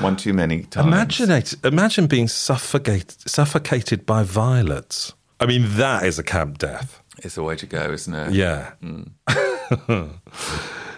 One 0.00 0.16
too 0.16 0.32
many 0.32 0.62
times. 0.62 0.86
Imagine 0.86 1.30
it, 1.30 1.54
imagine 1.64 2.06
being 2.06 2.28
suffocated 2.28 3.28
suffocated 3.28 4.06
by 4.06 4.22
violets. 4.22 5.14
I 5.40 5.46
mean, 5.46 5.64
that 5.76 6.04
is 6.04 6.18
a 6.18 6.22
camp 6.22 6.58
death. 6.58 7.02
It's 7.18 7.34
the 7.34 7.42
way 7.42 7.56
to 7.56 7.66
go, 7.66 7.90
isn't 7.92 8.14
it? 8.14 8.32
Yeah. 8.32 8.72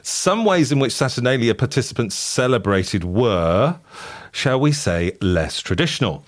Some 0.02 0.44
ways 0.44 0.72
in 0.72 0.78
which 0.78 0.92
Saturnalia 0.92 1.54
participants 1.54 2.14
celebrated 2.14 3.04
were, 3.04 3.78
shall 4.32 4.60
we 4.60 4.72
say, 4.72 5.16
less 5.20 5.60
traditional. 5.60 6.24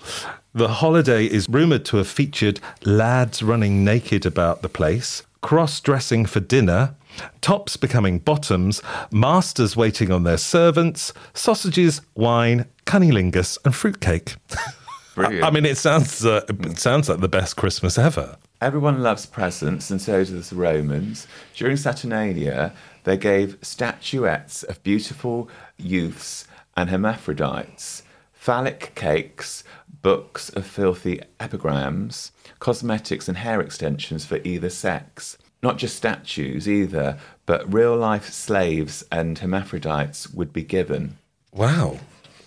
The 0.55 0.69
holiday 0.69 1.25
is 1.25 1.49
rumoured 1.49 1.83
to 1.87 1.97
have 1.97 2.07
featured 2.07 2.61
lads 2.85 3.43
running 3.43 3.83
naked 3.83 4.25
about 4.25 4.61
the 4.61 4.69
place, 4.69 5.23
cross 5.41 5.81
dressing 5.81 6.25
for 6.25 6.39
dinner, 6.39 6.95
tops 7.41 7.75
becoming 7.75 8.19
bottoms, 8.19 8.81
masters 9.11 9.75
waiting 9.75 10.13
on 10.13 10.23
their 10.23 10.37
servants, 10.37 11.11
sausages, 11.33 11.99
wine, 12.15 12.67
cunnilingus, 12.85 13.57
and 13.65 13.75
fruitcake. 13.75 14.37
Brilliant. 15.15 15.43
I 15.43 15.51
mean, 15.51 15.65
it 15.65 15.77
sounds 15.77 16.25
uh, 16.25 16.45
it 16.47 16.79
sounds 16.79 17.09
like 17.09 17.19
the 17.19 17.27
best 17.27 17.57
Christmas 17.57 17.97
ever. 17.97 18.37
Everyone 18.61 19.03
loves 19.03 19.25
presents, 19.25 19.91
and 19.91 20.01
so 20.01 20.23
do 20.23 20.39
the 20.39 20.55
Romans. 20.55 21.27
During 21.53 21.75
Saturnalia, 21.75 22.71
they 23.03 23.17
gave 23.17 23.57
statuettes 23.61 24.63
of 24.63 24.81
beautiful 24.83 25.49
youths 25.75 26.47
and 26.77 26.89
hermaphrodites, 26.89 28.03
phallic 28.45 28.93
cakes, 28.93 29.63
books 30.03 30.49
of 30.49 30.67
filthy 30.67 31.19
epigrams, 31.39 32.31
cosmetics, 32.59 33.27
and 33.27 33.37
hair 33.37 33.59
extensions 33.59 34.23
for 34.23 34.39
either 34.43 34.69
sex. 34.69 35.35
Not 35.63 35.79
just 35.79 35.95
statues 35.95 36.69
either, 36.69 37.17
but 37.47 37.73
real 37.73 37.97
life 37.97 38.29
slaves 38.29 39.03
and 39.11 39.39
hermaphrodites 39.39 40.29
would 40.29 40.53
be 40.53 40.61
given. 40.61 41.17
Wow. 41.53 41.97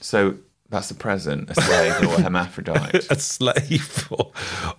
So 0.01 0.37
that's 0.69 0.89
a 0.93 0.95
present, 0.95 1.51
a 1.51 1.61
slave 1.61 2.09
or 2.09 2.15
a 2.15 2.23
hermaphrodite. 2.27 3.11
A 3.11 3.19
slave 3.19 4.07
or, 4.09 4.31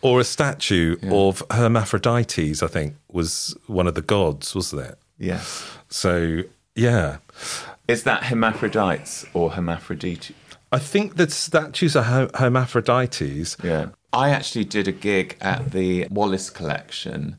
or 0.01 0.21
a 0.21 0.23
statue 0.23 0.95
of 1.11 1.43
Hermaphrodites, 1.51 2.63
I 2.63 2.67
think, 2.67 2.95
was 3.11 3.57
one 3.67 3.87
of 3.87 3.95
the 3.95 4.01
gods, 4.01 4.55
wasn't 4.55 4.83
it? 4.83 4.97
Yes. 5.17 5.69
So, 5.89 6.43
yeah. 6.75 7.17
Is 7.89 8.03
that 8.03 8.23
hermaphrodites 8.23 9.25
or 9.33 9.49
hermaphrodite? 9.49 10.33
I 10.71 10.79
think 10.79 11.15
the 11.15 11.29
statues 11.29 11.95
are 11.95 12.03
Her- 12.03 12.29
Hermaphrodites. 12.35 13.57
Yeah. 13.63 13.89
I 14.13 14.29
actually 14.29 14.65
did 14.65 14.87
a 14.87 14.91
gig 14.91 15.37
at 15.41 15.71
the 15.71 16.07
Wallace 16.09 16.49
collection, 16.49 17.37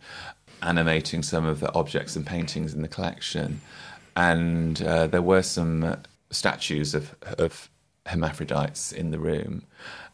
animating 0.62 1.22
some 1.22 1.44
of 1.44 1.60
the 1.60 1.72
objects 1.74 2.16
and 2.16 2.26
paintings 2.26 2.74
in 2.74 2.82
the 2.82 2.88
collection. 2.88 3.60
And 4.16 4.82
uh, 4.82 5.06
there 5.06 5.22
were 5.22 5.42
some 5.42 5.96
statues 6.30 6.94
of, 6.94 7.14
of 7.38 7.68
hermaphrodites 8.06 8.92
in 8.92 9.10
the 9.10 9.18
room. 9.18 9.62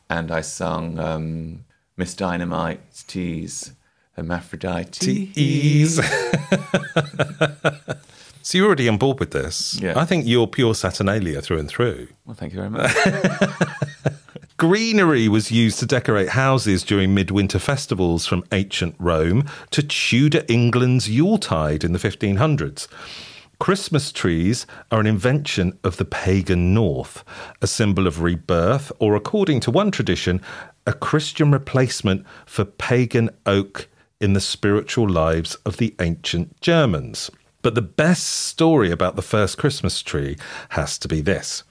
And 0.08 0.30
I 0.30 0.40
sung 0.40 0.98
um, 0.98 1.64
Miss 1.96 2.14
Dynamite's 2.14 3.02
Tease, 3.02 3.72
Hermaphrodite. 4.16 4.92
Tease. 4.92 6.00
so 8.46 8.58
you're 8.58 8.68
already 8.68 8.88
on 8.88 8.96
board 8.96 9.18
with 9.18 9.32
this. 9.32 9.76
Yeah. 9.82 9.98
I 9.98 10.04
think 10.04 10.24
you're 10.24 10.46
pure 10.46 10.72
Saturnalia 10.72 11.42
through 11.42 11.58
and 11.58 11.68
through. 11.68 12.06
Well, 12.24 12.36
thank 12.36 12.52
you 12.52 12.60
very 12.60 12.70
much. 12.70 12.94
Greenery 14.56 15.26
was 15.26 15.50
used 15.50 15.80
to 15.80 15.86
decorate 15.86 16.28
houses 16.28 16.84
during 16.84 17.12
midwinter 17.12 17.58
festivals 17.58 18.24
from 18.24 18.44
ancient 18.52 18.94
Rome 19.00 19.46
to 19.72 19.82
Tudor 19.82 20.44
England's 20.46 21.10
Yuletide 21.10 21.82
in 21.82 21.92
the 21.92 21.98
1500s. 21.98 22.86
Christmas 23.58 24.12
trees 24.12 24.64
are 24.92 25.00
an 25.00 25.08
invention 25.08 25.76
of 25.82 25.96
the 25.96 26.04
pagan 26.04 26.72
North, 26.72 27.24
a 27.60 27.66
symbol 27.66 28.06
of 28.06 28.22
rebirth, 28.22 28.92
or 29.00 29.16
according 29.16 29.58
to 29.58 29.72
one 29.72 29.90
tradition, 29.90 30.40
a 30.86 30.92
Christian 30.92 31.50
replacement 31.50 32.24
for 32.46 32.64
pagan 32.64 33.28
oak 33.44 33.88
in 34.20 34.34
the 34.34 34.40
spiritual 34.40 35.08
lives 35.08 35.56
of 35.66 35.78
the 35.78 35.96
ancient 35.98 36.60
Germans. 36.60 37.28
But 37.66 37.74
the 37.74 37.82
best 37.82 38.28
story 38.28 38.92
about 38.92 39.16
the 39.16 39.22
first 39.22 39.58
Christmas 39.58 40.00
tree 40.00 40.36
has 40.68 40.98
to 40.98 41.08
be 41.08 41.20
this. 41.20 41.64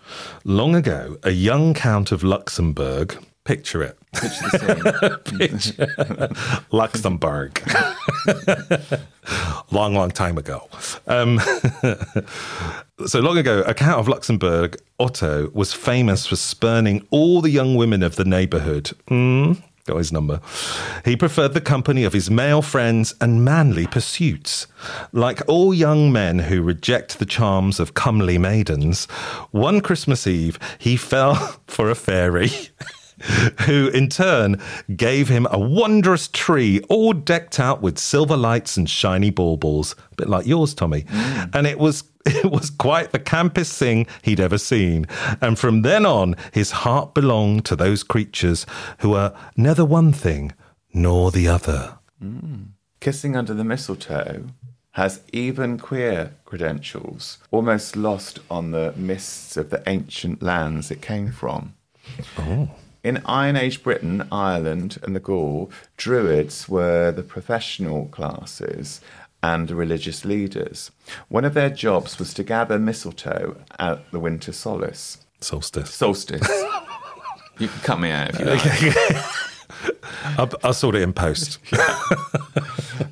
Long 0.43 0.75
ago, 0.75 1.15
a 1.23 1.31
young 1.31 1.73
count 1.73 2.11
of 2.11 2.21
Luxembourg, 2.21 3.17
picture 3.45 3.81
it, 3.81 3.97
Picture. 4.11 5.87
Luxembourg. 6.71 7.61
long, 9.71 9.93
long 9.93 10.11
time 10.11 10.37
ago. 10.37 10.67
Um, 11.07 11.39
so 13.05 13.21
long 13.21 13.37
ago, 13.37 13.63
a 13.65 13.73
Count 13.73 14.01
of 14.01 14.09
Luxembourg, 14.09 14.75
Otto, 14.99 15.49
was 15.51 15.71
famous 15.71 16.25
for 16.27 16.35
spurning 16.35 17.07
all 17.09 17.39
the 17.39 17.51
young 17.51 17.75
women 17.75 18.03
of 18.03 18.17
the 18.17 18.25
neighbourhood. 18.25 18.91
Mm, 19.09 19.63
got 19.85 19.97
his 19.97 20.11
number. 20.11 20.41
He 21.03 21.15
preferred 21.15 21.53
the 21.53 21.61
company 21.61 22.03
of 22.03 22.13
his 22.13 22.29
male 22.29 22.63
friends 22.63 23.13
and 23.21 23.45
manly 23.45 23.85
pursuits. 23.85 24.65
Like 25.11 25.41
all 25.47 25.73
young 25.73 26.11
men 26.11 26.39
who 26.39 26.61
reject 26.61 27.19
the 27.19 27.25
charms 27.25 27.79
of 27.79 27.93
comely 27.93 28.37
maidens, 28.39 29.05
one 29.51 29.81
Christmas 29.81 30.25
Eve 30.25 30.57
he 30.79 30.97
fell 30.97 31.35
for 31.67 31.89
a 31.89 31.95
fairy. 31.95 32.49
who 33.61 33.87
in 33.89 34.09
turn 34.09 34.61
gave 34.95 35.29
him 35.29 35.47
a 35.49 35.59
wondrous 35.59 36.27
tree 36.27 36.81
all 36.89 37.13
decked 37.13 37.59
out 37.59 37.81
with 37.81 37.97
silver 37.97 38.37
lights 38.37 38.77
and 38.77 38.89
shiny 38.89 39.29
baubles, 39.29 39.95
a 40.11 40.15
bit 40.15 40.29
like 40.29 40.45
yours, 40.45 40.73
Tommy. 40.73 41.03
Mm. 41.03 41.55
And 41.55 41.67
it 41.67 41.79
was 41.79 42.03
it 42.25 42.51
was 42.51 42.71
quite 42.71 43.11
the 43.11 43.19
campest 43.19 43.77
thing 43.77 44.07
he'd 44.23 44.39
ever 44.39 44.57
seen. 44.57 45.05
And 45.41 45.59
from 45.59 45.83
then 45.83 46.05
on, 46.05 46.35
his 46.51 46.71
heart 46.71 47.13
belonged 47.13 47.65
to 47.65 47.75
those 47.75 48.01
creatures 48.03 48.65
who 48.99 49.13
are 49.13 49.33
neither 49.55 49.85
one 49.85 50.11
thing 50.11 50.53
nor 50.93 51.29
the 51.31 51.47
other. 51.47 51.99
Mm. 52.23 52.69
Kissing 52.99 53.35
Under 53.35 53.53
the 53.53 53.63
Mistletoe 53.63 54.45
has 54.91 55.21
even 55.31 55.77
queer 55.77 56.31
credentials, 56.45 57.37
almost 57.51 57.95
lost 57.95 58.39
on 58.49 58.71
the 58.71 58.93
mists 58.95 59.57
of 59.57 59.69
the 59.69 59.83
ancient 59.85 60.41
lands 60.41 60.89
it 60.89 61.01
came 61.01 61.31
from. 61.31 61.75
Oh. 62.39 62.69
In 63.05 63.21
Iron 63.27 63.55
Age 63.55 63.83
Britain, 63.83 64.27
Ireland, 64.31 64.97
and 65.03 65.15
the 65.15 65.19
Gaul, 65.19 65.69
Druids 65.95 66.67
were 66.67 67.11
the 67.11 67.21
professional 67.21 68.07
classes 68.07 68.99
and 69.43 69.69
religious 69.69 70.25
leaders. 70.25 70.89
One 71.27 71.45
of 71.45 71.53
their 71.53 71.69
jobs 71.69 72.17
was 72.17 72.33
to 72.33 72.43
gather 72.43 72.79
mistletoe 72.79 73.57
at 73.77 74.11
the 74.11 74.17
winter 74.17 74.51
solace. 74.51 75.19
Solstice. 75.39 75.93
Solstice. 75.93 76.49
you 77.59 77.67
can 77.67 77.79
cut 77.81 77.99
me 77.99 78.09
out 78.09 78.31
if 78.33 78.39
you 78.39 78.45
like. 78.47 80.39
I'll, 80.39 80.49
I'll 80.63 80.73
sort 80.73 80.95
it 80.95 81.03
in 81.03 81.13
post. 81.13 81.59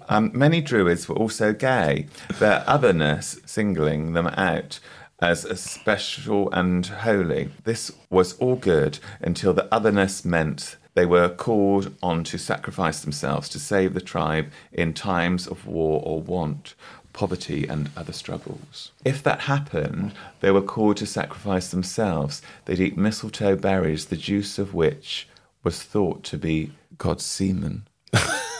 Um, 0.09 0.31
many 0.33 0.61
Druids 0.61 1.09
were 1.09 1.15
also 1.15 1.53
gay, 1.53 2.05
their 2.37 2.63
otherness 2.67 3.39
singling 3.45 4.13
them 4.13 4.27
out 4.27 4.79
as 5.19 5.45
a 5.45 5.55
special 5.55 6.51
and 6.51 6.85
holy. 6.85 7.49
This 7.63 7.91
was 8.09 8.37
all 8.39 8.55
good 8.55 8.99
until 9.21 9.53
the 9.53 9.73
otherness 9.73 10.25
meant 10.25 10.77
they 10.95 11.05
were 11.05 11.29
called 11.29 11.93
on 12.03 12.23
to 12.25 12.37
sacrifice 12.37 13.01
themselves 13.01 13.49
to 13.49 13.59
save 13.59 13.93
the 13.93 14.01
tribe 14.01 14.51
in 14.71 14.93
times 14.93 15.47
of 15.47 15.65
war 15.65 16.01
or 16.03 16.21
want, 16.21 16.75
poverty, 17.13 17.67
and 17.67 17.89
other 17.97 18.13
struggles. 18.13 18.91
If 19.03 19.23
that 19.23 19.41
happened, 19.41 20.13
they 20.41 20.51
were 20.51 20.61
called 20.61 20.97
to 20.97 21.05
sacrifice 21.05 21.69
themselves. 21.69 22.41
They'd 22.65 22.79
eat 22.79 22.97
mistletoe 22.97 23.55
berries, 23.55 24.05
the 24.05 24.17
juice 24.17 24.59
of 24.59 24.73
which 24.73 25.27
was 25.63 25.81
thought 25.81 26.23
to 26.25 26.37
be 26.37 26.73
God's 26.97 27.25
semen. 27.25 27.87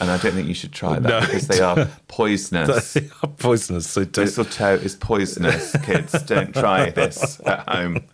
And 0.00 0.10
I 0.10 0.18
don't 0.18 0.32
think 0.32 0.46
you 0.46 0.54
should 0.54 0.72
try 0.72 0.98
that 0.98 1.08
No, 1.08 1.20
because 1.20 1.48
they 1.48 1.60
are 1.70 1.88
poisonous. 2.08 2.92
They 2.94 3.08
are 3.22 3.28
poisonous. 3.28 3.88
So 3.88 4.06
Mistletoe 4.16 4.74
is 4.76 4.94
poisonous, 4.96 5.74
kids. 5.82 6.12
Don't 6.22 6.54
try 6.54 6.90
this 6.90 7.40
at 7.44 7.68
home. 7.68 8.04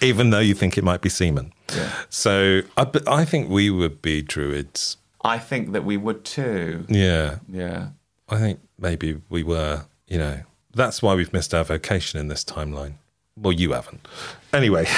even 0.00 0.30
though 0.30 0.38
you 0.40 0.54
think 0.54 0.78
it 0.78 0.84
might 0.84 1.02
be 1.02 1.08
semen. 1.08 1.52
Yeah. 1.74 1.90
So 2.08 2.62
I, 2.76 2.86
I 3.06 3.24
think 3.24 3.50
we 3.50 3.68
would 3.70 4.00
be 4.00 4.22
druids. 4.22 4.96
I 5.22 5.38
think 5.38 5.72
that 5.72 5.84
we 5.84 5.96
would 5.96 6.24
too. 6.24 6.86
Yeah. 6.88 7.38
Yeah. 7.48 7.88
I 8.28 8.38
think 8.38 8.60
maybe 8.78 9.20
we 9.28 9.42
were, 9.42 9.84
you 10.06 10.18
know, 10.18 10.40
that's 10.74 11.02
why 11.02 11.14
we've 11.14 11.32
missed 11.32 11.54
our 11.54 11.64
vocation 11.64 12.20
in 12.20 12.28
this 12.28 12.44
timeline. 12.44 12.94
Well, 13.36 13.52
you 13.52 13.72
haven't. 13.72 14.06
Anyway. 14.52 14.84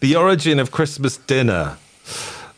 the 0.00 0.14
origin 0.16 0.58
of 0.58 0.70
Christmas 0.70 1.16
dinner. 1.16 1.78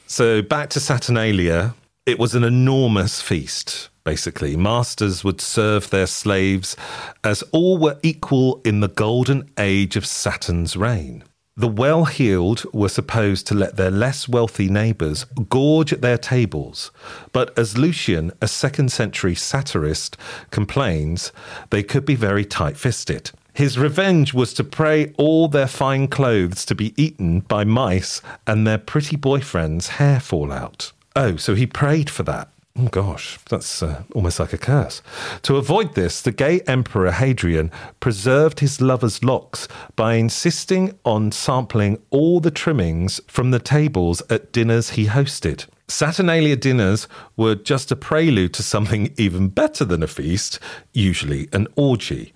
So 0.09 0.40
back 0.40 0.71
to 0.71 0.81
Saturnalia. 0.81 1.75
It 2.07 2.21
was 2.21 2.37
an 2.37 2.45
enormous 2.45 3.21
feast, 3.21 3.88
basically. 4.05 4.57
Masters 4.57 5.25
would 5.25 5.40
serve 5.40 5.90
their 5.90 6.07
slaves 6.07 6.77
as 7.25 7.42
all 7.51 7.77
were 7.77 7.99
equal 8.05 8.61
in 8.64 8.79
the 8.79 8.88
golden 8.88 9.51
age 9.59 9.97
of 9.97 10.07
Saturn's 10.07 10.77
reign. 10.77 11.25
The 11.57 11.66
well 11.66 12.05
heeled 12.05 12.73
were 12.73 12.88
supposed 12.88 13.49
to 13.49 13.55
let 13.55 13.77
their 13.77 13.90
less 13.90 14.29
wealthy 14.29 14.69
neighbours 14.69 15.25
gorge 15.49 15.92
at 15.92 16.03
their 16.03 16.19
tables, 16.19 16.92
but 17.33 17.59
as 17.59 17.77
Lucian, 17.77 18.31
a 18.40 18.47
second 18.47 18.92
century 18.92 19.35
satirist, 19.35 20.16
complains, 20.53 21.33
they 21.71 21.83
could 21.83 22.05
be 22.05 22.14
very 22.14 22.45
tight 22.45 22.77
fisted. 22.77 23.33
His 23.57 23.79
revenge 23.79 24.35
was 24.35 24.53
to 24.55 24.64
pray 24.64 25.14
all 25.16 25.49
their 25.49 25.66
fine 25.66 26.09
clothes 26.09 26.66
to 26.66 26.75
be 26.75 26.92
eaten 27.03 27.40
by 27.40 27.64
mice 27.64 28.21
and 28.47 28.66
their 28.66 28.77
pretty 28.77 29.16
boyfriend's 29.16 29.88
hair 29.97 30.21
fall 30.21 30.53
out. 30.53 30.92
Oh, 31.16 31.37
so 31.37 31.55
he 31.55 31.66
prayed 31.66 32.11
for 32.11 32.23
that. 32.25 32.51
Oh 32.79 32.88
gosh, 32.88 33.38
that's 33.49 33.83
uh, 33.83 34.03
almost 34.14 34.38
like 34.38 34.53
a 34.53 34.59
curse. 34.59 35.01
To 35.45 35.57
avoid 35.57 35.95
this, 35.95 36.21
the 36.21 36.33
gay 36.33 36.61
emperor 36.66 37.11
Hadrian 37.11 37.71
preserved 37.99 38.61
his 38.61 38.83
lover's 38.83 39.25
locks 39.25 39.69
by 39.97 40.16
insisting 40.16 40.92
on 41.07 41.33
sampling 41.33 41.99
all 42.11 42.40
the 42.40 42.51
trimmings 42.51 43.23
from 43.27 43.53
the 43.53 43.59
tables 43.59 44.21
at 44.29 44.53
dinners 44.53 44.90
he 44.90 45.07
hosted. 45.07 45.64
Saturnalia 45.88 46.57
dinners 46.57 47.09
were 47.38 47.55
just 47.55 47.90
a 47.90 47.97
prelude 47.97 48.53
to 48.53 48.62
something 48.62 49.14
even 49.16 49.49
better 49.49 49.87
than 49.87 50.03
a 50.03 50.07
feast, 50.07 50.59
usually 50.92 51.49
an 51.55 51.69
orgy. 51.77 52.35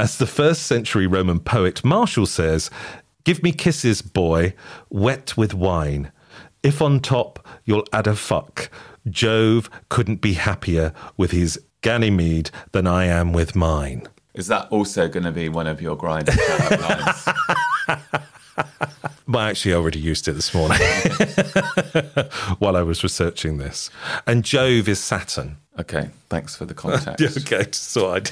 As 0.00 0.16
the 0.16 0.26
first 0.26 0.62
century 0.62 1.06
Roman 1.06 1.40
poet 1.40 1.84
Martial 1.84 2.24
says, 2.24 2.70
Give 3.24 3.42
me 3.42 3.52
kisses, 3.52 4.00
boy, 4.00 4.54
wet 4.88 5.36
with 5.36 5.52
wine. 5.52 6.10
If 6.62 6.80
on 6.80 7.00
top 7.00 7.46
you'll 7.66 7.84
add 7.92 8.06
a 8.06 8.16
fuck, 8.16 8.70
Jove 9.10 9.68
couldn't 9.90 10.22
be 10.22 10.32
happier 10.32 10.94
with 11.18 11.32
his 11.32 11.60
Ganymede 11.82 12.50
than 12.72 12.86
I 12.86 13.04
am 13.04 13.34
with 13.34 13.54
mine. 13.54 14.08
Is 14.32 14.46
that 14.46 14.68
also 14.70 15.06
going 15.06 15.24
to 15.24 15.32
be 15.32 15.50
one 15.50 15.66
of 15.66 15.82
your 15.82 15.96
grinding 15.96 16.34
lines? 16.80 17.28
Well, 19.28 19.44
actually, 19.44 19.74
I 19.74 19.76
already 19.76 19.98
used 19.98 20.26
it 20.28 20.32
this 20.32 20.54
morning 20.54 20.78
while 22.58 22.74
I 22.74 22.80
was 22.80 23.02
researching 23.02 23.58
this. 23.58 23.90
And 24.26 24.46
Jove 24.46 24.88
is 24.88 24.98
Saturn. 24.98 25.58
Okay, 25.78 26.08
thanks 26.30 26.56
for 26.56 26.64
the 26.64 26.74
context. 26.86 27.52
okay, 27.52 27.68
so 27.72 28.14
I, 28.14 28.22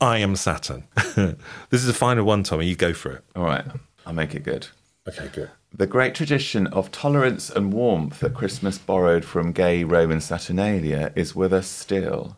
I 0.00 0.18
am 0.18 0.36
Saturn. 0.36 0.84
this 0.94 1.36
is 1.72 1.86
the 1.86 1.92
final 1.92 2.24
one, 2.24 2.42
Tommy. 2.42 2.66
You 2.66 2.76
go 2.76 2.92
for 2.92 3.12
it. 3.12 3.24
All 3.34 3.44
right, 3.44 3.64
I'll 4.04 4.12
make 4.12 4.34
it 4.34 4.42
good. 4.42 4.68
Okay, 5.08 5.28
good. 5.32 5.50
The 5.72 5.86
great 5.86 6.14
tradition 6.14 6.66
of 6.68 6.90
tolerance 6.90 7.50
and 7.50 7.72
warmth 7.72 8.20
that 8.20 8.34
Christmas 8.34 8.78
borrowed 8.78 9.24
from 9.24 9.52
gay 9.52 9.84
Roman 9.84 10.20
Saturnalia 10.20 11.12
is 11.14 11.36
with 11.36 11.52
us 11.52 11.66
still. 11.66 12.36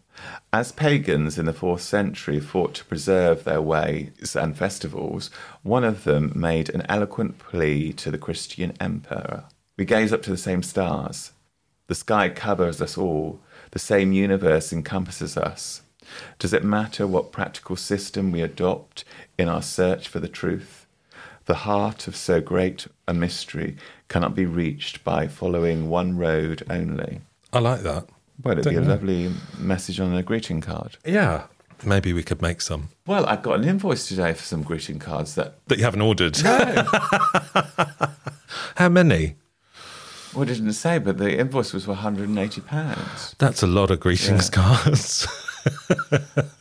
As 0.53 0.73
pagans 0.73 1.39
in 1.39 1.47
the 1.47 1.53
fourth 1.53 1.83
century 1.83 2.41
fought 2.41 2.75
to 2.75 2.85
preserve 2.85 3.45
their 3.45 3.63
ways 3.63 4.35
and 4.35 4.57
festivals, 4.57 5.31
one 5.63 5.85
of 5.85 6.05
them 6.05 6.33
made 6.35 6.69
an 6.71 6.85
eloquent 6.89 7.39
plea 7.39 7.93
to 7.95 8.11
the 8.11 8.19
Christian 8.19 8.73
emperor. 8.81 9.45
We 9.77 9.85
gaze 9.85 10.13
up 10.13 10.23
to 10.23 10.31
the 10.31 10.37
same 10.37 10.63
stars. 10.63 11.33
The 11.87 11.95
sky 11.95 12.29
covers 12.29 12.83
us 12.83 12.99
all. 12.99 13.41
The 13.71 13.79
same 13.79 14.13
universe 14.13 14.73
encompasses 14.73 15.37
us. 15.37 15.83
Does 16.39 16.53
it 16.53 16.65
matter 16.65 17.07
what 17.07 17.33
practical 17.33 17.77
system 17.77 18.33
we 18.33 18.41
adopt 18.43 19.05
in 19.39 19.49
our 19.49 19.63
search 19.63 20.09
for 20.09 20.21
the 20.21 20.29
truth? 20.29 20.87
The 21.47 21.55
heart 21.55 22.07
of 22.09 22.15
so 22.17 22.41
great 22.41 22.87
a 23.07 23.15
mystery 23.15 23.77
cannot 24.09 24.35
be 24.35 24.45
reached 24.47 25.03
by 25.05 25.27
following 25.29 25.89
one 25.89 26.17
road 26.19 26.63
only. 26.69 27.21
I 27.53 27.59
like 27.61 27.81
that. 27.83 28.07
Well, 28.43 28.59
it'd 28.59 28.71
be 28.71 28.77
a 28.77 28.81
know. 28.81 28.89
lovely 28.89 29.33
message 29.59 29.99
on 29.99 30.15
a 30.15 30.23
greeting 30.23 30.61
card. 30.61 30.97
Yeah. 31.05 31.45
Maybe 31.85 32.13
we 32.13 32.23
could 32.23 32.43
make 32.43 32.61
some 32.61 32.89
Well, 33.07 33.25
I've 33.27 33.43
got 33.43 33.61
an 33.61 33.65
invoice 33.69 34.09
today 34.09 34.33
for 34.35 34.43
some 34.43 34.63
greeting 34.63 34.99
cards 34.99 35.35
that. 35.37 35.65
that 35.69 35.79
you 35.79 35.85
haven't 35.85 36.03
ordered. 36.03 36.43
No. 36.43 36.85
How 38.77 38.89
many? 38.89 39.37
Well, 40.35 40.43
it 40.43 40.47
didn't 40.47 40.73
say, 40.75 40.99
but 40.99 41.19
the 41.19 41.39
invoice 41.39 41.73
was 41.73 41.85
for 41.87 41.95
£180. 41.95 43.37
That's 43.39 43.63
a 43.63 43.67
lot 43.67 43.91
of 43.91 44.01
greetings 44.01 44.51
cards. 44.51 45.27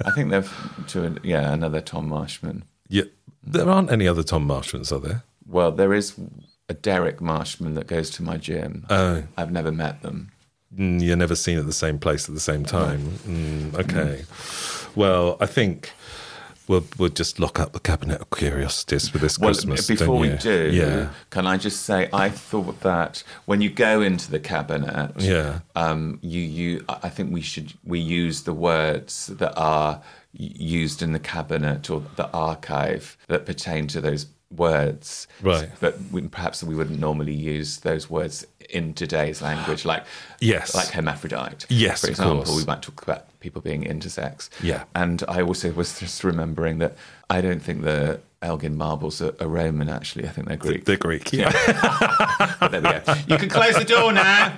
I 0.05 0.11
think 0.11 0.31
they've 0.31 0.53
to, 0.87 1.07
a, 1.07 1.15
yeah, 1.23 1.53
another 1.53 1.81
Tom 1.81 2.07
Marshman. 2.09 2.63
yeah, 2.89 3.03
there 3.43 3.69
aren't 3.69 3.91
any 3.91 4.07
other 4.07 4.23
Tom 4.23 4.47
Marshmans, 4.47 4.91
are 4.91 4.99
there? 4.99 5.23
Well, 5.47 5.71
there 5.71 5.93
is 5.93 6.15
a 6.69 6.73
Derek 6.73 7.21
Marshman 7.21 7.75
that 7.75 7.87
goes 7.87 8.09
to 8.11 8.23
my 8.23 8.37
gym. 8.37 8.85
Oh. 8.89 9.23
I've 9.37 9.51
never 9.51 9.71
met 9.71 10.01
them. 10.01 10.31
Mm, 10.77 11.01
you're 11.01 11.15
never 11.15 11.35
seen 11.35 11.57
at 11.57 11.65
the 11.65 11.73
same 11.73 11.97
place 11.97 12.27
at 12.27 12.35
the 12.35 12.41
same 12.41 12.65
time. 12.65 13.01
Mm, 13.25 13.73
okay. 13.75 14.25
Well, 14.95 15.37
I 15.39 15.45
think 15.45 15.91
we'll 16.67 16.85
we'll 16.97 17.09
just 17.09 17.39
lock 17.39 17.59
up 17.59 17.73
the 17.73 17.79
cabinet 17.79 18.21
of 18.21 18.29
curiosities 18.29 19.09
for 19.09 19.17
this 19.17 19.37
Well, 19.39 19.53
Christmas. 19.53 19.87
before 19.87 20.17
we 20.19 20.29
do, 20.29 20.69
yeah, 20.73 21.09
can 21.29 21.47
I 21.47 21.57
just 21.57 21.83
say 21.83 22.09
I 22.13 22.29
thought 22.29 22.81
that 22.81 23.23
when 23.45 23.61
you 23.61 23.69
go 23.69 24.01
into 24.01 24.29
the 24.31 24.39
cabinet, 24.39 25.11
Yeah. 25.19 25.59
um, 25.75 26.19
you 26.21 26.41
you 26.41 26.85
I 26.89 27.09
think 27.09 27.31
we 27.33 27.41
should 27.41 27.73
we 27.83 27.99
use 27.99 28.43
the 28.43 28.53
words 28.53 29.27
that 29.27 29.53
are 29.57 30.01
used 30.33 31.01
in 31.01 31.13
the 31.13 31.19
cabinet 31.19 31.89
or 31.89 32.03
the 32.15 32.29
archive 32.31 33.17
that 33.27 33.45
pertain 33.45 33.87
to 33.87 34.01
those 34.01 34.27
words, 34.55 35.27
Right. 35.41 35.69
But 35.81 35.97
we, 36.11 36.21
perhaps 36.21 36.63
we 36.63 36.73
wouldn't 36.73 36.99
normally 36.99 37.33
use 37.33 37.79
those 37.79 38.09
words 38.09 38.45
in 38.69 38.93
today's 38.93 39.41
language, 39.41 39.83
like 39.83 40.05
Yes. 40.39 40.73
like 40.75 40.89
hermaphrodite. 40.89 41.65
Yes, 41.69 42.01
for 42.01 42.07
example, 42.09 42.55
we 42.55 42.63
might 42.63 42.81
talk 42.81 43.01
about 43.01 43.25
people 43.47 43.61
being 43.61 43.83
intersex. 43.83 44.49
Yeah. 44.61 44.83
And 44.93 45.23
I 45.29 45.41
also 45.41 45.71
was 45.71 45.97
just 45.99 46.21
remembering 46.25 46.79
that 46.79 46.97
I 47.29 47.39
don't 47.39 47.61
think 47.61 47.83
the 47.83 48.19
Elgin 48.41 48.75
marbles 48.75 49.21
are, 49.21 49.33
are 49.39 49.47
Roman, 49.47 49.87
actually. 49.87 50.25
I 50.27 50.31
think 50.31 50.49
they're 50.49 50.57
Greek. 50.57 50.83
They're 50.83 50.97
Greek. 50.97 51.31
Yeah. 51.31 51.51
But 52.59 52.71
there 52.71 52.81
we 52.81 52.89
go. 52.89 53.01
You 53.29 53.37
can 53.37 53.49
close 53.49 53.75
the 53.75 53.85
door 53.85 54.11
now. 54.11 54.51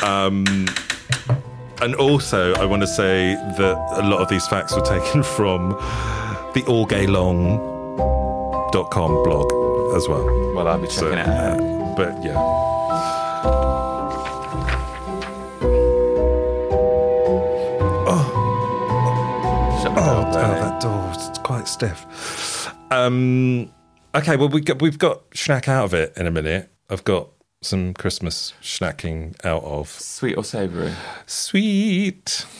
And 1.80 1.94
also, 1.94 2.54
I 2.54 2.64
want 2.64 2.82
to 2.82 2.88
say 2.88 3.34
that 3.34 3.76
a 3.92 4.02
lot 4.08 4.20
of 4.20 4.28
these 4.28 4.46
facts 4.48 4.74
were 4.74 4.82
taken 4.82 5.22
from 5.36 5.70
the 6.54 6.62
allgaylong.com 6.66 9.10
blog 9.24 9.52
as 9.96 10.08
well. 10.08 10.24
Well, 10.54 10.66
I'll 10.68 10.78
be 10.80 10.86
checking 10.88 10.98
So, 11.00 11.12
it 11.12 11.18
out. 11.18 11.60
uh, 11.60 11.94
but 11.96 12.24
yeah. 12.24 12.57
Shut 19.82 19.94
the 19.94 20.00
Oh, 20.00 20.24
oh, 20.26 20.32
that 20.34 20.80
door 20.80 21.12
is 21.16 21.38
quite 21.38 21.68
stiff. 21.68 22.68
Um, 22.90 23.70
okay, 24.14 24.36
well, 24.36 24.48
we 24.48 24.60
got, 24.60 24.80
we've 24.82 24.98
got 24.98 25.30
schnack 25.30 25.68
out 25.68 25.84
of 25.84 25.94
it 25.94 26.12
in 26.16 26.26
a 26.26 26.30
minute. 26.30 26.70
I've 26.90 27.04
got 27.04 27.30
some 27.60 27.94
Christmas 27.94 28.54
snacking 28.62 29.34
out 29.44 29.64
of. 29.64 29.88
Sweet 29.88 30.36
or 30.36 30.44
savoury? 30.44 30.92
Sweet. 31.26 32.46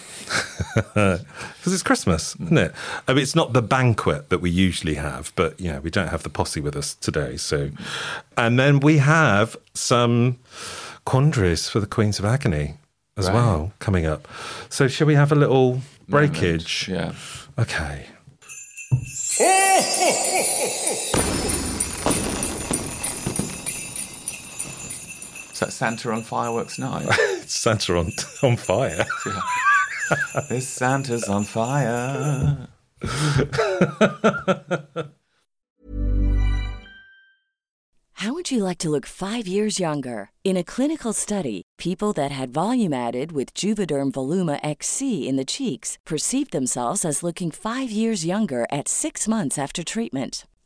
Because 0.74 1.72
it's 1.72 1.82
Christmas, 1.82 2.34
mm. 2.34 2.44
isn't 2.44 2.58
it? 2.58 2.72
I 3.06 3.14
mean, 3.14 3.22
it's 3.22 3.34
not 3.34 3.52
the 3.54 3.62
banquet 3.62 4.28
that 4.28 4.38
we 4.40 4.50
usually 4.50 4.94
have, 4.94 5.32
but 5.36 5.58
you 5.58 5.72
know, 5.72 5.80
we 5.80 5.90
don't 5.90 6.08
have 6.08 6.22
the 6.22 6.28
posse 6.28 6.60
with 6.60 6.76
us 6.76 6.94
today. 6.94 7.36
So, 7.36 7.68
mm. 7.68 7.80
and 8.36 8.58
then 8.58 8.80
we 8.80 8.98
have 8.98 9.56
some 9.74 10.38
quandaries 11.04 11.68
for 11.68 11.80
the 11.80 11.86
Queens 11.86 12.18
of 12.18 12.24
Agony 12.26 12.74
as 13.16 13.26
Right. 13.26 13.34
well 13.34 13.72
coming 13.78 14.04
up. 14.06 14.28
So, 14.68 14.86
shall 14.88 15.06
we 15.06 15.14
have 15.14 15.32
a 15.32 15.34
little 15.34 15.80
breakage? 16.08 16.88
Yeah. 16.88 17.12
Okay. 17.58 18.06
Is 25.58 25.66
that 25.66 25.72
Santa 25.72 26.12
on 26.12 26.22
fireworks 26.22 26.78
night? 26.78 27.12
Santa 27.46 27.98
on, 27.98 28.12
on 28.44 28.56
fire. 28.56 29.04
this 30.48 30.68
Santa's 30.68 31.28
on 31.28 31.42
fire. 31.42 32.68
How 38.12 38.32
would 38.32 38.52
you 38.52 38.62
like 38.62 38.78
to 38.78 38.88
look 38.88 39.04
five 39.04 39.48
years 39.48 39.80
younger? 39.80 40.30
In 40.44 40.56
a 40.56 40.62
clinical 40.62 41.12
study, 41.12 41.62
people 41.76 42.12
that 42.12 42.30
had 42.30 42.54
volume 42.54 42.92
added 42.92 43.32
with 43.32 43.52
Juvederm 43.52 44.12
Voluma 44.12 44.60
XC 44.62 45.26
in 45.26 45.34
the 45.34 45.44
cheeks 45.44 45.98
perceived 46.06 46.52
themselves 46.52 47.04
as 47.04 47.24
looking 47.24 47.50
five 47.50 47.90
years 47.90 48.24
younger 48.24 48.64
at 48.70 48.86
six 48.86 49.26
months 49.26 49.58
after 49.58 49.82
treatment. 49.82 50.44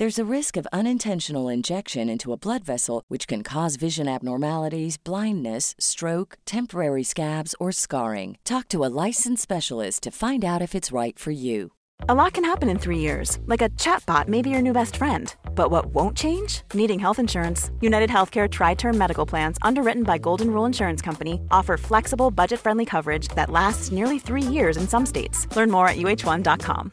There's 0.00 0.18
a 0.18 0.34
risk 0.36 0.56
of 0.56 0.66
unintentional 0.72 1.50
injection 1.50 2.08
into 2.08 2.32
a 2.32 2.38
blood 2.38 2.64
vessel, 2.64 3.02
which 3.08 3.28
can 3.28 3.42
cause 3.42 3.76
vision 3.76 4.08
abnormalities, 4.08 4.96
blindness, 4.96 5.74
stroke, 5.78 6.38
temporary 6.46 7.02
scabs, 7.02 7.54
or 7.60 7.70
scarring. 7.70 8.38
Talk 8.42 8.68
to 8.68 8.82
a 8.82 8.94
licensed 9.06 9.42
specialist 9.42 10.02
to 10.04 10.10
find 10.10 10.42
out 10.42 10.62
if 10.62 10.74
it's 10.74 10.90
right 10.90 11.18
for 11.18 11.32
you. 11.32 11.72
A 12.08 12.14
lot 12.14 12.32
can 12.32 12.44
happen 12.44 12.70
in 12.70 12.78
three 12.78 12.96
years, 12.96 13.38
like 13.44 13.60
a 13.60 13.68
chatbot 13.76 14.26
may 14.26 14.40
be 14.40 14.48
your 14.48 14.62
new 14.62 14.72
best 14.72 14.96
friend. 14.96 15.34
But 15.54 15.70
what 15.70 15.92
won't 15.92 16.16
change? 16.16 16.62
Needing 16.72 16.98
health 16.98 17.18
insurance. 17.18 17.70
United 17.82 18.08
Healthcare 18.08 18.50
Tri 18.50 18.72
Term 18.76 18.96
Medical 18.96 19.26
Plans, 19.26 19.58
underwritten 19.60 20.04
by 20.04 20.16
Golden 20.16 20.50
Rule 20.50 20.64
Insurance 20.64 21.02
Company, 21.02 21.42
offer 21.50 21.76
flexible, 21.76 22.30
budget 22.30 22.60
friendly 22.60 22.86
coverage 22.86 23.28
that 23.36 23.50
lasts 23.50 23.92
nearly 23.92 24.18
three 24.18 24.54
years 24.56 24.78
in 24.78 24.88
some 24.88 25.04
states. 25.04 25.46
Learn 25.54 25.70
more 25.70 25.88
at 25.88 25.98
uh1.com. 25.98 26.92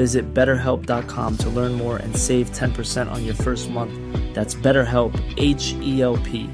Visit 0.00 0.32
betterhelp.com 0.32 1.36
to 1.36 1.50
learn 1.50 1.74
more 1.74 1.98
and 1.98 2.16
save 2.16 2.48
10% 2.52 3.12
on 3.12 3.22
your 3.22 3.34
first 3.34 3.68
month. 3.68 3.92
That's 4.34 4.54
BetterHelp, 4.54 5.12
H 5.36 5.74
E 5.82 6.00
L 6.00 6.16
P. 6.16 6.48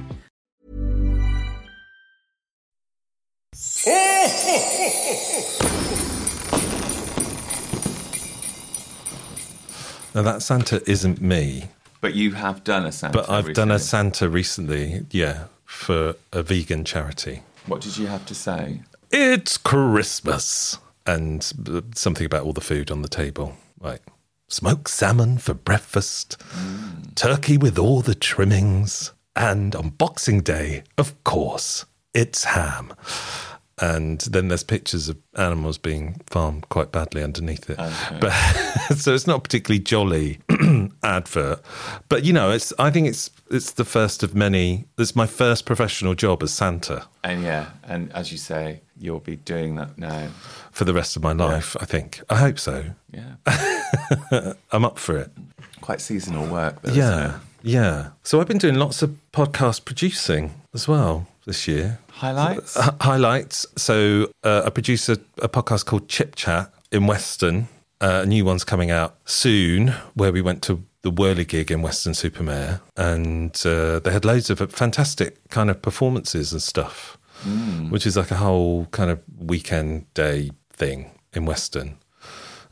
Now 10.14 10.22
that 10.22 10.42
Santa 10.42 10.82
isn't 10.90 11.20
me, 11.20 11.68
But 12.00 12.14
you 12.14 12.32
have 12.32 12.64
done 12.64 12.86
a 12.86 12.92
Santa. 12.92 13.18
but 13.18 13.28
I've 13.30 13.52
done 13.52 13.70
a. 13.70 13.78
Santa 13.78 14.28
recently, 14.28 15.04
yeah, 15.10 15.44
for 15.66 16.16
a 16.32 16.42
vegan 16.42 16.84
charity. 16.84 17.42
What 17.66 17.80
did 17.82 17.98
you 17.98 18.06
have 18.06 18.24
to 18.26 18.34
say? 18.34 18.82
It's 19.10 19.58
Christmas. 19.58 20.78
And 21.06 21.42
something 21.94 22.26
about 22.26 22.44
all 22.44 22.52
the 22.52 22.60
food 22.60 22.90
on 22.90 23.02
the 23.02 23.08
table. 23.08 23.56
Like 23.80 24.02
smoked 24.48 24.90
salmon 24.90 25.38
for 25.38 25.54
breakfast, 25.54 26.40
turkey 27.14 27.56
with 27.56 27.78
all 27.78 28.00
the 28.00 28.14
trimmings, 28.14 29.12
and 29.34 29.74
on 29.76 29.90
Boxing 29.90 30.40
Day, 30.40 30.82
of 30.96 31.22
course, 31.24 31.84
it's 32.14 32.44
ham. 32.44 32.94
And 33.78 34.22
then 34.22 34.48
there's 34.48 34.62
pictures 34.62 35.10
of 35.10 35.18
animals 35.36 35.76
being 35.76 36.22
farmed 36.26 36.66
quite 36.70 36.92
badly 36.92 37.22
underneath 37.22 37.68
it. 37.68 37.76
But 38.20 38.32
so 38.96 39.12
it's 39.12 39.26
not 39.26 39.36
a 39.36 39.40
particularly 39.40 39.80
jolly 39.80 40.38
advert. 41.02 41.60
But 42.08 42.24
you 42.24 42.32
know, 42.32 42.50
it's 42.50 42.72
I 42.78 42.90
think 42.90 43.06
it's 43.06 43.30
it's 43.50 43.72
the 43.72 43.84
first 43.84 44.22
of 44.22 44.34
many. 44.34 44.86
It's 44.96 45.14
my 45.14 45.26
first 45.26 45.66
professional 45.66 46.14
job 46.14 46.42
as 46.42 46.54
Santa 46.54 47.06
And 47.22 47.42
yeah, 47.42 47.66
and 47.84 48.10
as 48.14 48.32
you 48.32 48.38
say, 48.38 48.80
you'll 48.98 49.20
be 49.20 49.36
doing 49.36 49.74
that 49.74 49.98
now. 49.98 50.30
For 50.76 50.84
the 50.84 50.92
rest 50.92 51.16
of 51.16 51.22
my 51.22 51.32
life. 51.32 51.74
I 51.80 51.86
think. 51.86 52.20
I 52.28 52.36
hope 52.36 52.58
so. 52.58 52.84
Yeah. 53.10 54.52
I'm 54.72 54.84
up 54.84 54.98
for 54.98 55.16
it. 55.16 55.30
Quite 55.80 56.02
seasonal 56.02 56.46
work, 56.48 56.82
though. 56.82 56.92
Yeah, 56.92 57.38
yeah. 57.62 58.10
So 58.24 58.42
I've 58.42 58.46
been 58.46 58.58
doing 58.58 58.74
lots 58.74 59.00
of 59.00 59.16
podcast 59.32 59.86
producing 59.86 60.52
as 60.74 60.86
well 60.86 61.28
this 61.46 61.66
year. 61.66 61.98
Highlights? 62.10 62.76
H- 62.76 62.90
highlights. 63.00 63.64
So 63.78 64.30
uh, 64.44 64.64
I 64.66 64.68
produce 64.68 65.08
a, 65.08 65.14
a 65.38 65.48
podcast 65.48 65.86
called 65.86 66.10
Chip 66.10 66.34
Chat 66.34 66.70
in 66.92 67.06
Weston. 67.06 67.68
Uh, 68.02 68.20
a 68.24 68.26
new 68.26 68.44
one's 68.44 68.62
coming 68.62 68.90
out 68.90 69.16
soon, 69.24 69.94
where 70.12 70.30
we 70.30 70.42
went 70.42 70.60
to 70.64 70.84
the 71.00 71.10
Whirly 71.10 71.46
gig 71.46 71.70
in 71.70 71.80
Weston-super-Mare, 71.80 72.82
and 72.98 73.58
uh, 73.64 74.00
they 74.00 74.12
had 74.12 74.26
loads 74.26 74.50
of 74.50 74.58
fantastic 74.70 75.48
kind 75.48 75.70
of 75.70 75.80
performances 75.80 76.52
and 76.52 76.60
stuff, 76.60 77.16
which 77.88 78.06
is 78.06 78.14
like 78.14 78.30
a 78.30 78.36
whole 78.36 78.84
kind 78.90 79.10
of 79.10 79.22
weekend 79.38 80.12
day 80.12 80.50
thing 80.76 81.10
in 81.32 81.44
Weston. 81.46 81.98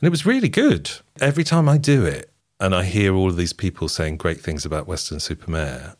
And 0.00 0.02
it 0.06 0.10
was 0.10 0.26
really 0.26 0.48
good. 0.48 0.90
Every 1.20 1.44
time 1.44 1.68
I 1.68 1.78
do 1.78 2.04
it 2.04 2.30
and 2.60 2.74
I 2.74 2.84
hear 2.84 3.14
all 3.14 3.28
of 3.28 3.36
these 3.36 3.52
people 3.52 3.88
saying 3.88 4.16
great 4.18 4.40
things 4.40 4.64
about 4.64 4.86
Weston-super-Mare, 4.86 5.96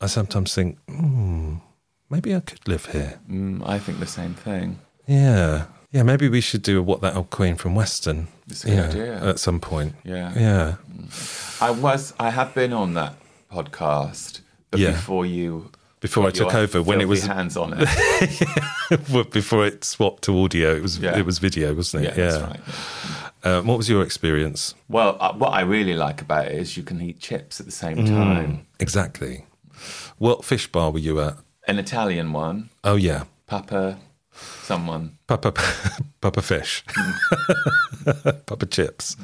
I 0.00 0.06
sometimes 0.06 0.54
think, 0.54 0.78
hmm, 0.88 1.56
maybe 2.08 2.34
I 2.34 2.40
could 2.40 2.66
live 2.68 2.86
here. 2.86 3.18
Mm, 3.30 3.68
I 3.68 3.78
think 3.78 3.98
the 3.98 4.06
same 4.06 4.34
thing. 4.34 4.78
Yeah. 5.06 5.66
Yeah, 5.90 6.02
maybe 6.02 6.28
we 6.28 6.40
should 6.42 6.62
do 6.62 6.78
a 6.78 6.82
What 6.82 7.00
That 7.00 7.16
Old 7.16 7.30
Queen 7.30 7.56
from 7.56 7.74
Weston. 7.74 8.28
It's 8.46 8.64
a 8.64 8.68
good 8.68 8.90
idea. 8.90 9.24
At 9.24 9.38
some 9.38 9.58
point. 9.58 9.94
Yeah. 10.04 10.32
Yeah. 10.36 10.74
I 11.60 11.70
was, 11.70 12.12
I 12.20 12.30
have 12.30 12.54
been 12.54 12.72
on 12.72 12.94
that 12.94 13.14
podcast, 13.50 14.40
but 14.70 14.80
Yeah. 14.80 14.92
before 14.92 15.24
you. 15.26 15.70
Before 16.00 16.26
I 16.26 16.30
took 16.30 16.54
over, 16.54 16.80
when 16.82 17.00
it 17.00 17.08
was 17.08 17.24
hands 17.24 17.56
on 17.56 17.74
it. 17.76 17.88
Before 19.32 19.66
it 19.66 19.82
swapped 19.84 20.22
to 20.24 20.38
audio, 20.44 20.74
it 20.76 20.82
was 20.82 20.98
Yeah. 20.98 21.18
it 21.18 21.26
was 21.26 21.38
video, 21.38 21.74
wasn't 21.74 22.04
yeah, 22.04 22.10
it? 22.10 22.16
that's 22.16 22.42
right. 22.42 22.60
yeah. 23.44 23.50
Uh, 23.58 23.62
what 23.62 23.76
was 23.78 23.88
your 23.88 24.02
experience? 24.02 24.74
Well, 24.88 25.16
uh, 25.20 25.32
what 25.32 25.50
I 25.52 25.60
really 25.62 25.94
like 25.94 26.20
about 26.22 26.46
it 26.46 26.52
is 26.52 26.76
you 26.76 26.82
can 26.82 27.00
eat 27.00 27.18
chips 27.20 27.60
at 27.60 27.66
the 27.66 27.72
same 27.72 27.96
Mm. 27.98 28.08
time. 28.08 28.66
Exactly. 28.80 29.44
What 30.18 30.44
fish 30.44 30.66
bar 30.70 30.90
were 30.90 30.98
you 30.98 31.20
at? 31.20 31.36
An 31.68 31.78
Italian 31.78 32.32
one, 32.32 32.68
Oh 32.82 32.96
yeah, 32.96 33.24
Papa, 33.46 33.98
someone. 34.62 35.18
Papa 35.26 35.52
Papa 36.20 36.42
Fish, 36.42 36.84
Papa 38.46 38.66
Chips. 38.66 39.16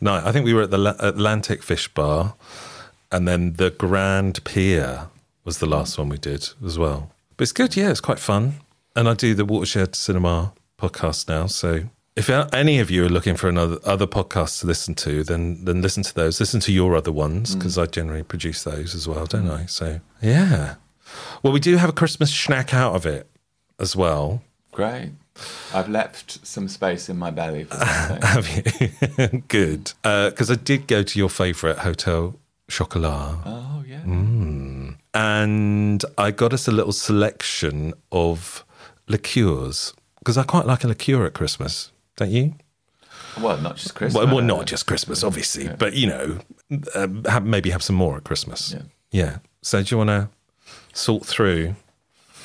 no, 0.00 0.14
I 0.14 0.32
think 0.32 0.44
we 0.44 0.54
were 0.54 0.62
at 0.62 0.70
the 0.70 0.78
La- 0.78 0.96
Atlantic 0.98 1.62
Fish 1.62 1.86
Bar, 1.94 2.34
and 3.12 3.26
then 3.26 3.54
the 3.54 3.70
Grand 3.70 4.42
Pier 4.44 5.08
was 5.44 5.58
the 5.58 5.66
last 5.66 5.98
one 5.98 6.08
we 6.08 6.18
did 6.18 6.48
as 6.64 6.78
well. 6.78 7.10
But 7.36 7.44
it's 7.44 7.52
good, 7.52 7.76
yeah, 7.76 7.90
it's 7.90 8.00
quite 8.00 8.18
fun. 8.18 8.54
And 8.94 9.08
I 9.08 9.14
do 9.14 9.34
the 9.34 9.44
Watershed 9.44 9.94
Cinema 9.94 10.52
podcast 10.78 11.28
now, 11.28 11.46
so 11.46 11.84
if 12.16 12.28
any 12.28 12.78
of 12.80 12.90
you 12.90 13.04
are 13.06 13.08
looking 13.08 13.36
for 13.36 13.48
another 13.48 13.78
other 13.84 14.06
podcasts 14.06 14.60
to 14.60 14.66
listen 14.66 14.94
to, 14.96 15.22
then 15.24 15.64
then 15.64 15.80
listen 15.80 16.02
to 16.02 16.14
those. 16.14 16.40
Listen 16.40 16.60
to 16.60 16.72
your 16.72 16.96
other 16.96 17.12
ones 17.12 17.54
mm. 17.54 17.58
because 17.58 17.78
I 17.78 17.86
generally 17.86 18.22
produce 18.22 18.64
those 18.64 18.94
as 18.94 19.06
well, 19.08 19.26
don't 19.26 19.48
I? 19.48 19.66
So 19.66 20.00
yeah. 20.20 20.74
Well, 21.42 21.52
we 21.52 21.60
do 21.60 21.76
have 21.76 21.88
a 21.88 21.92
Christmas 21.92 22.32
snack 22.32 22.74
out 22.74 22.94
of 22.94 23.06
it 23.06 23.28
as 23.78 23.96
well. 23.96 24.42
Great. 24.72 25.12
I've 25.72 25.88
left 25.88 26.46
some 26.46 26.68
space 26.68 27.08
in 27.08 27.16
my 27.16 27.30
belly. 27.30 27.66
Have 27.72 28.46
you? 28.48 29.42
Good. 29.48 29.92
Uh, 30.04 30.30
because 30.30 30.50
I 30.50 30.54
did 30.54 30.86
go 30.86 31.02
to 31.02 31.18
your 31.18 31.30
favourite 31.30 31.78
Hotel 31.78 32.34
Chocolat. 32.70 33.36
oh, 33.44 33.84
yeah. 33.86 34.00
Mm. 34.02 34.96
And 35.12 36.04
I 36.16 36.30
got 36.30 36.52
us 36.52 36.68
a 36.68 36.72
little 36.72 36.92
selection 36.92 37.92
of 38.12 38.64
liqueurs. 39.08 39.92
Because 40.20 40.38
I 40.38 40.44
quite 40.44 40.66
like 40.66 40.84
a 40.84 40.88
liqueur 40.88 41.26
at 41.26 41.34
Christmas, 41.34 41.90
don't 42.16 42.30
you? 42.30 42.54
Well, 43.40 43.58
not 43.58 43.76
just 43.76 43.94
Christmas. 43.94 44.14
Well, 44.24 44.34
well 44.34 44.44
not 44.44 44.66
just 44.66 44.86
Christmas, 44.86 45.24
obviously, 45.24 45.68
but 45.78 45.94
you 45.94 46.06
know, 46.06 46.38
uh, 46.94 47.08
have, 47.26 47.44
maybe 47.44 47.70
have 47.70 47.82
some 47.82 47.96
more 47.96 48.16
at 48.16 48.24
Christmas. 48.24 48.72
Yeah. 48.72 48.82
Yeah. 49.10 49.38
So 49.62 49.82
do 49.82 49.94
you 49.94 49.98
want 49.98 50.08
to 50.08 50.28
sort 50.92 51.24
through? 51.24 51.74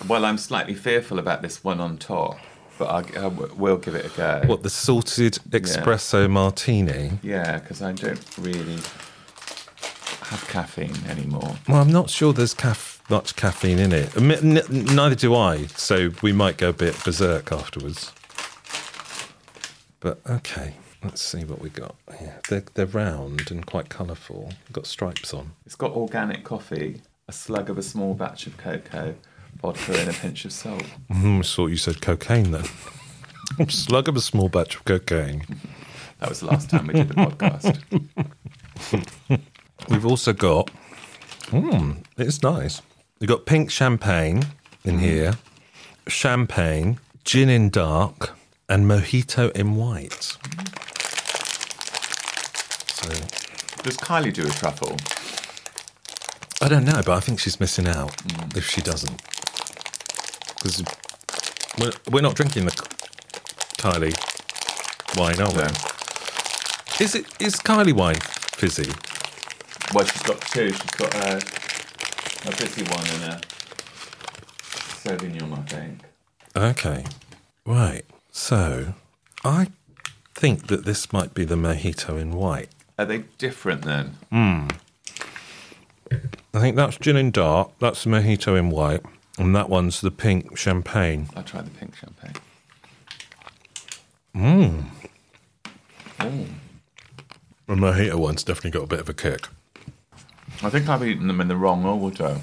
Well, 0.07 0.25
I'm 0.25 0.37
slightly 0.37 0.73
fearful 0.73 1.19
about 1.19 1.41
this 1.41 1.63
one 1.63 1.79
on 1.79 1.97
top, 1.97 2.37
but 2.77 2.87
I, 2.87 3.25
I 3.25 3.27
will 3.27 3.77
give 3.77 3.95
it 3.95 4.05
a 4.05 4.09
go. 4.09 4.43
What, 4.45 4.63
the 4.63 4.69
salted 4.69 5.33
espresso 5.49 6.29
martini? 6.29 7.19
Yeah, 7.23 7.59
because 7.59 7.81
I 7.81 7.93
don't 7.93 8.37
really 8.37 8.79
have 10.29 10.47
caffeine 10.47 10.95
anymore. 11.09 11.55
Well, 11.67 11.81
I'm 11.81 11.91
not 11.91 12.09
sure 12.09 12.33
there's 12.33 12.53
caf- 12.53 13.01
much 13.09 13.35
caffeine 13.35 13.79
in 13.79 13.91
it. 13.91 14.15
N- 14.17 14.31
n- 14.57 14.85
neither 14.95 15.15
do 15.15 15.35
I. 15.35 15.67
So 15.67 16.11
we 16.21 16.31
might 16.33 16.57
go 16.57 16.69
a 16.69 16.73
bit 16.73 17.01
berserk 17.03 17.51
afterwards. 17.51 18.11
But 19.99 20.19
okay, 20.29 20.75
let's 21.03 21.21
see 21.21 21.43
what 21.45 21.61
we 21.61 21.69
got. 21.69 21.95
here. 22.19 22.39
they're, 22.49 22.63
they're 22.75 22.85
round 22.85 23.49
and 23.51 23.65
quite 23.65 23.89
colourful. 23.89 24.53
Got 24.71 24.85
stripes 24.87 25.33
on. 25.33 25.51
It's 25.65 25.75
got 25.75 25.91
organic 25.91 26.43
coffee, 26.43 27.01
a 27.27 27.31
slug 27.31 27.69
of 27.69 27.77
a 27.77 27.83
small 27.83 28.13
batch 28.13 28.45
of 28.47 28.57
cocoa, 28.57 29.15
vodka, 29.61 29.99
and 29.99 30.09
a 30.09 30.13
pinch 30.13 30.45
of 30.45 30.51
salt. 30.53 30.83
Mm, 31.11 31.39
I 31.39 31.41
thought 31.43 31.67
you 31.67 31.77
said 31.77 32.01
cocaine 32.01 32.51
then. 32.51 32.65
Slug 33.69 34.07
of 34.09 34.15
a 34.15 34.21
small 34.21 34.49
batch 34.49 34.75
of 34.75 34.85
cocaine. 34.85 35.43
That 36.19 36.29
was 36.29 36.39
the 36.39 36.47
last 36.47 36.69
time 36.69 36.87
we 36.87 36.93
did 36.95 37.09
the 37.09 37.13
podcast. 37.13 37.79
We've 39.89 40.05
also 40.05 40.33
got. 40.33 40.69
Mm, 41.47 42.03
it's 42.17 42.41
nice. 42.41 42.81
We've 43.19 43.29
got 43.29 43.45
pink 43.45 43.71
champagne 43.71 44.45
in 44.83 44.99
here, 44.99 45.35
champagne, 46.07 46.99
gin 47.23 47.49
in 47.49 47.69
dark, 47.69 48.35
and 48.67 48.85
mojito 48.85 49.51
in 49.51 49.75
white. 49.75 50.37
So 52.87 53.09
Does 53.83 53.97
Kylie 53.97 54.33
do 54.33 54.47
a 54.47 54.49
truffle? 54.49 54.97
I 56.61 56.67
don't 56.67 56.85
know, 56.85 57.01
but 57.05 57.09
I 57.09 57.19
think 57.19 57.39
she's 57.39 57.59
missing 57.59 57.87
out 57.87 58.15
if 58.55 58.67
she 58.67 58.81
doesn't. 58.81 59.21
Because 60.55 60.83
we're, 61.79 61.91
we're 62.11 62.21
not 62.21 62.35
drinking 62.35 62.65
the 62.65 62.71
Kylie 63.77 64.15
wine, 65.17 65.39
are 65.39 65.51
we? 65.51 65.57
No. 65.57 65.67
Is 66.99 67.13
it 67.15 67.25
is 67.39 67.55
Kylie 67.55 67.93
wine 67.93 68.15
fizzy? 68.55 68.91
Well, 69.93 70.05
she's 70.05 70.23
got 70.23 70.41
two. 70.41 70.71
She's 70.71 70.91
got 70.91 71.13
a, 71.15 71.37
a 71.37 72.51
fizzy 72.51 72.83
one 72.83 73.07
and 73.07 73.33
a 73.33 73.41
Sauvignon, 75.05 75.57
I 75.57 75.61
think. 75.63 75.99
Okay. 76.55 77.05
Right. 77.65 78.03
So 78.31 78.93
I 79.43 79.67
think 80.33 80.67
that 80.67 80.85
this 80.85 81.13
might 81.13 81.33
be 81.33 81.45
the 81.45 81.55
mojito 81.55 82.19
in 82.19 82.31
white. 82.31 82.69
Are 82.97 83.05
they 83.05 83.19
different 83.37 83.83
then? 83.83 84.17
Hmm. 84.31 84.67
I 86.53 86.59
think 86.59 86.75
that's 86.75 86.97
gin 86.97 87.17
and 87.17 87.33
dark, 87.33 87.71
that's 87.79 88.03
the 88.03 88.09
mojito 88.09 88.57
in 88.57 88.69
white, 88.69 89.01
and 89.37 89.55
that 89.55 89.69
one's 89.69 90.01
the 90.01 90.11
pink 90.11 90.57
champagne. 90.57 91.29
I'll 91.35 91.43
try 91.43 91.61
the 91.61 91.69
pink 91.69 91.95
champagne. 91.95 92.33
Mmm. 94.35 94.85
Mm. 96.19 96.47
The 97.67 97.73
mojito 97.73 98.15
one's 98.15 98.43
definitely 98.43 98.71
got 98.71 98.83
a 98.83 98.87
bit 98.87 98.99
of 98.99 99.09
a 99.09 99.13
kick. 99.13 99.47
I 100.63 100.69
think 100.69 100.89
I've 100.89 101.05
eaten 101.05 101.27
them 101.27 101.41
in 101.41 101.47
the 101.47 101.55
wrong 101.55 101.85
order. 101.85 102.39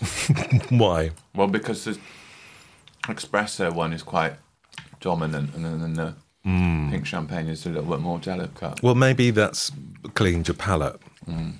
Why? 0.68 1.10
Well, 1.34 1.46
because 1.46 1.84
the 1.84 1.98
espresso 3.04 3.72
one 3.72 3.92
is 3.92 4.02
quite 4.02 4.34
dominant, 5.00 5.54
and 5.54 5.64
then 5.64 5.94
the 5.94 6.14
hmm. 6.42 6.90
pink 6.90 7.06
champagne 7.06 7.48
is 7.48 7.64
a 7.66 7.70
little 7.70 7.90
bit 7.90 8.00
more 8.00 8.18
delicate. 8.18 8.82
Well, 8.82 8.94
maybe 8.94 9.30
that's 9.30 9.70
cleaned 10.14 10.48
your 10.48 10.56
palate. 10.56 11.00
Hmm. 11.24 11.50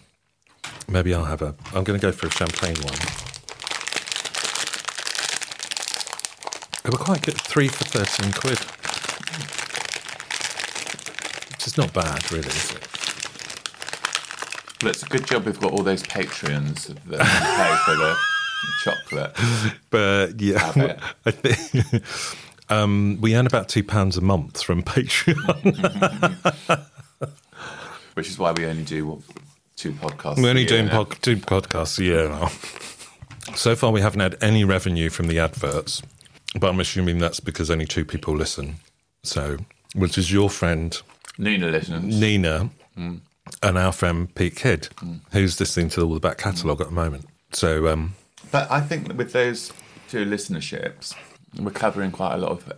Maybe 0.88 1.14
I'll 1.14 1.24
have 1.24 1.42
a. 1.42 1.54
I'm 1.74 1.84
going 1.84 1.98
to 1.98 2.06
go 2.06 2.12
for 2.12 2.26
a 2.26 2.30
champagne 2.30 2.76
one. 2.76 2.98
They 6.82 6.90
were 6.90 6.98
quite 6.98 7.22
good. 7.22 7.40
Three 7.40 7.68
for 7.68 7.84
13 7.84 8.32
quid. 8.32 8.58
Which 11.50 11.66
is 11.66 11.78
not 11.78 11.94
bad, 11.94 12.30
really, 12.30 12.48
is 12.48 12.72
it? 12.72 12.93
But 14.84 14.90
it's 14.90 15.02
a 15.02 15.06
good 15.06 15.26
job 15.26 15.46
we've 15.46 15.58
got 15.58 15.72
all 15.72 15.82
those 15.82 16.02
Patreons 16.02 16.88
that 17.06 17.20
pay 17.20 17.76
for 17.86 17.94
the 17.96 18.14
chocolate. 18.82 19.34
But 19.88 20.38
yeah. 20.42 20.98
I 21.26 21.30
think 21.30 22.04
um, 22.68 23.16
we 23.22 23.34
earn 23.34 23.46
about 23.46 23.68
£2 23.68 24.18
a 24.18 24.20
month 24.20 24.62
from 24.62 24.82
Patreon. 24.82 25.34
Which 28.14 28.28
is 28.28 28.38
why 28.38 28.52
we 28.52 28.66
only 28.66 28.84
do 28.84 29.22
two 29.76 29.92
podcasts. 29.92 30.42
We're 30.42 30.50
only 30.50 30.66
doing 30.66 30.90
pod- 30.90 31.16
two 31.22 31.38
podcasts 31.38 31.98
a 31.98 32.04
year 32.04 32.28
now. 32.28 32.48
So 33.54 33.74
far, 33.74 33.90
we 33.90 34.02
haven't 34.02 34.20
had 34.20 34.36
any 34.42 34.64
revenue 34.64 35.08
from 35.08 35.28
the 35.28 35.38
adverts, 35.38 36.02
but 36.60 36.68
I'm 36.68 36.80
assuming 36.80 37.18
that's 37.20 37.40
because 37.40 37.70
only 37.70 37.86
two 37.86 38.04
people 38.04 38.36
listen. 38.36 38.76
So, 39.22 39.56
which 39.94 40.18
is 40.18 40.30
your 40.30 40.50
friend 40.50 41.00
Nina 41.38 41.68
listens. 41.68 42.20
Nina 42.20 42.68
Mm. 42.98 43.20
And 43.62 43.78
our 43.78 43.92
friend 43.92 44.34
Pete 44.34 44.56
Kidd, 44.56 44.88
who's 45.32 45.58
listening 45.60 45.88
to 45.90 46.02
all 46.02 46.14
the 46.14 46.20
back 46.20 46.38
catalogue 46.38 46.80
at 46.80 46.88
the 46.88 46.92
moment. 46.94 47.26
So, 47.52 47.88
um, 47.88 48.14
But 48.50 48.70
I 48.70 48.80
think 48.80 49.12
with 49.16 49.32
those 49.32 49.72
two 50.08 50.24
listenerships, 50.24 51.14
we're 51.58 51.70
covering 51.70 52.10
quite 52.10 52.34
a 52.34 52.38
lot 52.38 52.50
of 52.52 52.72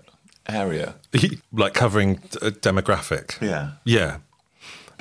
area. 0.49 0.95
like 1.53 1.75
covering 1.75 2.17
a 2.43 2.51
demographic. 2.51 3.41
Yeah. 3.41 3.73
Yeah. 3.85 4.19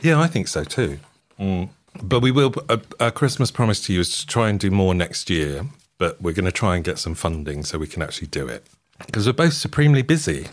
Yeah, 0.02 0.20
I 0.20 0.28
think 0.28 0.48
so 0.48 0.64
too. 0.64 1.00
Mm. 1.40 1.70
But 2.02 2.22
we 2.22 2.32
will, 2.32 2.54
a, 2.70 2.82
our 3.00 3.12
Christmas 3.12 3.52
promise 3.52 3.82
to 3.86 3.94
you 3.94 4.02
is 4.02 4.18
to 4.20 4.28
try 4.28 4.50
and 4.50 4.60
do 4.60 4.70
more 4.70 4.94
next 4.94 5.30
year, 5.30 5.66
but 5.98 6.22
we're 6.22 6.34
going 6.34 6.46
to 6.46 6.52
try 6.52 6.76
and 6.76 6.84
get 6.84 7.00
some 7.00 7.16
funding 7.16 7.64
so 7.64 7.78
we 7.78 7.88
can 7.88 8.02
actually 8.02 8.28
do 8.28 8.48
it. 8.48 8.66
Because 9.06 9.26
we're 9.26 9.34
both 9.34 9.54
supremely 9.54 10.02
busy. 10.02 10.48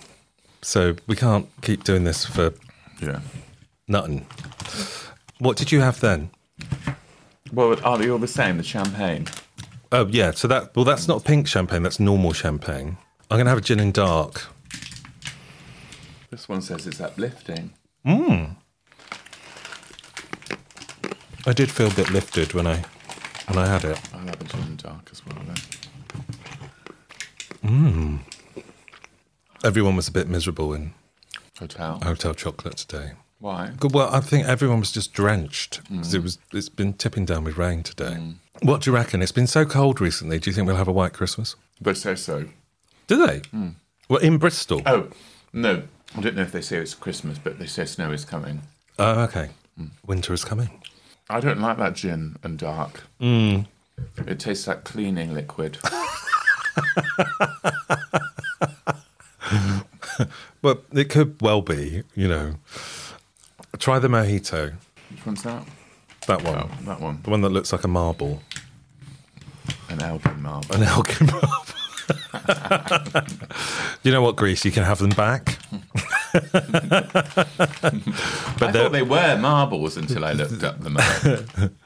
So 0.63 0.97
we 1.07 1.17
can't 1.17 1.49
keep 1.63 1.85
doing 1.85 2.05
this 2.05 2.25
for 2.25 2.55
Yeah. 3.01 3.21
Nothing. 3.89 4.27
What 5.39 5.57
did 5.57 5.73
you 5.73 5.81
have 5.81 6.01
then? 6.01 6.31
Well, 7.53 7.79
are 7.85 7.99
they 7.99 8.09
all 8.09 8.19
the 8.19 8.29
same? 8.29 8.57
The 8.57 8.63
champagne. 8.63 9.27
Oh, 9.91 10.07
yeah. 10.07 10.31
So 10.31 10.49
that, 10.49 10.75
well, 10.75 10.85
that's 10.85 11.09
not 11.09 11.25
pink 11.25 11.47
champagne, 11.47 11.83
that's 11.83 12.01
normal 12.01 12.33
champagne. 12.33 12.97
I'm 13.31 13.37
going 13.37 13.47
to 13.47 13.51
have 13.51 13.59
a 13.59 13.63
gin 13.63 13.81
and 13.81 13.93
dark. 13.93 14.47
This 16.31 16.49
one 16.49 16.63
says 16.63 16.87
it's 16.87 17.01
uplifting. 17.01 17.73
Mmm. 18.07 18.57
I 21.47 21.53
did 21.53 21.71
feel 21.71 21.89
a 21.89 21.95
bit 21.95 22.11
lifted 22.11 22.55
when 22.55 22.67
I 22.67 22.85
when 23.49 23.59
I 23.59 23.67
had 23.67 23.85
it. 23.85 24.01
I'll 24.15 24.21
have 24.21 24.41
a 24.41 24.45
gin 24.45 24.61
and 24.61 24.79
dark 24.79 25.09
as 25.11 25.27
well 25.27 25.37
then. 25.47 25.57
Mmm. 27.65 28.19
Everyone 29.65 29.97
was 29.97 30.09
a 30.09 30.13
bit 30.13 30.29
miserable 30.29 30.73
in 30.73 30.95
Hotel. 31.59 32.01
Hotel 32.03 32.35
Chocolat 32.35 32.77
today. 32.77 33.13
Why? 33.43 33.73
Good. 33.77 33.93
Well, 33.93 34.09
I 34.15 34.21
think 34.21 34.47
everyone 34.47 34.79
was 34.79 34.93
just 34.93 35.13
drenched 35.13 35.81
because 35.91 36.15
it 36.15 36.21
mm. 36.21 36.23
was. 36.23 36.39
It's 36.53 36.69
been 36.69 36.93
tipping 36.93 37.25
down 37.25 37.43
with 37.43 37.59
rain 37.59 37.83
today. 37.83 38.17
Mm. 38.17 38.37
What 38.63 38.83
do 38.83 38.91
you 38.91 38.95
reckon? 38.95 39.21
It's 39.21 39.33
been 39.33 39.49
so 39.49 39.65
cold 39.65 40.01
recently. 40.01 40.39
Do 40.39 40.49
you 40.49 40.55
think 40.55 40.69
we'll 40.69 40.77
have 40.77 40.87
a 40.87 40.93
white 40.93 41.13
Christmas? 41.13 41.57
But 41.81 41.97
so 41.97 42.15
so. 42.15 42.45
Do 43.09 43.27
they? 43.27 43.41
Mm. 43.41 43.75
Well, 44.09 44.21
in 44.21 44.39
Bristol. 44.39 44.81
Oh, 44.87 45.09
no. 45.53 45.83
I 46.17 46.21
don't 46.21 46.37
know 46.37 46.43
if 46.43 46.53
they 46.53 46.61
say 46.61 46.77
it's 46.77 46.95
Christmas, 46.95 47.37
but 47.39 47.59
they 47.59 47.67
say 47.67 47.85
snow 47.85 48.13
is 48.13 48.25
coming. 48.25 48.63
Oh, 48.97 49.23
okay. 49.23 49.49
Winter 50.07 50.33
is 50.33 50.45
coming. 50.45 50.81
I 51.29 51.41
don't 51.41 51.61
like 51.61 51.79
that 51.79 51.95
gin 51.95 52.37
and 52.45 52.57
dark. 52.57 53.03
It 53.19 54.39
tastes 54.39 54.69
like 54.69 54.85
cleaning 54.85 55.35
liquid. 55.35 55.79
Well, 60.63 60.79
it 60.93 61.09
could 61.09 61.43
well 61.43 61.61
be. 61.61 62.05
You 62.15 62.29
know. 62.29 62.55
Try 63.79 63.99
the 63.99 64.09
mojito. 64.09 64.75
Which 65.11 65.27
one's 65.27 65.43
that? 65.43 65.65
That 66.27 66.43
one. 66.45 66.55
Oh, 66.57 66.71
that 66.85 67.01
one. 67.01 67.21
The 67.23 67.31
one 67.31 67.41
that 67.43 67.49
looks 67.51 67.73
like 67.73 67.85
a 67.85 67.89
marble. 67.89 68.43
An 69.89 70.01
Elgin 70.03 70.41
marble. 70.43 70.75
An 70.77 70.83
Elgin 70.85 71.27
marble. 71.27 71.49
you 74.03 74.13
know 74.13 74.23
what, 74.23 74.37
Greece? 74.37 74.65
You 74.65 74.71
can 74.73 74.85
have 74.85 74.99
them 74.99 75.11
back. 75.11 75.59
I 76.35 76.41
they're- 78.59 78.73
thought 78.73 78.93
they 78.93 79.03
were 79.03 79.37
marbles 79.39 79.97
until 79.97 80.25
I 80.25 80.33
looked 80.33 80.63
up 80.63 80.81
them. 80.81 80.97
up. 80.99 81.71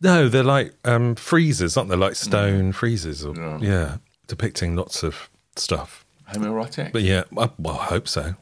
No, 0.00 0.28
they're 0.28 0.44
like 0.44 0.74
um, 0.84 1.16
friezes, 1.16 1.76
aren't 1.76 1.90
they? 1.90 1.96
Like 1.96 2.14
stone 2.14 2.72
friezes. 2.72 3.26
Or, 3.26 3.34
Yeah. 3.36 3.58
yeah, 3.60 3.96
depicting 4.28 4.76
lots 4.76 5.02
of 5.02 5.28
stuff. 5.56 6.04
Homoerotic. 6.32 6.92
But 6.92 7.02
yeah, 7.02 7.24
I, 7.36 7.50
well, 7.58 7.80
I 7.80 7.84
hope 7.86 8.06
so. 8.06 8.36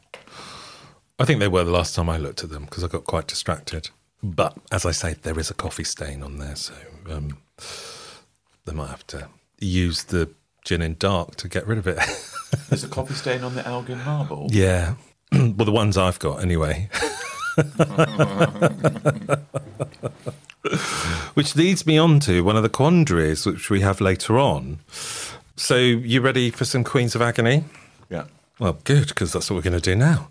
I 1.18 1.24
think 1.24 1.40
they 1.40 1.48
were 1.48 1.64
the 1.64 1.70
last 1.70 1.94
time 1.94 2.10
I 2.10 2.18
looked 2.18 2.44
at 2.44 2.50
them 2.50 2.66
because 2.66 2.84
I 2.84 2.88
got 2.88 3.04
quite 3.04 3.26
distracted. 3.26 3.88
But 4.22 4.56
as 4.70 4.84
I 4.84 4.90
say, 4.90 5.14
there 5.14 5.38
is 5.38 5.50
a 5.50 5.54
coffee 5.54 5.84
stain 5.84 6.22
on 6.22 6.38
there, 6.38 6.56
so 6.56 6.74
um, 7.10 7.38
they 8.64 8.72
might 8.72 8.90
have 8.90 9.06
to 9.08 9.28
use 9.58 10.04
the 10.04 10.30
gin 10.64 10.82
in 10.82 10.96
dark 10.98 11.36
to 11.36 11.48
get 11.48 11.66
rid 11.66 11.78
of 11.78 11.86
it. 11.86 11.98
There's 12.68 12.84
a 12.84 12.88
coffee 12.88 13.14
stain 13.14 13.44
on 13.44 13.54
the 13.54 13.66
Elgin 13.66 14.04
marble. 14.04 14.48
yeah. 14.50 14.94
well, 15.32 15.52
the 15.52 15.72
ones 15.72 15.96
I've 15.96 16.18
got 16.18 16.42
anyway. 16.42 16.88
which 21.34 21.56
leads 21.56 21.86
me 21.86 21.98
on 21.98 22.20
to 22.20 22.44
one 22.44 22.56
of 22.56 22.62
the 22.62 22.68
quandaries 22.68 23.46
which 23.46 23.70
we 23.70 23.80
have 23.80 24.00
later 24.00 24.38
on. 24.38 24.78
So, 25.56 25.76
you 25.76 26.20
ready 26.20 26.50
for 26.50 26.64
some 26.64 26.84
Queens 26.84 27.14
of 27.14 27.22
Agony? 27.22 27.64
Yeah. 28.10 28.24
Well, 28.58 28.78
good, 28.84 29.08
because 29.08 29.32
that's 29.32 29.50
what 29.50 29.56
we're 29.56 29.62
going 29.62 29.80
to 29.80 29.80
do 29.80 29.96
now. 29.96 30.28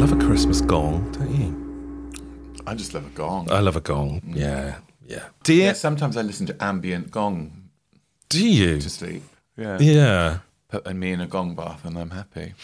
Love 0.00 0.12
a 0.12 0.16
Christmas 0.24 0.62
gong, 0.62 1.12
don't 1.12 1.34
you? 1.34 2.12
I 2.66 2.74
just 2.74 2.94
love 2.94 3.06
a 3.06 3.10
gong. 3.10 3.50
I 3.50 3.60
love 3.60 3.76
a 3.76 3.82
gong. 3.82 4.22
Mm. 4.22 4.34
Yeah, 4.34 4.78
yeah. 5.06 5.24
Do 5.42 5.52
you? 5.52 5.64
yeah, 5.64 5.72
sometimes 5.74 6.16
I 6.16 6.22
listen 6.22 6.46
to 6.46 6.56
ambient 6.64 7.10
gong 7.10 7.68
Do 8.30 8.48
you? 8.48 8.80
to 8.80 8.88
sleep. 8.88 9.22
Yeah. 9.58 9.78
Yeah. 9.78 10.38
Put 10.70 10.90
me 10.96 11.12
in 11.12 11.20
a 11.20 11.26
gong 11.26 11.54
bath 11.54 11.84
and 11.84 11.98
I'm 11.98 12.10
happy. 12.10 12.54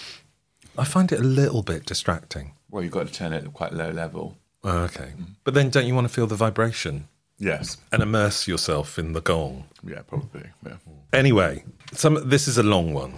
I 0.79 0.85
find 0.85 1.13
it 1.13 1.21
a 1.21 1.25
little 1.25 1.63
bit 1.63 1.85
distracting. 1.85 2.53
Well, 2.71 2.83
you've 2.83 2.93
got 2.93 3.07
to 3.07 3.13
turn 3.13 3.35
it 3.35 3.45
at 3.45 3.53
quite 3.53 3.75
low 3.75 3.91
level. 3.91 4.39
Oh, 4.65 4.79
okay. 4.85 5.13
Mm. 5.19 5.27
But 5.45 5.53
then 5.53 5.69
don't 5.69 5.85
you 5.87 5.95
want 5.95 6.09
to 6.09 6.13
feel 6.15 6.27
the 6.27 6.37
vibration 6.37 7.07
Yes. 7.39 7.77
and 7.93 8.03
immerse 8.03 8.49
yourself 8.49 8.99
in 8.99 9.13
the 9.13 9.21
gong? 9.21 9.65
Yeah, 9.87 10.01
probably. 10.07 10.49
Yeah. 10.65 10.77
Anyway, 11.13 11.65
some 11.93 12.27
this 12.31 12.49
is 12.49 12.57
a 12.57 12.63
long 12.63 12.95
one. 12.95 13.17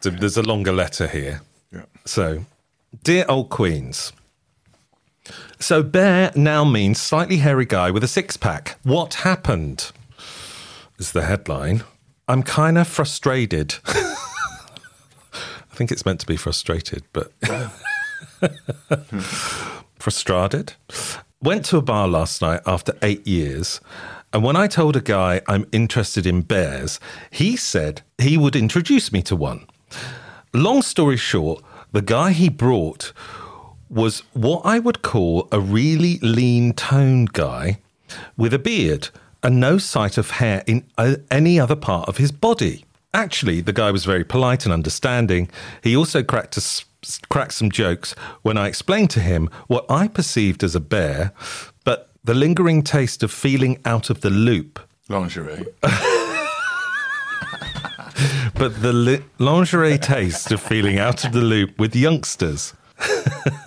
So 0.00 0.08
There's 0.08 0.38
a 0.38 0.42
longer 0.42 0.72
letter 0.72 1.06
here. 1.06 1.42
Yeah. 1.70 1.84
So, 2.06 2.46
dear 3.02 3.24
old 3.28 3.50
queens. 3.50 4.12
So, 5.58 5.82
bear 5.82 6.32
now 6.34 6.64
means 6.64 7.00
slightly 7.00 7.36
hairy 7.38 7.66
guy 7.66 7.90
with 7.90 8.02
a 8.02 8.08
six 8.08 8.36
pack. 8.36 8.78
What 8.82 9.14
happened? 9.14 9.92
Is 10.98 11.12
the 11.12 11.22
headline. 11.22 11.84
I'm 12.28 12.42
kind 12.42 12.78
of 12.78 12.86
frustrated. 12.86 13.76
I 13.86 15.74
think 15.74 15.90
it's 15.90 16.04
meant 16.04 16.20
to 16.20 16.26
be 16.26 16.36
frustrated, 16.36 17.04
but. 17.12 17.32
frustrated. 19.98 20.74
Went 21.42 21.64
to 21.66 21.78
a 21.78 21.82
bar 21.82 22.06
last 22.08 22.42
night 22.42 22.60
after 22.66 22.96
eight 23.02 23.26
years. 23.26 23.80
And 24.32 24.44
when 24.44 24.56
I 24.56 24.66
told 24.66 24.96
a 24.96 25.00
guy 25.00 25.40
I'm 25.48 25.66
interested 25.72 26.26
in 26.26 26.42
bears, 26.42 27.00
he 27.30 27.56
said 27.56 28.02
he 28.18 28.36
would 28.36 28.54
introduce 28.54 29.12
me 29.12 29.22
to 29.22 29.34
one. 29.34 29.66
Long 30.52 30.82
story 30.82 31.16
short, 31.16 31.64
the 31.92 32.02
guy 32.02 32.32
he 32.32 32.48
brought 32.48 33.12
was 33.88 34.20
what 34.32 34.62
I 34.64 34.78
would 34.78 35.02
call 35.02 35.48
a 35.50 35.60
really 35.60 36.18
lean 36.18 36.72
toned 36.74 37.32
guy 37.32 37.78
with 38.36 38.54
a 38.54 38.58
beard 38.58 39.08
and 39.42 39.58
no 39.58 39.78
sight 39.78 40.18
of 40.18 40.32
hair 40.32 40.62
in 40.66 40.84
uh, 40.98 41.16
any 41.30 41.58
other 41.58 41.76
part 41.76 42.08
of 42.08 42.18
his 42.18 42.30
body. 42.30 42.84
Actually, 43.12 43.60
the 43.60 43.72
guy 43.72 43.90
was 43.90 44.04
very 44.04 44.24
polite 44.24 44.64
and 44.64 44.72
understanding. 44.72 45.50
He 45.82 45.96
also 45.96 46.22
cracked, 46.22 46.56
a 46.56 46.84
cracked 47.28 47.54
some 47.54 47.70
jokes 47.70 48.12
when 48.42 48.56
I 48.56 48.68
explained 48.68 49.10
to 49.10 49.20
him 49.20 49.50
what 49.66 49.84
I 49.90 50.06
perceived 50.06 50.62
as 50.62 50.76
a 50.76 50.80
bear, 50.80 51.32
but 51.84 52.10
the 52.22 52.34
lingering 52.34 52.82
taste 52.82 53.22
of 53.22 53.32
feeling 53.32 53.80
out 53.84 54.10
of 54.10 54.20
the 54.20 54.30
loop 54.30 54.78
Lingerie. 55.08 55.66
but 58.60 58.82
the 58.82 58.92
li- 58.92 59.24
lingerie 59.38 59.96
taste 59.96 60.52
of 60.52 60.60
feeling 60.60 60.98
out 60.98 61.24
of 61.24 61.32
the 61.32 61.40
loop 61.40 61.78
with 61.78 61.96
youngsters. 61.96 62.74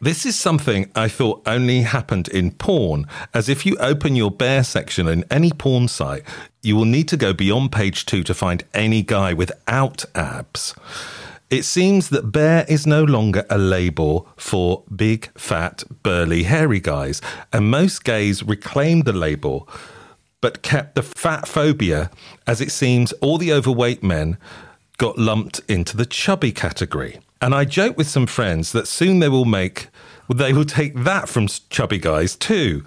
this 0.00 0.24
is 0.24 0.38
something 0.38 0.88
I 0.94 1.08
thought 1.08 1.42
only 1.46 1.82
happened 1.82 2.28
in 2.28 2.52
porn, 2.52 3.08
as 3.34 3.48
if 3.48 3.66
you 3.66 3.76
open 3.78 4.14
your 4.14 4.30
bear 4.30 4.62
section 4.62 5.08
in 5.08 5.24
any 5.32 5.50
porn 5.50 5.88
site, 5.88 6.22
you 6.62 6.76
will 6.76 6.84
need 6.84 7.08
to 7.08 7.16
go 7.16 7.32
beyond 7.32 7.72
page 7.72 8.06
two 8.06 8.22
to 8.22 8.34
find 8.34 8.62
any 8.72 9.02
guy 9.02 9.32
without 9.32 10.04
abs. 10.14 10.76
It 11.50 11.64
seems 11.64 12.10
that 12.10 12.30
bear 12.30 12.64
is 12.68 12.86
no 12.86 13.02
longer 13.02 13.44
a 13.50 13.58
label 13.58 14.28
for 14.36 14.84
big, 14.94 15.28
fat, 15.36 15.82
burly, 16.04 16.44
hairy 16.44 16.78
guys, 16.78 17.20
and 17.52 17.68
most 17.68 18.04
gays 18.04 18.44
reclaim 18.44 19.00
the 19.00 19.12
label 19.12 19.68
but 20.42 20.60
kept 20.60 20.94
the 20.94 21.02
fat 21.02 21.48
phobia, 21.48 22.10
as 22.46 22.60
it 22.60 22.70
seems 22.70 23.12
all 23.14 23.38
the 23.38 23.52
overweight 23.52 24.02
men 24.02 24.36
got 24.98 25.16
lumped 25.16 25.62
into 25.68 25.96
the 25.96 26.04
chubby 26.04 26.52
category. 26.52 27.20
And 27.40 27.54
I 27.54 27.64
joke 27.64 27.96
with 27.96 28.08
some 28.08 28.26
friends 28.26 28.72
that 28.72 28.86
soon 28.86 29.20
they 29.20 29.30
will 29.30 29.46
make, 29.46 29.88
they 30.28 30.52
will 30.52 30.66
take 30.66 30.94
that 30.96 31.30
from 31.30 31.48
chubby 31.48 31.98
guys 31.98 32.36
too. 32.36 32.84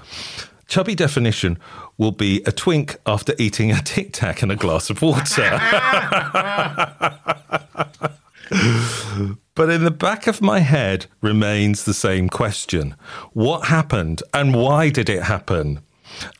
Chubby 0.67 0.95
definition 0.95 1.57
will 1.97 2.11
be 2.11 2.43
a 2.45 2.51
twink 2.51 2.97
after 3.05 3.33
eating 3.39 3.71
a 3.71 3.81
tic 3.81 4.13
tac 4.13 4.41
and 4.41 4.51
a 4.51 4.55
glass 4.55 4.89
of 4.89 5.01
water. 5.01 5.49
but 9.55 9.69
in 9.69 9.83
the 9.83 9.95
back 9.97 10.27
of 10.27 10.41
my 10.41 10.59
head 10.59 11.05
remains 11.21 11.85
the 11.85 11.93
same 11.93 12.29
question 12.29 12.95
What 13.33 13.67
happened 13.67 14.21
and 14.33 14.53
why 14.53 14.89
did 14.89 15.09
it 15.09 15.23
happen? 15.23 15.79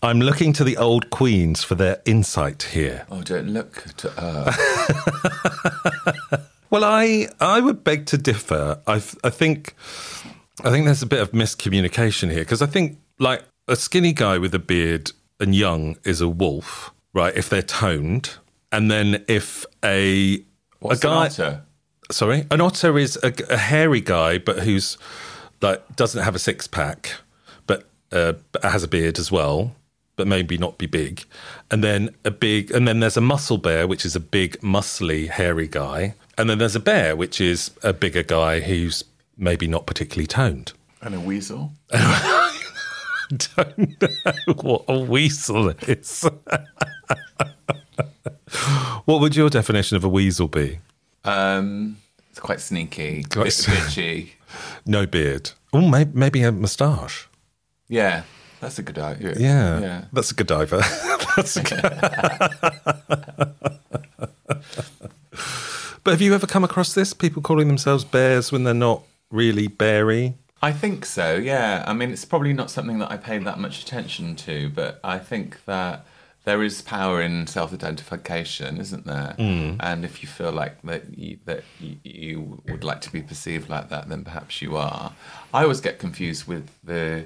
I'm 0.01 0.19
looking 0.21 0.53
to 0.53 0.63
the 0.63 0.78
old 0.78 1.09
queens 1.09 1.63
for 1.63 1.76
their 1.76 2.01
insight 2.05 2.63
here. 2.63 3.05
Oh, 3.09 3.21
don't 3.21 3.49
look 3.49 3.84
to 3.97 4.09
her. 4.09 4.51
Well, 6.71 6.84
I 6.84 7.28
I 7.39 7.61
would 7.61 7.84
beg 7.84 8.05
to 8.07 8.17
differ. 8.17 8.82
I 8.88 8.95
I 9.23 9.30
think 9.30 9.76
I 10.63 10.69
think 10.71 10.86
there's 10.86 11.03
a 11.03 11.05
bit 11.07 11.21
of 11.21 11.32
miscommunication 11.32 12.30
here 12.32 12.39
because 12.41 12.61
I 12.61 12.65
think 12.65 12.97
like 13.19 13.43
a 13.67 13.76
skinny 13.76 14.11
guy 14.13 14.39
with 14.39 14.53
a 14.55 14.59
beard 14.59 15.11
and 15.39 15.55
young 15.55 15.95
is 16.03 16.21
a 16.21 16.28
wolf, 16.28 16.91
right? 17.13 17.34
If 17.38 17.49
they're 17.49 17.61
toned, 17.61 18.32
and 18.71 18.89
then 18.91 19.23
if 19.28 19.65
a 19.86 20.43
What's 20.80 20.99
a 20.99 21.03
guy, 21.03 21.11
an 21.11 21.17
otter? 21.28 21.61
sorry, 22.11 22.45
an 22.51 22.59
otter 22.61 22.97
is 22.97 23.17
a, 23.23 23.32
a 23.49 23.57
hairy 23.57 24.01
guy, 24.01 24.39
but 24.39 24.59
who's 24.59 24.97
like 25.61 25.95
doesn't 25.95 26.23
have 26.23 26.36
a 26.36 26.39
six 26.39 26.67
pack, 26.67 27.13
uh, 28.12 28.34
has 28.64 28.84
a 28.84 28.88
beard 28.88 29.20
as 29.20 29.32
well, 29.32 29.76
but 30.16 30.28
maybe 30.28 30.58
not 30.58 30.78
be 30.78 30.86
big. 30.86 31.26
And 31.72 31.84
then 31.84 32.16
a 32.24 32.32
big, 32.32 32.72
and 32.72 32.88
then 32.88 32.99
there's 32.99 33.18
a 33.18 33.22
muscle 33.22 33.58
bear, 33.58 33.88
which 33.88 34.06
is 34.06 34.16
a 34.16 34.20
big, 34.20 34.60
muscly, 34.62 35.28
hairy 35.28 35.68
guy. 35.68 36.16
And 36.38 36.49
then 36.49 36.58
there's 36.58 36.76
a 36.76 36.80
bear, 36.80 37.16
which 37.16 37.39
is 37.39 37.72
a 37.84 37.93
bigger 37.93 38.24
guy 38.24 38.60
who's 38.60 39.03
maybe 39.38 39.68
not 39.68 39.86
particularly 39.86 40.28
toned. 40.28 40.74
And 41.01 41.16
a 41.16 41.20
weasel? 41.20 41.74
don't 41.91 44.01
know 44.01 44.53
what 44.62 44.86
a 44.88 44.99
weasel 44.99 45.70
is. 45.70 46.24
what 49.06 49.22
would 49.22 49.36
your 49.36 49.49
definition 49.49 49.97
of 49.97 50.03
a 50.03 50.10
weasel 50.10 50.47
be? 50.47 50.80
Um, 51.24 51.97
it's 52.32 52.39
quite 52.39 52.62
sneaky, 52.62 53.24
Quite 53.24 53.45
bit 53.45 53.53
bitchy. 53.53 54.30
No 54.86 55.06
beard. 55.06 55.51
Oh, 55.74 55.82
maybe, 55.82 56.12
maybe 56.14 56.41
a 56.43 56.51
moustache. 56.51 57.28
Yeah, 57.88 58.23
that's 58.59 58.79
a 58.79 58.83
good 58.83 58.97
idea. 58.97 59.36
Yeah, 59.38 59.79
yeah. 59.79 60.05
that's 60.11 60.31
a 60.31 60.36
Godiva. 60.36 60.77
that's 61.36 61.57
a 61.57 61.61
but 66.03 66.11
have 66.11 66.21
you 66.21 66.33
ever 66.33 66.47
come 66.47 66.63
across 66.63 66.93
this? 66.93 67.13
People 67.13 67.41
calling 67.41 67.67
themselves 67.67 68.03
bears 68.03 68.51
when 68.51 68.63
they're 68.63 68.73
not 68.73 69.03
really 69.31 69.67
beary? 69.67 70.36
I 70.61 70.71
think 70.71 71.05
so. 71.05 71.36
Yeah. 71.36 71.83
I 71.86 71.93
mean, 71.93 72.11
it's 72.11 72.25
probably 72.25 72.53
not 72.53 72.71
something 72.71 72.99
that 72.99 73.11
I 73.11 73.17
pay 73.17 73.38
that 73.38 73.59
much 73.59 73.83
attention 73.83 74.36
to, 74.38 74.69
but 74.69 74.99
I 75.03 75.19
think 75.19 75.63
that 75.65 76.05
there 76.45 76.63
is 76.63 76.81
power 76.81 77.21
in 77.21 77.47
self-identification, 77.47 78.77
isn't 78.77 79.05
there? 79.05 79.33
Hmm. 79.38 79.75
And 79.79 80.05
if 80.05 80.21
you 80.23 80.29
feel 80.29 80.51
like 80.51 80.81
that 80.83 81.17
you, 81.17 81.39
that 81.45 81.63
you 81.79 82.61
would 82.67 82.83
like 82.83 83.01
to 83.01 83.11
be 83.11 83.21
perceived 83.21 83.69
like 83.69 83.89
that, 83.89 84.09
then 84.09 84.23
perhaps 84.23 84.61
you 84.61 84.77
are. 84.77 85.11
I 85.53 85.63
always 85.63 85.81
get 85.81 85.99
confused 85.99 86.47
with 86.47 86.69
the 86.83 87.25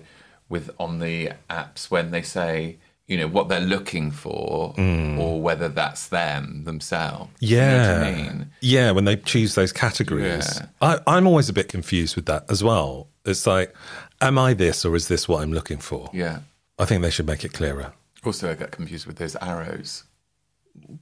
with 0.50 0.70
on 0.80 1.00
the 1.00 1.32
apps 1.50 1.89
when 1.89 2.12
they 2.12 2.22
say 2.22 2.78
you 3.08 3.18
know 3.18 3.28
what 3.28 3.50
they're 3.50 3.60
looking 3.60 4.12
for 4.12 4.74
mm. 4.76 5.18
or 5.18 5.41
whether 5.41 5.68
that's 5.68 6.10
them 6.10 6.64
themselves. 6.66 7.32
You 7.39 7.58
know 7.58 7.78
what 7.78 7.86
Yeah. 7.86 8.02
I 8.02 8.12
mean? 8.16 8.52
Yeah, 8.62 8.91
when 8.91 9.06
they 9.06 9.16
choose 9.16 9.56
those 9.56 9.74
categories. 9.74 10.60
Yeah. 10.60 10.68
I, 10.80 11.00
I'm 11.08 11.26
always 11.26 11.50
a 11.50 11.54
bit 11.54 11.70
confused 11.70 12.16
with 12.16 12.28
that 12.28 12.45
as 12.52 12.64
well. 12.64 13.08
It's 13.26 13.47
like, 13.47 13.76
am 14.22 14.38
I 14.38 14.54
this 14.54 14.86
or 14.86 14.95
is 14.95 15.08
this 15.08 15.28
what 15.28 15.41
I'm 15.41 15.52
looking 15.52 15.80
for? 15.80 16.12
Yeah. 16.14 16.41
I 16.78 16.86
think 16.86 17.02
they 17.02 17.10
should 17.10 17.26
make 17.26 17.43
it 17.43 17.52
clearer. 17.52 17.93
Also, 18.24 18.52
I 18.52 18.54
get 18.54 18.70
confused 18.72 19.08
with 19.08 19.16
those 19.18 19.36
arrows. 19.38 20.04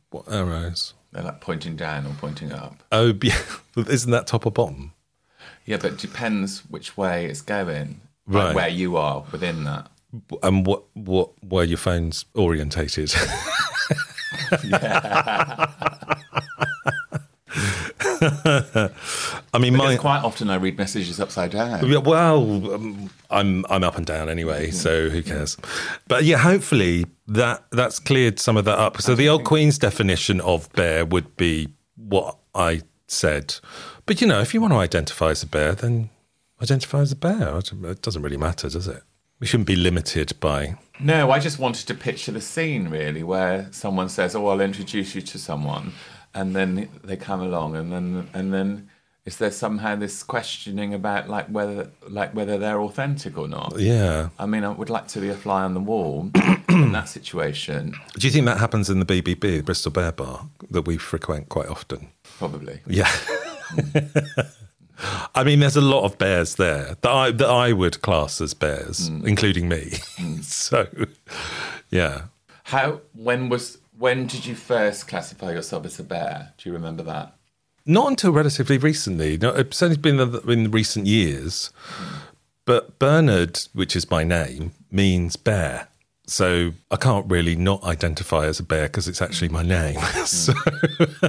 What 0.09 0.31
arrows? 0.31 0.93
They're 1.11 1.23
like 1.23 1.41
pointing 1.41 1.75
down 1.75 2.05
or 2.05 2.13
pointing 2.21 2.53
up. 2.53 2.83
Oh, 2.93 3.13
yeah. 3.21 3.37
isn't 3.75 4.11
that 4.11 4.27
top 4.27 4.45
or 4.45 4.51
bottom? 4.51 4.93
Yeah, 5.65 5.75
but 5.75 5.93
it 5.93 5.97
depends 5.97 6.59
which 6.69 6.95
way 6.95 7.25
it's 7.25 7.41
going, 7.41 7.99
Right. 8.27 8.47
like 8.47 8.55
where 8.55 8.67
you 8.69 8.97
are 8.97 9.23
within 9.31 9.63
that. 9.63 9.89
And 10.43 10.65
what 10.65 10.83
what 10.93 11.31
were 11.43 11.63
your 11.63 11.77
phones 11.77 12.25
orientated? 12.33 13.13
I 18.19 19.59
mean, 19.59 19.73
Because 19.73 19.87
my 19.95 19.97
quite 19.97 20.23
often 20.23 20.49
I 20.49 20.55
read 20.55 20.77
messages 20.77 21.19
upside 21.19 21.51
down. 21.51 21.85
Yeah, 21.87 21.97
Well, 21.99 22.73
um, 22.73 23.09
I'm 23.29 23.65
I'm 23.69 23.83
up 23.83 23.97
and 23.97 24.05
down 24.05 24.29
anyway, 24.29 24.71
so 24.71 25.09
who 25.09 25.21
cares? 25.23 25.57
But 26.07 26.23
yeah, 26.23 26.37
hopefully 26.37 27.05
that 27.27 27.65
that's 27.71 27.99
cleared 27.99 28.39
some 28.39 28.57
of 28.57 28.65
that 28.65 28.77
up. 28.77 29.01
So 29.01 29.15
the 29.15 29.29
old 29.29 29.43
Queen's 29.43 29.77
definition 29.77 30.41
of 30.41 30.71
bear 30.73 31.05
would 31.05 31.35
be 31.37 31.69
what 31.95 32.37
I 32.55 32.81
said. 33.07 33.55
But 34.05 34.21
you 34.21 34.27
know, 34.27 34.39
if 34.41 34.53
you 34.53 34.61
want 34.61 34.73
to 34.73 34.77
identify 34.77 35.29
as 35.31 35.43
a 35.43 35.47
bear, 35.47 35.73
then 35.73 36.09
identify 36.61 36.99
as 36.99 37.11
a 37.11 37.15
bear. 37.15 37.57
It 37.57 38.01
doesn't 38.01 38.21
really 38.21 38.37
matter, 38.37 38.69
does 38.69 38.87
it? 38.87 39.03
We 39.39 39.47
shouldn't 39.47 39.67
be 39.67 39.75
limited 39.75 40.33
by. 40.39 40.77
No, 40.99 41.29
I 41.29 41.39
just 41.39 41.59
wanted 41.59 41.87
to 41.87 41.93
picture 41.93 42.31
the 42.31 42.41
scene 42.41 42.89
really, 42.89 43.21
where 43.23 43.67
someone 43.71 44.09
says, 44.09 44.35
"Oh, 44.35 44.47
I'll 44.47 44.61
introduce 44.61 45.13
you 45.13 45.21
to 45.21 45.37
someone," 45.37 45.93
and 46.33 46.55
then 46.55 46.89
they 47.03 47.17
come 47.17 47.41
along, 47.41 47.75
and 47.75 47.91
then 47.93 48.29
and 48.33 48.51
then 48.51 48.89
is 49.25 49.37
there 49.37 49.51
somehow 49.51 49.95
this 49.95 50.23
questioning 50.23 50.93
about 50.93 51.29
like 51.29 51.47
whether 51.49 51.91
like 52.09 52.33
whether 52.33 52.57
they're 52.57 52.79
authentic 52.81 53.37
or 53.37 53.47
not? 53.47 53.77
Yeah. 53.77 54.29
I 54.39 54.47
mean, 54.47 54.63
I 54.63 54.69
would 54.69 54.89
like 54.89 55.07
to 55.09 55.19
be 55.19 55.29
a 55.29 55.35
fly 55.35 55.63
on 55.63 55.75
the 55.75 55.81
wall 55.81 56.31
in 56.69 56.93
that 56.93 57.07
situation, 57.09 57.93
Do 58.17 58.25
you 58.25 58.31
think 58.31 58.45
that 58.45 58.57
happens 58.57 58.89
in 58.89 58.99
the 58.99 59.05
BBB, 59.05 59.39
the 59.39 59.61
Bristol 59.61 59.91
Bear 59.91 60.11
Bar, 60.13 60.47
that 60.71 60.83
we 60.83 60.97
frequent 60.97 61.49
quite 61.49 61.67
often? 61.67 62.07
probably. 62.39 62.79
Yeah. 62.87 63.07
Hmm. 63.07 63.99
I 65.35 65.43
mean, 65.43 65.59
there's 65.59 65.75
a 65.75 65.81
lot 65.81 66.03
of 66.03 66.17
bears 66.17 66.55
there 66.55 66.97
that 67.01 67.11
I 67.11 67.31
that 67.31 67.49
I 67.49 67.73
would 67.73 68.01
class 68.01 68.41
as 68.41 68.53
bears, 68.53 69.09
mm. 69.09 69.25
including 69.25 69.69
me. 69.69 69.91
Mm. 70.17 70.43
so, 70.43 70.87
yeah. 71.89 72.23
How? 72.63 73.01
When 73.13 73.49
was? 73.49 73.77
When 73.97 74.27
did 74.27 74.45
you 74.45 74.55
first 74.55 75.07
classify 75.07 75.51
yourself 75.51 75.85
as 75.85 75.99
a 75.99 76.03
bear? 76.03 76.53
Do 76.57 76.69
you 76.69 76.73
remember 76.73 77.03
that? 77.03 77.33
Not 77.85 78.09
until 78.09 78.31
relatively 78.31 78.77
recently. 78.77 79.37
No, 79.37 79.49
it's 79.55 79.81
only 79.81 79.97
been 79.97 80.19
in 80.19 80.71
recent 80.71 81.07
years. 81.07 81.71
Mm. 81.99 82.17
But 82.67 82.99
Bernard, 82.99 83.61
which 83.73 83.95
is 83.95 84.11
my 84.11 84.25
name, 84.25 84.73
means 84.91 85.37
bear. 85.37 85.87
So 86.25 86.73
I 86.91 86.97
can't 86.97 87.25
really 87.31 87.55
not 87.55 87.81
identify 87.85 88.45
as 88.45 88.59
a 88.59 88.63
bear 88.63 88.83
because 88.83 89.07
it's 89.07 89.21
actually 89.21 89.47
my 89.47 89.63
name. 89.63 89.97
so, 90.25 90.53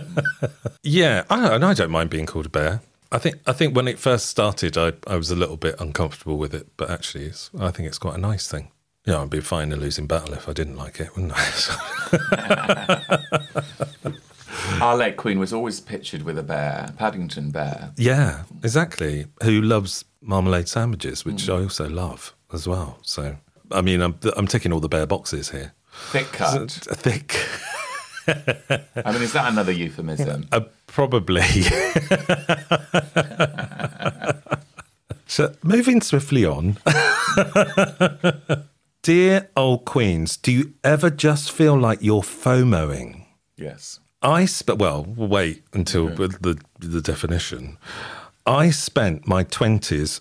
yeah, 0.83 1.23
I, 1.31 1.55
and 1.55 1.64
I 1.64 1.75
don't 1.75 1.93
mind 1.93 2.11
being 2.11 2.27
called 2.27 2.47
a 2.47 2.49
bear. 2.49 2.81
I 3.11 3.19
think 3.19 3.37
I 3.47 3.53
think 3.53 3.75
when 3.75 3.89
it 3.89 3.99
first 3.99 4.27
started, 4.27 4.77
I, 4.77 4.93
I 5.07 5.17
was 5.17 5.31
a 5.31 5.37
little 5.37 5.57
bit 5.57 5.77
uncomfortable 5.81 6.37
with 6.39 6.55
it, 6.55 6.69
but 6.77 6.91
actually, 6.91 7.25
it's, 7.27 7.51
I 7.59 7.71
think 7.71 7.89
it's 7.89 7.99
quite 7.99 8.17
a 8.17 8.21
nice 8.21 8.47
thing. 8.49 8.71
Yeah, 9.07 9.23
I'd 9.23 9.31
be 9.31 9.41
fine 9.41 9.73
in 9.73 9.79
a 9.79 9.81
losing 9.81 10.07
battle 10.07 10.35
if 10.35 10.49
I 10.49 10.53
didn't 10.53 10.77
like 10.77 11.01
it, 11.01 11.17
wouldn't 11.17 11.33
I? 11.35 11.49
Our 14.83 14.97
late 14.97 15.17
Queen 15.17 15.39
was 15.39 15.53
always 15.53 15.81
pictured 15.81 16.23
with 16.23 16.39
a 16.39 16.43
bear, 16.43 16.93
Paddington 16.99 17.51
Bear. 17.51 17.93
Yeah, 17.97 18.45
exactly. 18.63 19.27
Who 19.43 19.61
loves 19.63 20.05
marmalade 20.21 20.69
sandwiches, 20.69 21.25
which 21.25 21.47
Hmm. 21.47 21.53
I 21.53 21.55
also 21.63 21.89
love 21.89 22.35
as 22.53 22.69
well. 22.69 22.99
So, 23.03 23.37
I 23.71 23.81
mean, 23.81 24.01
I'm 24.03 24.19
I'm 24.37 24.47
ticking 24.47 24.73
all 24.73 24.81
the 24.81 24.89
bear 24.89 25.07
boxes 25.07 25.51
here. 25.51 25.73
Thick 26.11 26.27
cut. 26.33 26.87
I 26.91 26.95
think 26.95 27.37
I 28.29 29.12
mean, 29.12 29.22
is 29.22 29.33
that 29.33 29.51
another 29.51 29.72
euphemism? 29.72 30.49
uh, 30.53 30.61
probably. 30.87 31.43
so, 35.26 35.55
moving 35.62 36.01
swiftly 36.01 36.45
on. 36.45 36.79
Dear 39.03 39.49
old 39.57 39.85
queens, 39.85 40.37
do 40.37 40.53
you 40.53 40.74
ever 40.85 41.09
just 41.09 41.51
feel 41.51 41.79
like 41.79 42.03
you're 42.03 42.22
FOMOing? 42.22 43.24
Yes. 43.57 44.01
I 44.20 44.47
spent 44.47 44.79
well. 44.79 45.05
Wait 45.05 45.62
until 45.72 46.09
the 46.09 46.59
the 46.79 47.01
definition. 47.01 47.79
I 48.45 48.70
spent 48.70 49.26
my 49.26 49.45
twenties 49.45 50.20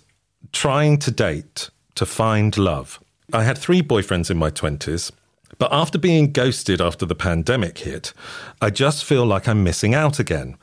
trying 0.52 0.98
to 0.98 1.10
date 1.10 1.70
to 1.96 2.06
find 2.06 2.56
love. 2.56 3.00
I 3.32 3.42
had 3.42 3.58
three 3.58 3.82
boyfriends 3.82 4.30
in 4.30 4.38
my 4.38 4.50
twenties, 4.50 5.10
but 5.58 5.72
after 5.72 5.98
being 5.98 6.32
ghosted 6.32 6.80
after 6.80 7.04
the 7.04 7.14
pandemic 7.14 7.78
hit, 7.78 8.12
I 8.62 8.70
just 8.70 9.04
feel 9.04 9.26
like 9.26 9.48
I'm 9.48 9.64
missing 9.64 9.94
out 9.94 10.18
again. 10.18 10.56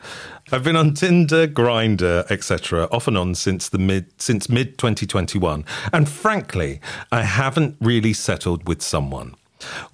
I've 0.51 0.63
been 0.63 0.75
on 0.75 0.93
Tinder, 0.93 1.47
Grindr, 1.47 2.29
etc., 2.31 2.87
off 2.91 3.07
and 3.07 3.17
on 3.17 3.35
since 3.35 3.69
the 3.69 3.77
mid 3.77 4.21
since 4.21 4.49
mid 4.49 4.77
2021, 4.77 5.65
and 5.91 6.07
frankly, 6.09 6.79
I 7.11 7.23
haven't 7.23 7.75
really 7.81 8.13
settled 8.13 8.67
with 8.67 8.81
someone. 8.81 9.35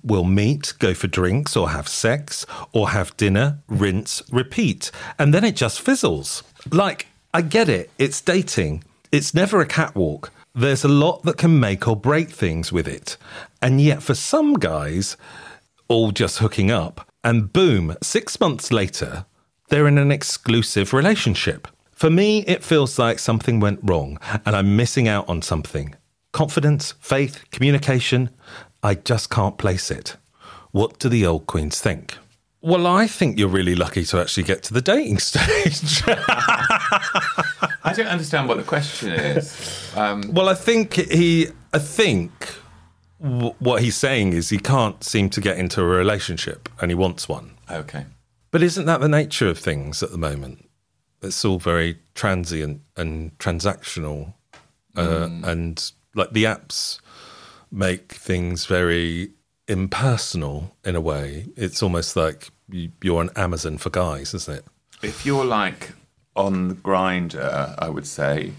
We'll 0.03 0.23
meet, 0.23 0.73
go 0.79 0.93
for 0.93 1.07
drinks, 1.07 1.55
or 1.55 1.69
have 1.69 1.87
sex, 1.87 2.45
or 2.73 2.89
have 2.89 3.15
dinner, 3.17 3.59
rinse, 3.67 4.21
repeat, 4.31 4.91
and 5.17 5.33
then 5.33 5.43
it 5.43 5.55
just 5.55 5.79
fizzles. 5.81 6.43
Like, 6.71 7.07
I 7.33 7.41
get 7.41 7.69
it, 7.69 7.89
it's 7.97 8.21
dating. 8.21 8.83
It's 9.11 9.33
never 9.33 9.61
a 9.61 9.65
catwalk. 9.65 10.31
There's 10.53 10.83
a 10.83 10.89
lot 10.89 11.23
that 11.23 11.37
can 11.37 11.59
make 11.59 11.87
or 11.87 11.95
break 11.95 12.29
things 12.29 12.71
with 12.71 12.87
it. 12.87 13.17
And 13.61 13.79
yet, 13.79 14.03
for 14.03 14.13
some 14.13 14.55
guys, 14.55 15.15
all 15.87 16.11
just 16.11 16.39
hooking 16.39 16.71
up, 16.71 17.09
and 17.23 17.53
boom, 17.53 17.95
six 18.01 18.39
months 18.39 18.71
later, 18.71 19.25
they're 19.69 19.87
in 19.87 19.97
an 19.97 20.11
exclusive 20.11 20.91
relationship. 20.91 21.67
For 21.93 22.09
me, 22.09 22.39
it 22.47 22.63
feels 22.63 22.99
like 22.99 23.19
something 23.19 23.59
went 23.59 23.79
wrong 23.83 24.17
and 24.45 24.55
I'm 24.55 24.75
missing 24.75 25.07
out 25.07 25.29
on 25.29 25.41
something. 25.41 25.95
Confidence, 26.33 26.95
faith, 26.99 27.45
communication, 27.51 28.31
I 28.83 28.95
just 28.95 29.29
can't 29.29 29.57
place 29.57 29.91
it. 29.91 30.17
What 30.71 30.99
do 30.99 31.07
the 31.07 31.25
old 31.25 31.45
queens 31.47 31.79
think? 31.79 32.17
Well, 32.63 32.85
I 32.85 33.07
think 33.07 33.39
you're 33.39 33.49
really 33.49 33.75
lucky 33.75 34.05
to 34.05 34.19
actually 34.21 34.43
get 34.43 34.61
to 34.63 34.73
the 34.73 34.81
dating 34.81 35.17
stage. 35.31 36.03
I 36.07 37.93
don't 37.95 38.07
understand 38.07 38.47
what 38.47 38.57
the 38.57 38.63
question 38.63 39.11
is. 39.13 39.91
Um, 39.95 40.21
well, 40.31 40.47
I 40.49 40.53
think 40.53 40.93
he, 40.93 41.47
I 41.73 41.79
think 41.79 42.31
w- 43.21 43.55
what 43.59 43.81
he's 43.81 43.95
saying 43.97 44.33
is 44.33 44.49
he 44.49 44.59
can't 44.59 45.03
seem 45.03 45.29
to 45.31 45.41
get 45.41 45.57
into 45.57 45.81
a 45.81 45.85
relationship 45.85 46.69
and 46.79 46.91
he 46.91 46.95
wants 46.95 47.27
one. 47.27 47.51
okay. 47.69 48.05
But 48.51 48.61
isn't 48.61 48.85
that 48.85 48.99
the 48.99 49.07
nature 49.07 49.47
of 49.47 49.57
things 49.57 50.03
at 50.03 50.11
the 50.11 50.17
moment? 50.17 50.69
It's 51.21 51.45
all 51.45 51.57
very 51.57 51.99
transient 52.15 52.81
and 52.97 53.37
transactional, 53.37 54.33
uh, 54.97 55.29
and 55.43 55.91
like 56.15 56.31
the 56.33 56.43
apps 56.43 56.99
make 57.71 58.11
things 58.11 58.65
very 58.65 59.31
impersonal 59.71 60.75
in 60.83 60.95
a 60.95 61.01
way. 61.01 61.47
It's 61.55 61.81
almost 61.81 62.15
like 62.15 62.49
you, 62.69 62.91
you're 63.01 63.21
an 63.21 63.29
Amazon 63.35 63.77
for 63.77 63.89
guys, 63.89 64.33
isn't 64.33 64.57
it? 64.57 64.65
If 65.01 65.25
you're 65.25 65.45
like 65.45 65.93
on 66.35 66.67
the 66.67 66.75
Grindr, 66.75 67.75
I 67.79 67.89
would 67.89 68.05
say 68.05 68.51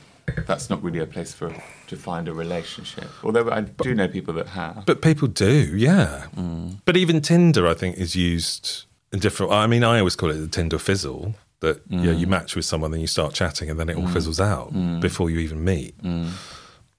that's 0.47 0.71
not 0.71 0.83
really 0.83 0.99
a 0.99 1.07
place 1.07 1.33
for 1.35 1.55
to 1.89 1.97
find 1.97 2.29
a 2.29 2.33
relationship. 2.33 3.09
Although 3.23 3.51
I 3.51 3.61
do 3.61 3.95
know 3.95 4.09
people 4.09 4.35
that 4.35 4.49
have. 4.49 4.85
But 4.87 5.03
people 5.03 5.29
do, 5.29 5.77
yeah. 5.77 6.27
Mm. 6.37 6.79
But 6.85 6.97
even 6.97 7.21
Tinder, 7.21 7.69
I 7.69 7.75
think, 7.75 7.99
is 7.99 8.17
used 8.17 8.85
in 9.13 9.19
different. 9.19 9.53
I 9.53 9.67
mean, 9.67 9.85
I 9.85 9.99
always 9.99 10.17
call 10.17 10.31
it 10.31 10.39
the 10.39 10.49
Tinder 10.49 10.79
fizzle. 10.79 11.35
That 11.61 11.81
you, 11.89 11.99
know, 11.99 12.11
you 12.11 12.27
match 12.27 12.57
with 12.57 12.65
someone, 12.65 12.91
then 12.91 13.01
you 13.01 13.07
start 13.07 13.35
chatting, 13.35 13.71
and 13.71 13.79
then 13.79 13.89
it 13.89 13.97
all 13.97 14.03
mm. 14.03 14.13
fizzles 14.13 14.41
out 14.41 14.73
before 15.01 15.31
you 15.31 15.39
even 15.39 15.63
meet. 15.63 15.95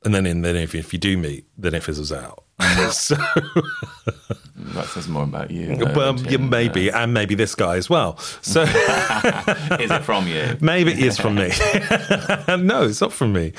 And 0.05 0.13
then, 0.13 0.25
in, 0.25 0.41
then 0.41 0.55
if, 0.55 0.75
if 0.75 0.91
you 0.93 0.99
do 0.99 1.17
meet, 1.17 1.45
then 1.57 1.73
it 1.73 1.83
fizzles 1.83 2.11
out. 2.11 2.43
so, 2.91 3.15
That 4.55 4.85
says 4.87 5.07
more 5.07 5.23
about 5.23 5.49
you. 5.51 5.75
though, 5.75 5.93
well, 5.93 6.13
than 6.13 6.25
yeah, 6.25 6.31
Tim. 6.31 6.49
maybe, 6.49 6.89
and 6.89 7.13
maybe 7.13 7.35
this 7.35 7.55
guy 7.55 7.77
as 7.77 7.89
well. 7.89 8.17
So 8.41 8.61
Is 8.63 9.91
it 9.91 10.03
from 10.03 10.27
you? 10.27 10.57
maybe 10.61 10.91
it 10.91 10.99
is 10.99 11.17
from 11.17 11.35
me. 11.35 11.51
no, 12.47 12.83
it's 12.83 13.01
not 13.01 13.13
from 13.13 13.33
me. 13.33 13.53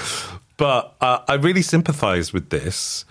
But 0.57 0.95
uh, 1.01 1.21
I 1.27 1.35
really 1.35 1.63
sympathise 1.63 2.33
with 2.33 2.51
this. 2.51 3.05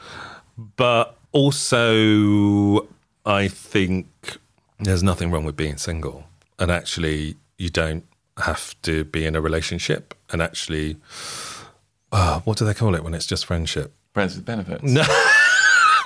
But 0.58 1.16
also, 1.32 2.88
I 3.26 3.48
think 3.48 4.08
there's 4.80 5.04
nothing 5.04 5.32
wrong 5.32 5.44
with 5.44 5.56
being 5.58 5.78
single. 5.78 6.26
And 6.60 6.72
actually, 6.72 7.36
you 7.58 7.70
don't 7.70 8.06
have 8.38 8.80
to 8.84 9.04
be 9.06 9.26
in 9.26 9.36
a 9.36 9.42
relationship. 9.42 10.14
And 10.32 10.42
actually, 10.42 10.98
uh, 12.14 12.40
what 12.42 12.58
do 12.58 12.66
they 12.66 12.74
call 12.74 12.96
it 12.96 13.04
when 13.04 13.14
it's 13.14 13.26
just 13.26 13.46
friendship? 13.46 13.94
Friends 14.14 14.36
with 14.36 14.46
benefits. 14.46 14.84
No. 14.84 15.04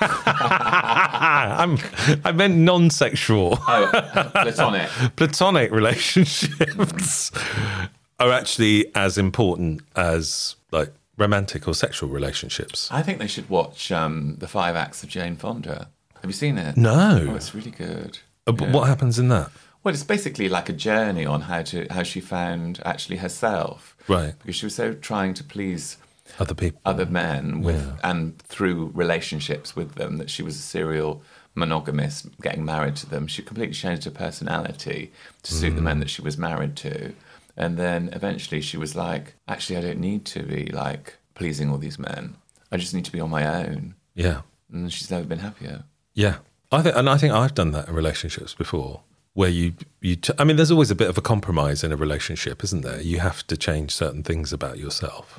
I'm, 0.00 1.78
I 2.24 2.32
meant 2.32 2.56
non 2.56 2.90
sexual. 2.90 3.58
Oh, 3.66 3.90
platonic. 4.32 4.88
platonic 5.16 5.70
relationships 5.72 7.30
are 8.20 8.32
actually 8.32 8.90
as 8.94 9.18
important 9.18 9.82
as 9.96 10.56
like 10.70 10.92
romantic 11.16 11.66
or 11.66 11.74
sexual 11.74 12.08
relationships. 12.08 12.88
I 12.90 13.02
think 13.02 13.18
they 13.18 13.26
should 13.26 13.48
watch 13.50 13.90
um, 13.90 14.36
the 14.38 14.48
Five 14.48 14.76
Acts 14.76 15.02
of 15.02 15.08
Jane 15.08 15.36
Fonda. 15.36 15.88
Have 16.14 16.24
you 16.30 16.32
seen 16.32 16.58
it? 16.58 16.76
No. 16.76 17.26
Oh, 17.30 17.34
it's 17.34 17.54
really 17.54 17.70
good. 17.70 18.18
Uh, 18.46 18.52
but 18.52 18.70
What 18.70 18.88
happens 18.88 19.18
in 19.18 19.28
that? 19.28 19.50
Well, 19.88 19.94
it's 19.94 20.04
basically 20.04 20.50
like 20.50 20.68
a 20.68 20.74
journey 20.74 21.24
on 21.24 21.40
how 21.40 21.62
to 21.62 21.86
how 21.90 22.02
she 22.02 22.20
found 22.20 22.82
actually 22.84 23.16
herself. 23.16 23.96
Right. 24.06 24.34
Because 24.38 24.54
she 24.56 24.66
was 24.66 24.74
so 24.74 24.92
trying 24.92 25.32
to 25.32 25.42
please 25.42 25.96
Other 26.38 26.54
people. 26.54 26.78
other 26.84 27.06
men 27.06 27.62
with 27.62 27.98
and 28.04 28.38
through 28.42 28.90
relationships 28.94 29.74
with 29.74 29.94
them 29.94 30.18
that 30.18 30.28
she 30.28 30.42
was 30.42 30.56
a 30.56 30.60
serial 30.60 31.22
monogamist 31.54 32.26
getting 32.42 32.66
married 32.66 32.96
to 32.96 33.06
them 33.08 33.26
she 33.26 33.40
completely 33.42 33.74
changed 33.74 34.04
her 34.04 34.10
personality 34.10 35.10
to 35.42 35.54
suit 35.54 35.74
the 35.74 35.80
men 35.80 35.96
mm. 35.96 36.00
that 36.00 36.10
she 36.10 36.20
was 36.20 36.36
married 36.36 36.76
to 36.76 37.14
and 37.56 37.78
then 37.78 38.10
eventually 38.12 38.60
she 38.60 38.76
was 38.76 38.94
like 38.94 39.34
actually 39.48 39.76
i 39.78 39.80
don't 39.80 39.98
need 39.98 40.24
to 40.26 40.42
be 40.42 40.66
like 40.66 41.16
pleasing 41.34 41.70
all 41.70 41.78
these 41.78 41.98
men 41.98 42.36
i 42.70 42.76
just 42.76 42.92
need 42.94 43.06
to 43.06 43.10
be 43.12 43.20
on 43.20 43.30
my 43.30 43.44
own 43.64 43.94
Yeah. 44.14 44.42
and 44.70 44.92
she's 44.92 45.10
never 45.10 45.24
been 45.24 45.38
happier 45.40 45.84
Yeah. 46.14 46.36
I 46.70 46.82
think, 46.82 46.94
and 46.96 47.08
I 47.08 47.16
think 47.16 47.32
I've 47.32 47.54
done 47.54 47.70
that 47.72 47.88
in 47.88 47.94
relationships 47.94 48.52
before 48.54 49.00
where 49.38 49.48
you, 49.48 49.72
you, 50.00 50.16
t- 50.16 50.32
I 50.36 50.42
mean, 50.42 50.56
there's 50.56 50.72
always 50.72 50.90
a 50.90 50.96
bit 50.96 51.08
of 51.08 51.16
a 51.16 51.20
compromise 51.20 51.84
in 51.84 51.92
a 51.92 51.96
relationship, 51.96 52.64
isn't 52.64 52.82
there? 52.82 53.00
You 53.00 53.20
have 53.20 53.46
to 53.46 53.56
change 53.56 53.92
certain 53.92 54.24
things 54.24 54.52
about 54.52 54.78
yourself. 54.78 55.38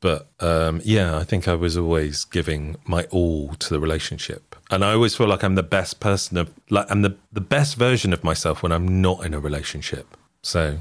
But 0.00 0.28
um, 0.40 0.82
yeah, 0.84 1.16
I 1.16 1.24
think 1.24 1.48
I 1.48 1.54
was 1.54 1.78
always 1.78 2.26
giving 2.26 2.76
my 2.84 3.04
all 3.04 3.54
to 3.54 3.70
the 3.70 3.80
relationship, 3.80 4.54
and 4.70 4.84
I 4.84 4.92
always 4.92 5.16
feel 5.16 5.26
like 5.26 5.42
I'm 5.42 5.54
the 5.54 5.62
best 5.62 5.98
person 5.98 6.36
of, 6.36 6.52
like 6.68 6.84
I'm 6.90 7.00
the 7.00 7.16
the 7.32 7.40
best 7.40 7.76
version 7.76 8.12
of 8.12 8.22
myself 8.22 8.62
when 8.62 8.70
I'm 8.70 9.00
not 9.00 9.24
in 9.24 9.32
a 9.32 9.40
relationship. 9.40 10.14
So, 10.42 10.80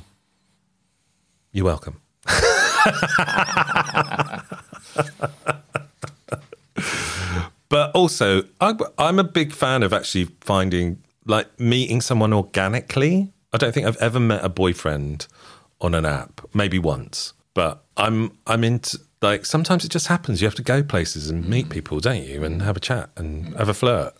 you're 1.53 1.63
welcome. 1.63 2.01
but 7.69 7.91
also, 7.95 8.43
I, 8.59 8.75
I'm 8.97 9.19
a 9.19 9.23
big 9.23 9.53
fan 9.53 9.83
of 9.83 9.93
actually 9.93 10.25
finding 10.41 11.01
like 11.25 11.59
meeting 11.59 12.01
someone 12.01 12.33
organically. 12.33 13.31
I 13.51 13.57
don't 13.57 13.73
think 13.73 13.85
I've 13.87 13.97
ever 13.97 14.19
met 14.19 14.43
a 14.43 14.49
boyfriend 14.49 15.27
on 15.81 15.93
an 15.93 16.05
app, 16.05 16.41
maybe 16.53 16.79
once. 16.79 17.33
But 17.53 17.83
I'm 17.97 18.37
I'm 18.47 18.63
into 18.63 18.99
like 19.21 19.45
sometimes 19.45 19.85
it 19.85 19.91
just 19.91 20.07
happens. 20.07 20.41
You 20.41 20.47
have 20.47 20.55
to 20.55 20.63
go 20.63 20.83
places 20.83 21.29
and 21.29 21.47
meet 21.47 21.69
people, 21.69 21.99
don't 21.99 22.23
you, 22.23 22.43
and 22.43 22.61
have 22.61 22.77
a 22.77 22.79
chat 22.79 23.09
and 23.15 23.55
have 23.55 23.69
a 23.69 23.73
flirt. 23.73 24.13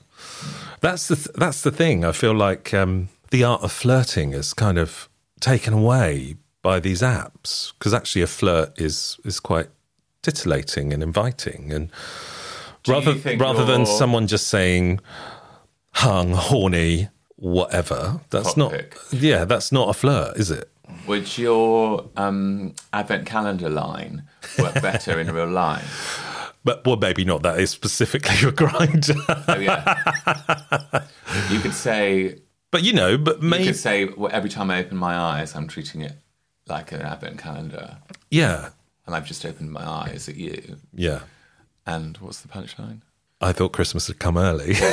That's 0.81 1.07
the 1.07 1.15
th- 1.15 1.35
that's 1.35 1.61
the 1.61 1.71
thing. 1.71 2.05
I 2.05 2.11
feel 2.11 2.33
like 2.33 2.73
um, 2.73 3.09
the 3.31 3.43
art 3.43 3.63
of 3.63 3.71
flirting 3.71 4.33
is 4.33 4.53
kind 4.53 4.77
of 4.77 5.09
taken 5.39 5.73
away 5.73 6.35
by 6.61 6.79
these 6.79 7.01
apps 7.01 7.73
because 7.77 7.93
actually 7.93 8.21
a 8.21 8.27
flirt 8.27 8.79
is 8.79 9.19
is 9.25 9.39
quite 9.39 9.67
titillating 10.21 10.93
and 10.93 11.03
inviting 11.03 11.71
and 11.73 11.91
you 12.87 12.93
rather 12.93 13.13
rather 13.37 13.65
than 13.65 13.85
someone 13.85 14.27
just 14.27 14.47
saying 14.47 14.99
hung, 15.93 16.31
horny, 16.33 17.09
whatever. 17.35 18.21
That's 18.29 18.55
not 18.57 18.71
Topic. 18.71 18.97
yeah, 19.11 19.45
that's 19.45 19.71
not 19.71 19.89
a 19.89 19.93
flirt, 19.93 20.37
is 20.37 20.51
it? 20.51 20.69
would 21.07 21.37
your 21.37 22.07
um, 22.17 22.73
advent 22.91 23.25
calendar 23.25 23.69
line 23.69 24.23
work 24.59 24.73
better 24.81 25.19
in 25.19 25.31
real 25.33 25.47
life 25.49 26.53
But 26.63 26.85
well, 26.85 26.97
maybe 26.97 27.25
not 27.25 27.41
that 27.43 27.57
is 27.59 27.71
specifically 27.71 28.35
a 28.49 28.51
Grindr. 28.51 29.15
oh 29.47 29.59
yeah 29.59 31.05
you 31.49 31.59
could 31.61 31.73
say 31.73 32.39
But 32.69 32.83
you 32.83 32.93
know, 32.93 33.17
but 33.17 33.41
You 33.41 33.49
maybe 33.49 33.65
could 33.65 33.75
say 33.77 34.05
well, 34.05 34.29
every 34.33 34.49
time 34.49 34.69
I 34.69 34.79
open 34.79 34.97
my 34.97 35.15
eyes, 35.15 35.55
I'm 35.55 35.67
treating 35.67 36.01
it 36.01 36.13
like 36.67 36.91
an 36.91 37.01
advent 37.01 37.39
calendar, 37.39 37.97
yeah, 38.29 38.69
and 39.05 39.15
I've 39.15 39.25
just 39.25 39.45
opened 39.45 39.71
my 39.71 39.85
eyes 39.87 40.29
at 40.29 40.35
you. 40.35 40.77
yeah. 40.93 41.21
And 41.85 42.17
what's 42.17 42.41
the 42.41 42.47
punchline? 42.49 43.01
I 43.43 43.51
thought 43.53 43.73
Christmas 43.73 44.07
had 44.07 44.19
come 44.19 44.37
early. 44.37 44.73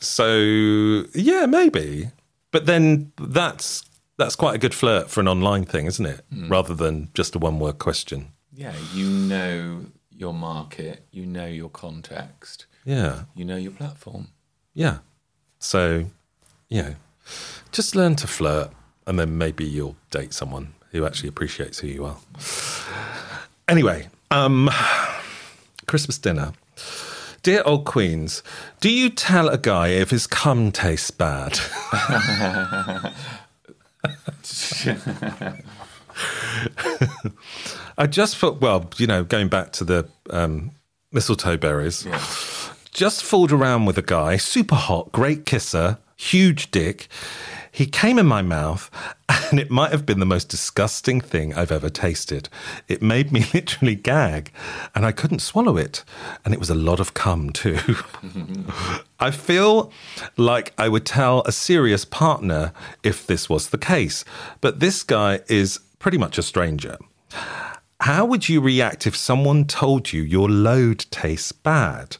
so 0.00 1.04
yeah, 1.14 1.46
maybe. 1.46 2.10
But 2.50 2.66
then 2.66 3.12
that's 3.18 3.84
that's 4.18 4.36
quite 4.36 4.54
a 4.54 4.58
good 4.58 4.74
flirt 4.74 5.10
for 5.10 5.20
an 5.20 5.28
online 5.28 5.64
thing, 5.64 5.86
isn't 5.86 6.04
it? 6.04 6.20
Mm. 6.32 6.50
Rather 6.50 6.74
than 6.74 7.08
just 7.14 7.34
a 7.34 7.38
one 7.38 7.58
word 7.58 7.78
question. 7.78 8.28
Yeah, 8.54 8.74
you 8.92 9.08
know 9.08 9.86
your 10.10 10.34
market, 10.34 11.06
you 11.10 11.24
know 11.26 11.46
your 11.46 11.70
context, 11.70 12.66
Yeah. 12.84 13.22
you 13.34 13.44
know 13.44 13.56
your 13.56 13.72
platform. 13.72 14.28
Yeah. 14.74 14.98
So, 15.58 16.06
you 16.68 16.82
know, 16.82 16.94
just 17.72 17.96
learn 17.96 18.14
to 18.16 18.26
flirt 18.26 18.70
and 19.06 19.18
then 19.18 19.38
maybe 19.38 19.64
you'll 19.64 19.96
date 20.10 20.34
someone 20.34 20.74
who 20.90 21.06
actually 21.06 21.30
appreciates 21.30 21.78
who 21.78 21.86
you 21.88 22.04
are. 22.04 22.18
Anyway, 23.68 24.08
um 24.32 24.70
Christmas 25.86 26.18
dinner. 26.18 26.52
Dear 27.42 27.62
old 27.66 27.84
queens, 27.84 28.42
do 28.80 28.90
you 28.90 29.10
tell 29.10 29.48
a 29.48 29.58
guy 29.58 29.88
if 29.88 30.10
his 30.10 30.26
cum 30.26 30.72
tastes 30.72 31.10
bad? 31.10 31.58
I 37.98 38.06
just 38.08 38.36
thought, 38.36 38.60
well, 38.60 38.88
you 38.96 39.06
know, 39.06 39.24
going 39.24 39.48
back 39.48 39.72
to 39.72 39.84
the 39.84 40.08
um, 40.30 40.70
mistletoe 41.12 41.56
berries, 41.56 42.06
just 42.92 43.22
fooled 43.24 43.52
around 43.52 43.84
with 43.84 43.98
a 43.98 44.02
guy, 44.02 44.36
super 44.36 44.76
hot, 44.76 45.12
great 45.12 45.44
kisser, 45.44 45.98
huge 46.22 46.70
dick. 46.70 47.08
He 47.70 47.86
came 47.86 48.18
in 48.18 48.26
my 48.26 48.42
mouth, 48.42 48.90
and 49.50 49.58
it 49.58 49.70
might 49.70 49.92
have 49.92 50.04
been 50.04 50.20
the 50.20 50.26
most 50.26 50.48
disgusting 50.48 51.20
thing 51.20 51.54
I've 51.54 51.72
ever 51.72 51.88
tasted. 51.88 52.48
It 52.86 53.02
made 53.02 53.32
me 53.32 53.46
literally 53.54 53.94
gag, 53.94 54.52
and 54.94 55.06
I 55.06 55.12
couldn't 55.12 55.40
swallow 55.40 55.76
it. 55.76 56.04
And 56.44 56.52
it 56.52 56.60
was 56.60 56.70
a 56.70 56.74
lot 56.74 57.00
of 57.00 57.14
cum, 57.14 57.50
too. 57.50 57.78
I 59.20 59.30
feel 59.30 59.90
like 60.36 60.74
I 60.76 60.88
would 60.88 61.06
tell 61.06 61.42
a 61.42 61.52
serious 61.52 62.04
partner 62.04 62.72
if 63.02 63.26
this 63.26 63.48
was 63.48 63.70
the 63.70 63.78
case, 63.78 64.24
but 64.60 64.80
this 64.80 65.02
guy 65.02 65.40
is 65.48 65.80
pretty 65.98 66.18
much 66.18 66.36
a 66.36 66.42
stranger. 66.42 66.98
How 68.00 68.26
would 68.26 68.48
you 68.48 68.60
react 68.60 69.06
if 69.06 69.16
someone 69.16 69.64
told 69.64 70.12
you 70.12 70.22
your 70.22 70.50
load 70.50 71.06
tastes 71.10 71.52
bad? 71.52 72.16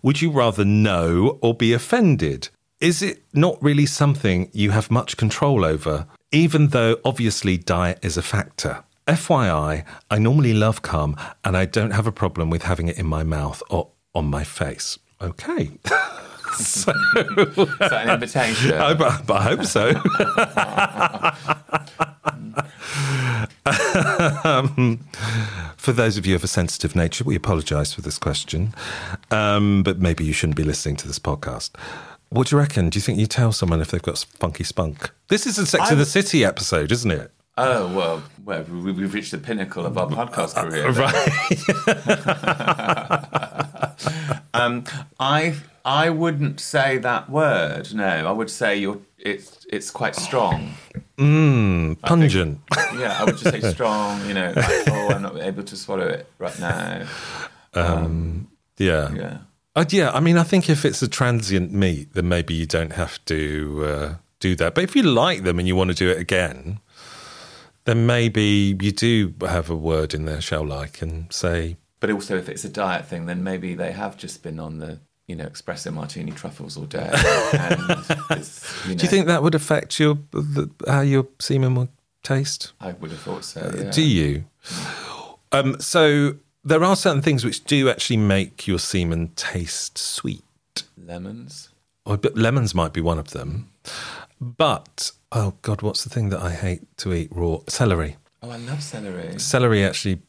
Would 0.00 0.22
you 0.22 0.30
rather 0.30 0.64
know 0.64 1.38
or 1.42 1.54
be 1.54 1.72
offended? 1.72 2.48
Is 2.80 3.02
it 3.02 3.24
not 3.34 3.60
really 3.60 3.86
something 3.86 4.50
you 4.52 4.70
have 4.70 4.88
much 4.88 5.16
control 5.16 5.64
over, 5.64 6.06
even 6.30 6.68
though 6.68 6.98
obviously 7.04 7.56
diet 7.56 7.98
is 8.02 8.16
a 8.16 8.22
factor? 8.22 8.84
FYI, 9.08 9.84
I 10.08 10.18
normally 10.18 10.54
love 10.54 10.80
cum 10.82 11.16
and 11.42 11.56
I 11.56 11.64
don't 11.64 11.90
have 11.90 12.06
a 12.06 12.12
problem 12.12 12.50
with 12.50 12.62
having 12.62 12.86
it 12.86 12.96
in 12.96 13.06
my 13.06 13.24
mouth 13.24 13.64
or 13.68 13.88
on 14.14 14.26
my 14.26 14.44
face. 14.44 14.96
Okay. 15.20 15.72
so, 16.56 16.92
Is 17.16 17.56
that 17.80 18.02
an 18.04 18.10
invitation? 18.10 18.72
I, 18.74 18.92
I 19.28 19.42
hope 19.42 19.64
so. 19.64 19.88
um, 24.44 25.00
for 25.76 25.90
those 25.90 26.16
of 26.16 26.26
you 26.26 26.36
of 26.36 26.44
a 26.44 26.48
sensitive 26.48 26.94
nature, 26.94 27.24
we 27.24 27.34
apologise 27.34 27.92
for 27.92 28.02
this 28.02 28.18
question, 28.18 28.72
um, 29.32 29.82
but 29.82 29.98
maybe 29.98 30.24
you 30.24 30.32
shouldn't 30.32 30.56
be 30.56 30.62
listening 30.62 30.94
to 30.96 31.08
this 31.08 31.18
podcast. 31.18 31.70
What 32.30 32.48
do 32.48 32.56
you 32.56 32.60
reckon? 32.60 32.90
Do 32.90 32.98
you 32.98 33.02
think 33.02 33.18
you 33.18 33.26
tell 33.26 33.52
someone 33.52 33.80
if 33.80 33.90
they've 33.90 34.02
got 34.02 34.18
funky 34.38 34.64
spunk? 34.64 35.10
This 35.28 35.46
is 35.46 35.58
a 35.58 35.66
Sex 35.66 35.84
I- 35.88 35.92
of 35.92 35.98
the 35.98 36.04
City 36.06 36.44
episode, 36.44 36.92
isn't 36.92 37.10
it? 37.10 37.30
Oh 37.56 37.88
well, 37.96 38.22
well, 38.44 38.62
we- 38.64 38.92
we've 38.92 39.12
reached 39.12 39.32
the 39.32 39.38
pinnacle 39.38 39.84
of 39.84 39.98
our 39.98 40.06
podcast 40.08 40.54
career. 40.54 40.90
Right. 40.92 41.28
Um, 44.54 44.84
I 45.20 45.54
I 45.84 46.10
wouldn't 46.10 46.58
say 46.60 46.98
that 46.98 47.28
word. 47.30 47.92
No, 47.94 48.04
I 48.26 48.30
would 48.32 48.50
say 48.50 48.76
you're. 48.78 48.98
It's 49.18 49.64
it's 49.70 49.90
quite 49.90 50.14
strong. 50.16 50.74
Pungent. 51.16 52.60
Yeah, 52.98 53.16
I 53.20 53.24
would 53.24 53.36
just 53.38 53.50
say 53.60 53.60
strong. 53.72 54.26
You 54.26 54.34
know, 54.34 54.52
like, 54.56 54.88
oh, 54.88 55.10
I'm 55.10 55.22
not 55.22 55.36
able 55.38 55.62
to 55.62 55.76
swallow 55.76 56.06
it 56.06 56.26
right 56.38 56.58
now. 56.58 57.06
Um. 57.74 58.48
Yeah. 58.78 59.12
Yeah. 59.12 59.38
Uh, 59.78 59.84
yeah, 59.90 60.10
I 60.10 60.18
mean, 60.18 60.36
I 60.36 60.42
think 60.42 60.68
if 60.68 60.84
it's 60.84 61.02
a 61.02 61.08
transient 61.08 61.72
meet, 61.72 62.12
then 62.14 62.28
maybe 62.28 62.52
you 62.52 62.66
don't 62.66 62.94
have 62.94 63.24
to 63.26 63.84
uh, 63.84 64.14
do 64.40 64.56
that. 64.56 64.74
But 64.74 64.82
if 64.82 64.96
you 64.96 65.04
like 65.04 65.44
them 65.44 65.60
and 65.60 65.68
you 65.68 65.76
want 65.76 65.90
to 65.90 65.94
do 65.94 66.10
it 66.10 66.18
again, 66.18 66.80
then 67.84 68.04
maybe 68.04 68.76
you 68.80 68.90
do 68.90 69.34
have 69.40 69.70
a 69.70 69.76
word 69.76 70.14
in 70.14 70.24
there, 70.24 70.40
shall 70.40 70.66
like, 70.66 71.00
and 71.00 71.32
say, 71.32 71.76
But 72.00 72.10
also, 72.10 72.36
if 72.36 72.48
it's 72.48 72.64
a 72.64 72.68
diet 72.68 73.06
thing, 73.06 73.26
then 73.26 73.44
maybe 73.44 73.76
they 73.76 73.92
have 73.92 74.16
just 74.16 74.42
been 74.42 74.58
on 74.58 74.78
the 74.80 74.98
you 75.28 75.36
know 75.36 75.46
espresso 75.46 75.92
martini 75.92 76.32
truffles 76.32 76.76
all 76.76 76.86
day. 76.86 77.08
You 78.84 78.94
know, 78.94 78.98
do 78.98 79.04
you 79.04 79.08
think 79.08 79.26
that 79.26 79.42
would 79.42 79.54
affect 79.54 80.00
your 80.00 80.18
the, 80.32 80.70
how 80.88 81.02
your 81.02 81.28
semen 81.38 81.76
would 81.76 81.88
taste? 82.24 82.72
I 82.80 82.92
would 82.92 83.12
have 83.12 83.20
thought 83.20 83.44
so. 83.44 83.72
Yeah. 83.76 83.90
Do 83.90 84.02
you? 84.02 84.44
Um, 85.52 85.80
so 85.80 86.34
there 86.64 86.84
are 86.84 86.96
certain 86.96 87.22
things 87.22 87.44
which 87.44 87.64
do 87.64 87.88
actually 87.88 88.16
make 88.18 88.66
your 88.66 88.78
semen 88.78 89.28
taste 89.36 89.96
sweet. 89.98 90.42
lemons? 90.96 91.70
Or, 92.04 92.16
but 92.16 92.36
lemons 92.36 92.74
might 92.74 92.92
be 92.92 93.00
one 93.00 93.18
of 93.18 93.30
them. 93.30 93.68
But 94.40 95.12
oh 95.32 95.54
god, 95.62 95.82
what's 95.82 96.04
the 96.04 96.10
thing 96.10 96.28
that 96.30 96.40
I 96.40 96.52
hate 96.52 96.82
to 96.98 97.12
eat 97.12 97.28
raw? 97.30 97.58
Celery. 97.68 98.16
Oh, 98.42 98.50
I 98.50 98.56
love 98.56 98.82
celery. 98.82 99.38
Celery 99.38 99.84
actually 99.84 100.20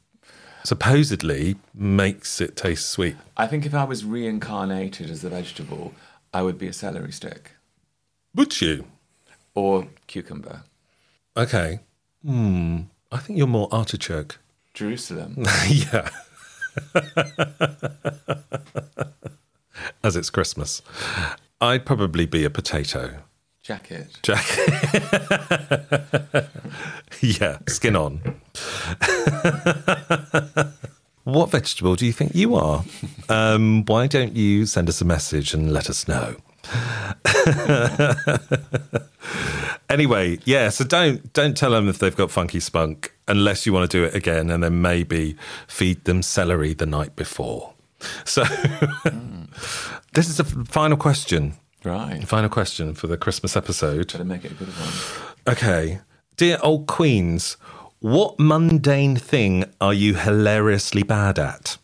supposedly 0.63 1.55
makes 1.73 2.41
it 2.41 2.55
taste 2.55 2.89
sweet. 2.89 3.15
I 3.37 3.47
think 3.47 3.65
if 3.65 3.73
I 3.73 3.83
was 3.85 4.03
reincarnated 4.03 5.09
as 5.09 5.23
a 5.23 5.29
vegetable, 5.29 5.93
I 6.33 6.41
would 6.41 6.57
be 6.57 6.67
a 6.67 6.73
celery 6.73 7.11
stick 7.11 7.51
Would 8.35 8.59
you? 8.61 8.85
or 9.55 9.87
cucumber. 10.07 10.63
Okay. 11.37 11.79
Hmm. 12.25 12.81
I 13.11 13.17
think 13.17 13.37
you're 13.37 13.47
more 13.47 13.69
artichoke. 13.71 14.37
Jerusalem. 14.79 15.35
yeah. 15.67 16.09
As 20.01 20.15
it's 20.15 20.29
Christmas. 20.29 20.81
I'd 21.59 21.85
probably 21.85 22.25
be 22.25 22.45
a 22.45 22.49
potato. 22.49 23.23
Jacket. 23.61 24.07
Jacket. 24.23 24.69
yeah, 27.21 27.57
skin 27.67 27.97
on. 27.97 28.21
what 31.25 31.51
vegetable 31.51 31.97
do 31.97 32.05
you 32.05 32.13
think 32.13 32.33
you 32.33 32.55
are? 32.55 32.85
Um, 33.27 33.83
why 33.83 34.07
don't 34.07 34.33
you 34.33 34.65
send 34.65 34.87
us 34.87 35.01
a 35.01 35.05
message 35.05 35.53
and 35.53 35.73
let 35.73 35.89
us 35.89 36.07
know? 36.07 36.37
anyway, 39.89 40.39
yeah. 40.45 40.69
So 40.69 40.85
don't 40.85 41.33
don't 41.33 41.57
tell 41.57 41.71
them 41.71 41.89
if 41.89 41.99
they've 41.99 42.15
got 42.15 42.31
funky 42.31 42.61
spunk 42.61 43.11
unless 43.29 43.65
you 43.65 43.73
want 43.73 43.89
to 43.89 43.97
do 43.97 44.03
it 44.03 44.15
again, 44.15 44.49
and 44.49 44.63
then 44.63 44.81
maybe 44.81 45.35
feed 45.67 46.03
them 46.05 46.21
celery 46.21 46.73
the 46.73 46.85
night 46.85 47.15
before. 47.15 47.73
So 48.25 48.43
this 50.13 50.29
is 50.29 50.37
the 50.37 50.43
final 50.43 50.97
question. 50.97 51.55
Right. 51.83 52.27
Final 52.27 52.49
question 52.49 52.93
for 52.93 53.07
the 53.07 53.17
Christmas 53.17 53.55
episode. 53.55 54.11
Better 54.11 54.25
make 54.25 54.43
it 54.43 54.51
a 54.51 54.55
good 54.55 54.67
one. 54.67 55.53
Okay. 55.55 55.99
Dear 56.35 56.57
old 56.61 56.87
queens, 56.87 57.57
what 57.99 58.39
mundane 58.39 59.15
thing 59.15 59.65
are 59.81 59.93
you 59.93 60.15
hilariously 60.15 61.03
bad 61.03 61.39
at? 61.39 61.77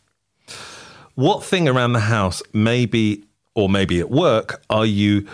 What 1.16 1.44
thing 1.44 1.68
around 1.68 1.94
the 1.94 2.02
house, 2.02 2.42
maybe, 2.54 3.24
or 3.54 3.70
maybe 3.70 4.00
at 4.00 4.10
work, 4.10 4.62
are 4.70 4.86
you 4.86 5.28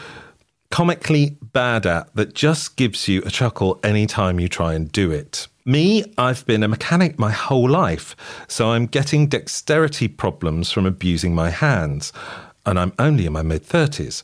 comically 0.70 1.38
bad 1.42 1.86
at 1.86 2.16
that 2.16 2.34
just 2.34 2.78
gives 2.78 3.08
you 3.08 3.22
a 3.26 3.30
chuckle 3.30 3.80
anytime 3.84 4.40
you 4.40 4.48
try 4.48 4.74
and 4.74 4.92
do 4.92 5.12
it? 5.12 5.48
Me, 5.66 6.04
I've 6.18 6.44
been 6.48 6.64
a 6.64 6.68
mechanic 6.68 7.20
my 7.20 7.32
whole 7.32 7.70
life, 7.70 8.16
so 8.48 8.72
I'm 8.72 8.88
getting 8.88 9.28
dexterity 9.28 10.08
problems 10.08 10.72
from 10.72 10.88
abusing 10.88 11.36
my 11.36 11.52
hands, 11.52 12.12
and 12.66 12.80
I'm 12.80 12.94
only 12.98 13.28
in 13.28 13.34
my 13.34 13.44
mid 13.44 13.64
30s. 13.64 14.24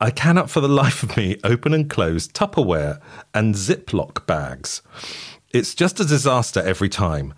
I 0.00 0.10
cannot 0.10 0.48
for 0.48 0.60
the 0.60 0.68
life 0.82 1.02
of 1.02 1.16
me 1.16 1.36
open 1.42 1.74
and 1.74 1.90
close 1.90 2.28
Tupperware 2.28 3.00
and 3.34 3.56
Ziploc 3.56 4.24
bags. 4.26 4.82
It's 5.50 5.74
just 5.74 5.98
a 5.98 6.04
disaster 6.04 6.60
every 6.60 6.90
time. 6.90 7.34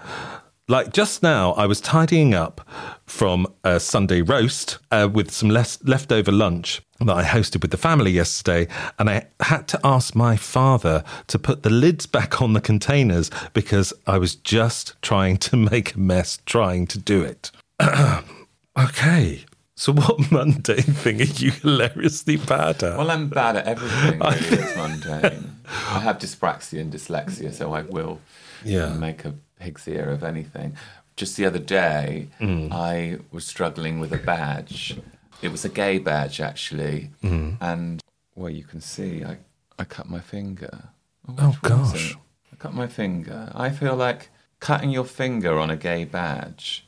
Like 0.71 0.93
just 0.93 1.23
now, 1.23 1.53
I 1.53 1.65
was 1.65 1.81
tidying 1.81 2.35
up 2.35 2.61
from 3.07 3.47
a 3.65 3.81
Sunday 3.81 4.21
roast 4.21 4.77
uh, 4.91 5.09
with 5.11 5.31
some 5.31 5.49
less 5.49 5.83
leftover 5.83 6.31
lunch 6.31 6.83
that 7.01 7.09
I 7.17 7.25
hosted 7.25 7.63
with 7.63 7.71
the 7.71 7.79
family 7.79 8.11
yesterday, 8.11 8.69
and 8.99 9.09
I 9.09 9.29
had 9.41 9.67
to 9.69 9.81
ask 9.83 10.15
my 10.15 10.37
father 10.37 11.05
to 11.29 11.39
put 11.39 11.63
the 11.63 11.71
lids 11.71 12.05
back 12.05 12.43
on 12.43 12.53
the 12.53 12.61
containers 12.61 13.31
because 13.55 13.95
I 14.07 14.19
was 14.19 14.35
just 14.35 14.95
trying 15.01 15.39
to 15.39 15.57
make 15.57 15.95
a 15.95 15.99
mess 16.01 16.39
trying 16.45 16.87
to 16.89 16.99
do 16.99 17.23
it. 17.23 17.51
okay. 18.79 19.45
So, 19.75 19.93
what 19.93 20.31
mundane 20.33 20.83
thing 20.83 21.21
are 21.23 21.25
you 21.25 21.51
hilariously 21.53 22.37
bad 22.37 22.83
at? 22.83 22.99
Well, 22.99 23.11
I'm 23.11 23.29
bad 23.29 23.57
at 23.57 23.67
everything 23.67 24.19
really 24.19 24.41
that's 24.57 24.77
mundane. 24.77 25.57
I 25.67 26.01
have 26.01 26.19
dyspraxia 26.19 26.81
and 26.81 26.93
dyslexia, 26.93 27.55
so 27.55 27.73
I 27.73 27.83
will 27.83 28.21
Yeah. 28.65 28.93
make 28.95 29.25
a 29.25 29.35
pig's 29.59 29.87
ear 29.89 30.11
of 30.11 30.23
anything. 30.25 30.77
Just 31.17 31.37
the 31.37 31.45
other 31.47 31.59
day, 31.59 32.29
Mm. 32.41 32.73
I 32.73 33.19
was 33.33 33.45
struggling 33.47 33.99
with 34.01 34.13
a 34.13 34.19
badge. 34.19 34.97
It 35.43 35.51
was 35.53 35.65
a 35.65 35.69
gay 35.69 35.99
badge, 35.99 36.41
actually. 36.41 37.11
Mm. 37.23 37.57
And, 37.61 38.01
well, 38.35 38.51
you 38.51 38.65
can 38.65 38.81
see 38.81 39.25
I, 39.25 39.39
I 39.79 39.85
cut 39.85 40.09
my 40.09 40.21
finger. 40.21 40.91
Oh, 41.29 41.33
one 41.33 41.57
gosh. 41.63 42.15
I 42.53 42.57
cut 42.57 42.73
my 42.75 42.87
finger. 42.87 43.51
I 43.55 43.71
feel 43.71 43.95
like 43.97 44.31
cutting 44.61 44.91
your 44.91 45.05
finger 45.05 45.59
on 45.59 45.71
a 45.71 45.77
gay 45.77 46.05
badge, 46.05 46.85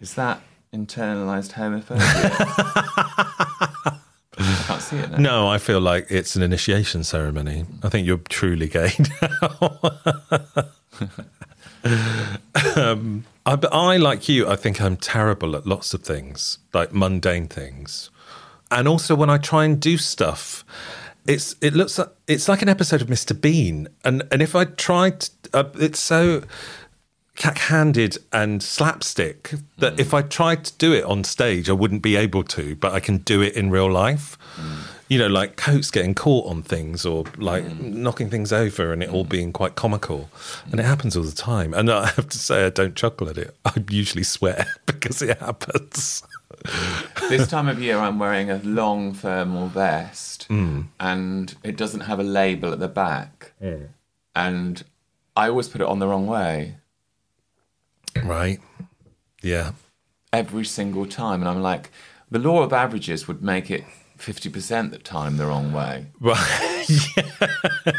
is 0.00 0.14
that 0.14 0.40
internalized 0.74 1.52
homophobia? 1.52 2.00
I 4.38 4.64
can't 4.66 4.80
see 4.82 4.96
it 4.96 5.10
now. 5.10 5.18
no, 5.18 5.48
I 5.48 5.58
feel 5.58 5.80
like 5.80 6.06
it's 6.10 6.34
an 6.36 6.42
initiation 6.42 7.04
ceremony. 7.04 7.64
I 7.82 7.88
think 7.90 8.06
you're 8.06 8.16
truly 8.28 8.66
gay 8.68 8.90
now. 9.22 9.80
um, 12.76 13.24
I, 13.44 13.56
but 13.56 13.72
I, 13.72 13.96
like 13.96 14.28
you, 14.28 14.48
I 14.48 14.56
think 14.56 14.80
I'm 14.80 14.96
terrible 14.96 15.56
at 15.56 15.66
lots 15.66 15.94
of 15.94 16.02
things, 16.02 16.58
like 16.72 16.92
mundane 16.92 17.48
things, 17.48 18.10
and 18.70 18.86
also 18.86 19.14
when 19.14 19.30
I 19.30 19.38
try 19.38 19.64
and 19.64 19.80
do 19.80 19.98
stuff, 19.98 20.64
it's 21.26 21.56
it 21.60 21.74
looks 21.74 21.98
like 21.98 22.08
it's 22.26 22.48
like 22.48 22.62
an 22.62 22.68
episode 22.68 23.02
of 23.02 23.08
Mr. 23.08 23.38
Bean, 23.38 23.88
and 24.04 24.22
and 24.30 24.42
if 24.42 24.54
I 24.54 24.64
tried, 24.64 25.28
uh, 25.52 25.64
it's 25.74 26.00
so 26.00 26.42
cack-handed 27.34 28.18
and 28.32 28.62
slapstick 28.62 29.54
that 29.78 29.98
if 29.98 30.12
I 30.12 30.22
tried 30.22 30.64
to 30.66 30.72
do 30.76 30.92
it 30.92 31.04
on 31.04 31.24
stage, 31.24 31.70
I 31.70 31.72
wouldn't 31.72 32.02
be 32.02 32.14
able 32.14 32.44
to, 32.44 32.76
but 32.76 32.92
I 32.92 33.00
can 33.00 33.18
do 33.18 33.40
it 33.40 33.54
in 33.54 33.70
real 33.70 33.90
life. 33.90 34.36
You 35.12 35.18
know, 35.18 35.26
like 35.26 35.56
coats 35.56 35.90
getting 35.90 36.14
caught 36.14 36.48
on 36.48 36.62
things 36.62 37.04
or 37.04 37.24
like 37.36 37.64
mm. 37.64 37.92
knocking 37.92 38.30
things 38.30 38.50
over 38.50 38.94
and 38.94 39.02
it 39.02 39.10
all 39.10 39.26
mm. 39.26 39.28
being 39.28 39.52
quite 39.52 39.74
comical. 39.74 40.30
And 40.70 40.80
it 40.80 40.84
mm. 40.84 40.86
happens 40.86 41.16
all 41.16 41.22
the 41.22 41.32
time. 41.32 41.74
And 41.74 41.90
I 41.90 42.06
have 42.16 42.30
to 42.30 42.38
say, 42.38 42.64
I 42.64 42.70
don't 42.70 42.96
chuckle 42.96 43.28
at 43.28 43.36
it. 43.36 43.54
I 43.66 43.72
usually 43.90 44.22
swear 44.22 44.66
because 44.86 45.20
it 45.20 45.38
happens. 45.38 46.22
this 47.28 47.46
time 47.48 47.68
of 47.68 47.82
year, 47.82 47.98
I'm 47.98 48.18
wearing 48.18 48.50
a 48.50 48.60
long 48.64 49.12
thermal 49.12 49.66
vest, 49.68 50.46
and 50.48 51.54
it 51.62 51.76
doesn't 51.76 52.02
have 52.02 52.20
a 52.20 52.22
label 52.22 52.72
at 52.72 52.78
the 52.78 52.88
back. 52.88 53.52
And 54.34 54.82
I 55.36 55.48
always 55.48 55.68
put 55.68 55.80
it 55.80 55.86
on 55.86 55.98
the 55.98 56.06
wrong 56.06 56.26
way 56.26 56.76
Right. 58.22 58.60
Yeah. 59.42 59.72
every 60.32 60.64
single 60.64 61.04
time, 61.04 61.40
and 61.40 61.48
I'm 61.48 61.62
like, 61.62 61.90
the 62.30 62.38
law 62.38 62.62
of 62.62 62.72
averages 62.72 63.28
would 63.28 63.42
make 63.42 63.70
it 63.70 63.84
fifty 64.22 64.48
percent 64.48 64.92
the 64.92 64.98
time 64.98 65.36
the 65.36 65.46
wrong 65.46 65.72
way. 65.72 66.06
Right. 66.20 66.88
yeah. 67.16 67.92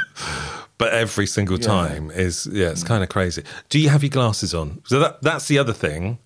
But 0.77 0.93
every 0.93 1.27
single 1.27 1.57
time 1.57 2.11
is, 2.11 2.47
yeah, 2.51 2.69
it's 2.69 2.83
kind 2.83 3.03
of 3.03 3.09
crazy. 3.09 3.43
Do 3.69 3.79
you 3.79 3.89
have 3.89 4.03
your 4.03 4.09
glasses 4.09 4.53
on? 4.53 4.81
So 4.85 4.99
that, 4.99 5.21
that's 5.21 5.47
the 5.47 5.57
other 5.57 5.71
thing. 5.71 6.17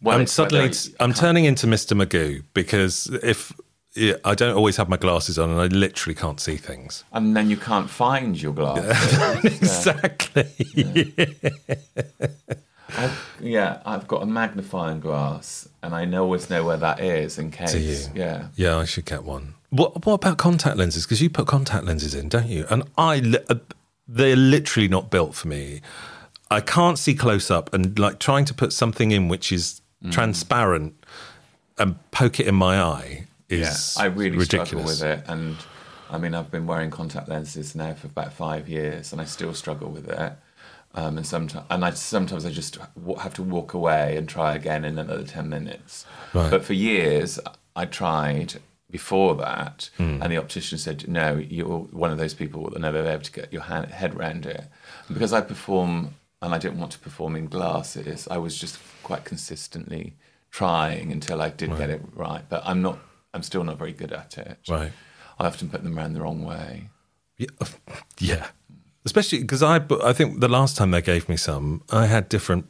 Well, 0.00 0.18
I'm 0.18 0.26
suddenly 0.26 0.70
I'm 1.00 1.12
turning 1.12 1.44
into 1.46 1.66
Mr. 1.66 2.00
Magoo 2.00 2.42
because 2.54 3.06
if 3.22 3.52
yeah, 3.94 4.14
I 4.24 4.34
don't 4.34 4.54
always 4.54 4.76
have 4.76 4.88
my 4.88 4.96
glasses 4.96 5.38
on 5.38 5.50
and 5.50 5.60
I 5.60 5.66
literally 5.66 6.14
can't 6.14 6.38
see 6.38 6.56
things. 6.56 7.04
and 7.12 7.34
then 7.34 7.50
you 7.50 7.56
can't 7.56 7.90
find 7.90 8.40
your 8.40 8.52
glasses. 8.52 9.44
exactly. 9.44 11.12
I've, 12.96 13.36
yeah, 13.40 13.80
I've 13.84 14.06
got 14.06 14.22
a 14.22 14.26
magnifying 14.26 15.00
glass, 15.00 15.68
and 15.82 15.94
I 15.94 16.06
always 16.16 16.48
know 16.48 16.64
where 16.64 16.76
that 16.76 17.00
is 17.00 17.38
in 17.38 17.50
case. 17.50 18.08
Yeah. 18.14 18.48
Yeah, 18.54 18.76
I 18.76 18.84
should 18.84 19.04
get 19.06 19.24
one. 19.24 19.54
What 19.70 20.04
What 20.06 20.14
about 20.14 20.38
contact 20.38 20.76
lenses? 20.76 21.04
Because 21.04 21.20
you 21.20 21.28
put 21.30 21.46
contact 21.46 21.84
lenses 21.84 22.14
in, 22.14 22.28
don't 22.28 22.46
you? 22.48 22.64
And 22.70 22.84
I, 22.96 23.18
li- 23.18 23.38
uh, 23.50 23.56
they're 24.06 24.36
literally 24.36 24.88
not 24.88 25.10
built 25.10 25.34
for 25.34 25.48
me. 25.48 25.80
I 26.50 26.60
can't 26.60 26.98
see 26.98 27.14
close 27.14 27.50
up, 27.50 27.74
and 27.74 27.98
like 27.98 28.20
trying 28.20 28.44
to 28.44 28.54
put 28.54 28.72
something 28.72 29.10
in 29.10 29.28
which 29.28 29.50
is 29.52 29.80
Mm. 30.04 30.12
transparent 30.12 30.92
and 31.78 31.96
poke 32.10 32.38
it 32.38 32.46
in 32.46 32.54
my 32.54 32.78
eye 32.78 33.26
is 33.48 33.96
I 33.98 34.04
really 34.04 34.36
ridiculous. 34.36 34.68
struggle 34.68 34.84
with 34.84 35.02
it, 35.02 35.24
and 35.26 35.56
I 36.10 36.18
mean, 36.18 36.34
I've 36.34 36.50
been 36.50 36.66
wearing 36.66 36.90
contact 36.90 37.28
lenses 37.30 37.74
now 37.74 37.94
for 37.94 38.06
about 38.08 38.34
five 38.34 38.68
years, 38.68 39.12
and 39.12 39.22
I 39.22 39.24
still 39.24 39.54
struggle 39.54 39.88
with 39.90 40.08
it. 40.10 40.32
Um, 40.96 41.18
and 41.18 41.26
sometimes, 41.26 41.66
and 41.68 41.84
I 41.84 41.90
sometimes 41.90 42.46
I 42.46 42.50
just 42.50 42.78
have 43.20 43.34
to 43.34 43.42
walk 43.42 43.74
away 43.74 44.16
and 44.16 44.26
try 44.26 44.54
again 44.54 44.84
in 44.84 44.98
another 44.98 45.24
ten 45.24 45.48
minutes. 45.48 46.06
Right. 46.32 46.50
But 46.50 46.64
for 46.64 46.72
years, 46.72 47.38
I 47.76 47.84
tried 47.84 48.54
before 48.90 49.34
that, 49.36 49.90
Hmm. 49.98 50.22
and 50.22 50.32
the 50.32 50.38
optician 50.38 50.78
said, 50.78 51.06
"No, 51.06 51.36
you're 51.36 51.80
one 51.92 52.10
of 52.12 52.18
those 52.18 52.32
people 52.34 52.62
that 52.64 52.72
will 52.72 52.80
never 52.80 53.02
be 53.02 53.08
able 53.08 53.22
to 53.24 53.32
get 53.32 53.52
your 53.52 53.62
hand, 53.62 53.90
head 53.90 54.14
around 54.14 54.46
it." 54.46 54.64
And 55.08 55.14
because 55.14 55.34
I 55.34 55.42
perform, 55.42 56.14
and 56.40 56.54
I 56.54 56.58
didn't 56.58 56.78
want 56.78 56.92
to 56.92 56.98
perform 56.98 57.36
in 57.36 57.46
glasses, 57.48 58.26
I 58.30 58.38
was 58.38 58.58
just 58.58 58.78
quite 59.02 59.24
consistently 59.24 60.14
trying 60.50 61.12
until 61.12 61.42
I 61.42 61.50
did 61.50 61.76
get 61.76 61.90
it 61.90 62.00
right. 62.14 62.44
But 62.48 62.62
I'm 62.64 62.80
not. 62.80 62.98
I'm 63.34 63.42
still 63.42 63.64
not 63.64 63.76
very 63.76 63.92
good 63.92 64.12
at 64.12 64.38
it. 64.38 64.58
Right. 64.66 64.92
I 65.38 65.46
often 65.46 65.68
put 65.68 65.82
them 65.82 65.98
around 65.98 66.14
the 66.14 66.22
wrong 66.22 66.42
way. 66.42 66.88
Yeah, 67.36 67.48
yeah. 68.18 68.46
Especially 69.06 69.38
because 69.38 69.62
I, 69.62 69.76
I 70.04 70.12
think 70.12 70.40
the 70.40 70.48
last 70.48 70.76
time 70.76 70.90
they 70.90 71.00
gave 71.00 71.28
me 71.28 71.36
some, 71.36 71.82
I 71.90 72.06
had 72.06 72.28
different 72.28 72.66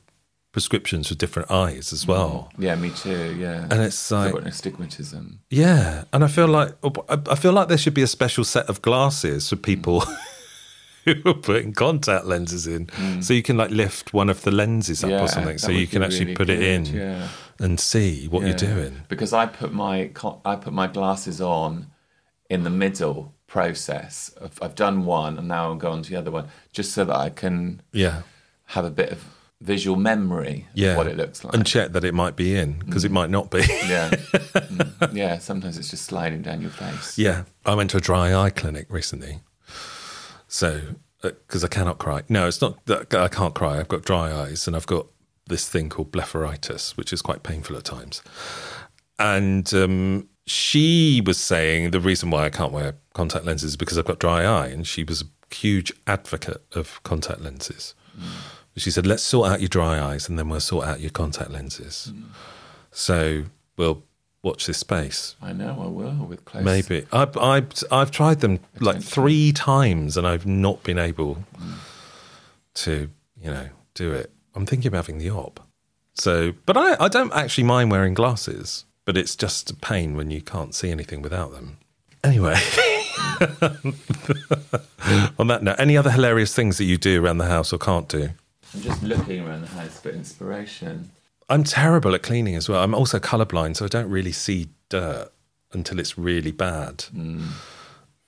prescriptions 0.57 1.09
for 1.09 1.15
different 1.15 1.51
eyes 1.51 1.93
as 1.93 2.07
well. 2.07 2.51
Mm. 2.57 2.63
Yeah, 2.65 2.75
me 2.77 2.91
too. 2.91 3.37
Yeah, 3.39 3.67
And 3.71 3.83
it's 3.83 4.11
like, 4.11 4.33
got 4.33 4.47
astigmatism. 4.47 5.41
yeah, 5.51 6.05
and 6.15 6.25
I 6.25 6.29
feel 6.29 6.47
like 6.47 6.75
oh, 6.83 6.93
I 7.11 7.19
I 7.31 7.35
feel 7.35 7.53
like 7.53 7.69
there 7.69 7.77
should 7.77 7.93
be 7.93 8.03
a 8.03 8.07
special 8.07 8.43
set 8.43 8.67
of 8.71 8.81
glasses 8.81 9.51
for 9.51 9.57
people 9.57 10.01
mm. 10.01 10.17
who 11.23 11.31
are 11.31 11.35
putting 11.35 11.75
contact 11.75 12.25
lenses 12.25 12.67
in, 12.67 12.87
mm. 12.87 13.23
so 13.23 13.35
you 13.35 13.43
can 13.43 13.59
like 13.59 13.71
lift 13.71 14.15
one 14.15 14.31
of 14.31 14.43
the 14.43 14.51
lenses 14.51 15.05
up 15.05 15.11
Yeah, 15.11 15.23
or 15.23 15.29
something, 15.29 15.59
so 15.59 15.71
you 15.71 15.87
can 15.87 16.03
actually 16.03 16.27
really 16.27 16.37
put 16.37 16.49
it 16.49 16.63
in 16.63 16.87
yeah. 16.87 17.29
and 17.59 17.79
see 17.79 18.29
what 18.29 18.47
you're 18.47 18.55
doing. 18.55 19.03
because 19.09 19.35
I 19.35 19.45
put 19.45 19.75
my 19.75 20.11
I 20.45 20.57
put 20.57 20.73
my 20.73 20.87
glasses 20.87 21.41
on 21.41 21.87
in 22.49 22.63
the 22.65 22.71
middle 22.71 23.36
process. 23.47 24.31
Of, 24.41 24.59
I've 24.63 24.75
done 24.75 25.05
one, 25.05 25.39
and 25.39 25.49
now 25.49 25.71
I'm 25.71 25.79
going 25.79 26.03
to 26.03 26.11
the 26.11 26.17
other 26.17 26.31
one, 26.31 26.49
just 26.73 26.93
so 26.93 27.05
that 27.05 27.17
I 27.17 27.31
can 27.31 27.83
Yeah, 27.93 28.23
have 28.67 28.85
a 28.85 28.91
bit 28.91 29.11
of 29.11 29.25
visual 29.63 29.97
memory 29.97 30.67
yeah. 30.75 30.91
of 30.91 30.97
what 30.99 31.07
it 31.07 31.17
looks 31.17 31.43
like. 31.43 31.55
and 31.55 31.67
check 31.67 31.93
that 31.93 32.05
it 32.05 32.13
might 32.13 32.37
be 32.37 32.55
in 32.57 32.79
because 32.81 33.05
it 33.05 33.11
might 33.11 33.31
not 33.31 33.51
be. 33.51 33.61
yeah, 33.89 34.11
Mm. 34.67 35.15
yeah. 35.15 35.39
Sometimes 35.39 35.79
it's 35.79 35.91
just 35.91 36.05
sliding 36.05 36.43
down 36.43 36.61
your 36.61 36.71
face. 36.71 37.17
Yeah, 37.19 37.45
I 37.65 37.75
went 37.75 37.91
to 37.91 37.97
a 37.99 38.01
dry 38.01 38.35
eye 38.35 38.51
clinic 38.51 38.87
recently. 38.91 39.41
So, 40.49 40.81
because 41.23 41.65
I 41.65 41.69
cannot 41.69 41.99
cry. 41.99 42.23
No, 42.29 42.47
it's 42.47 42.61
not 42.61 42.85
that 42.87 43.15
I 43.15 43.29
can't 43.29 43.55
cry. 43.55 43.79
I've 43.79 43.89
got 43.89 44.03
dry 44.03 44.33
eyes 44.33 44.67
and 44.67 44.77
I've 44.77 44.87
got 44.87 45.07
this 45.47 45.69
thing 45.69 45.89
called 45.89 46.13
blepharitis, 46.13 46.97
which 46.97 47.13
is 47.13 47.23
quite 47.23 47.43
painful 47.43 47.77
at 47.77 47.85
times. 47.85 48.23
And 49.19 49.73
um, 49.75 50.29
she 50.47 51.23
was 51.25 51.39
saying 51.39 51.91
the 51.91 52.01
reason 52.01 52.31
why 52.31 52.45
I 52.45 52.51
can't 52.51 52.73
wear 52.73 52.95
contact 53.15 53.45
lenses 53.45 53.71
is 53.71 53.77
because 53.77 53.99
I've 53.99 54.05
got 54.05 54.19
dry 54.19 54.45
eye. 54.45 54.69
And 54.69 54.87
she 54.87 55.05
was 55.05 55.23
a 55.23 55.55
huge 55.55 55.93
advocate 56.07 56.63
of 56.73 57.03
contact 57.03 57.41
lenses. 57.41 57.95
Mm. 58.19 58.29
She 58.77 58.91
said, 58.91 59.07
let's 59.07 59.23
sort 59.23 59.51
out 59.51 59.61
your 59.61 59.69
dry 59.69 60.01
eyes 60.01 60.29
and 60.29 60.39
then 60.39 60.49
we'll 60.49 60.61
sort 60.61 60.87
out 60.87 61.01
your 61.01 61.11
contact 61.11 61.51
lenses. 61.51 62.13
Mm. 62.15 62.25
So, 62.91 63.45
we'll 63.77 64.03
watch 64.47 64.67
this 64.67 64.79
space. 64.79 65.35
I 65.43 65.53
know. 65.53 65.77
I 65.83 65.87
will 65.87 66.27
with 66.27 66.45
close. 66.45 66.65
Maybe 66.65 67.05
I've, 67.13 67.37
I've 67.37 67.69
I've 67.91 68.11
tried 68.11 68.41
them 68.41 68.61
like 68.81 69.03
three 69.03 69.53
times 69.53 70.17
and 70.17 70.27
I've 70.27 70.47
not 70.47 70.83
been 70.83 70.99
able 70.99 71.45
mm. 71.59 71.75
to 72.75 73.11
you 73.43 73.51
know 73.51 73.69
do 73.95 74.13
it. 74.13 74.31
I'm 74.55 74.65
thinking 74.65 74.89
of 74.89 74.95
having 74.95 75.19
the 75.19 75.31
op. 75.31 75.61
So, 76.15 76.53
but 76.65 76.77
I 76.77 76.97
I 77.05 77.09
don't 77.09 77.33
actually 77.33 77.65
mind 77.65 77.91
wearing 77.91 78.15
glasses, 78.15 78.85
but 79.07 79.17
it's 79.17 79.35
just 79.35 79.71
a 79.71 79.75
pain 79.75 80.15
when 80.17 80.31
you 80.31 80.43
can't 80.43 80.75
see 80.75 80.91
anything 80.91 81.23
without 81.23 81.53
them. 81.53 81.79
Anyway. 82.23 82.57
On 85.39 85.47
that 85.47 85.63
note, 85.63 85.77
any 85.79 85.97
other 85.97 86.11
hilarious 86.11 86.55
things 86.55 86.77
that 86.77 86.85
you 86.85 86.99
do 86.99 87.25
around 87.25 87.39
the 87.39 87.47
house 87.47 87.73
or 87.73 87.79
can't 87.79 88.09
do? 88.09 88.31
I'm 88.75 88.83
just 88.83 89.03
looking 89.03 89.47
around 89.47 89.63
the 89.63 89.69
house 89.69 89.99
for 90.01 90.11
inspiration. 90.11 91.11
I'm 91.49 91.65
terrible 91.65 92.15
at 92.15 92.23
cleaning 92.23 92.57
as 92.57 92.69
well. 92.69 92.83
I'm 92.83 92.95
also 92.95 93.19
colorblind, 93.19 93.77
so 93.77 93.85
I 93.85 93.89
don't 93.89 94.11
really 94.11 94.33
see 94.33 94.69
dirt 94.89 95.31
until 95.73 96.01
it's 96.01 96.19
really 96.19 96.51
bad. 96.51 97.05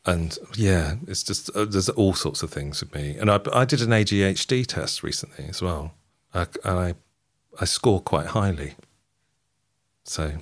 And 0.07 0.39
yeah, 0.57 0.95
it's 1.09 1.25
just 1.25 1.51
uh, 1.57 1.65
there's 1.65 1.89
all 1.89 2.15
sorts 2.15 2.43
of 2.43 2.51
things 2.51 2.81
with 2.81 2.95
me. 2.95 3.17
And 3.19 3.31
I, 3.31 3.41
I 3.53 3.65
did 3.65 3.83
an 3.83 3.91
ADHD 3.91 4.65
test 4.65 5.03
recently 5.03 5.47
as 5.47 5.61
well, 5.61 5.93
I, 6.33 6.47
and 6.65 6.79
I 6.79 6.95
I 7.61 7.65
score 7.65 8.01
quite 8.01 8.27
highly. 8.27 8.75
So 10.05 10.35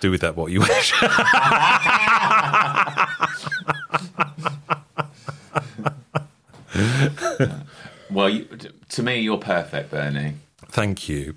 do 0.00 0.10
with 0.10 0.20
that 0.22 0.36
what 0.36 0.50
you 0.50 0.60
wish. 0.60 0.92
Well, 8.10 8.28
you, 8.28 8.48
to 8.90 9.02
me, 9.02 9.20
you're 9.20 9.38
perfect, 9.38 9.90
Bernie. 9.92 10.34
Thank 10.66 11.08
you. 11.08 11.34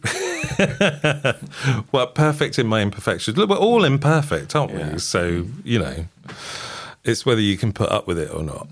well, 1.91 2.07
perfect 2.07 2.57
in 2.57 2.66
my 2.68 2.82
imperfections. 2.82 3.38
Look, 3.38 3.49
we're 3.49 3.57
all 3.57 3.84
imperfect, 3.84 4.55
aren't 4.55 4.74
Yeah. 4.74 4.93
we? 4.93 4.99
So, 4.99 5.45
you 5.64 5.80
know, 5.80 6.05
it's 7.03 7.26
whether 7.26 7.41
you 7.41 7.57
can 7.57 7.74
put 7.74 7.91
up 7.91 8.07
with 8.07 8.18
it 8.18 8.32
or 8.34 8.43
not. 8.43 8.68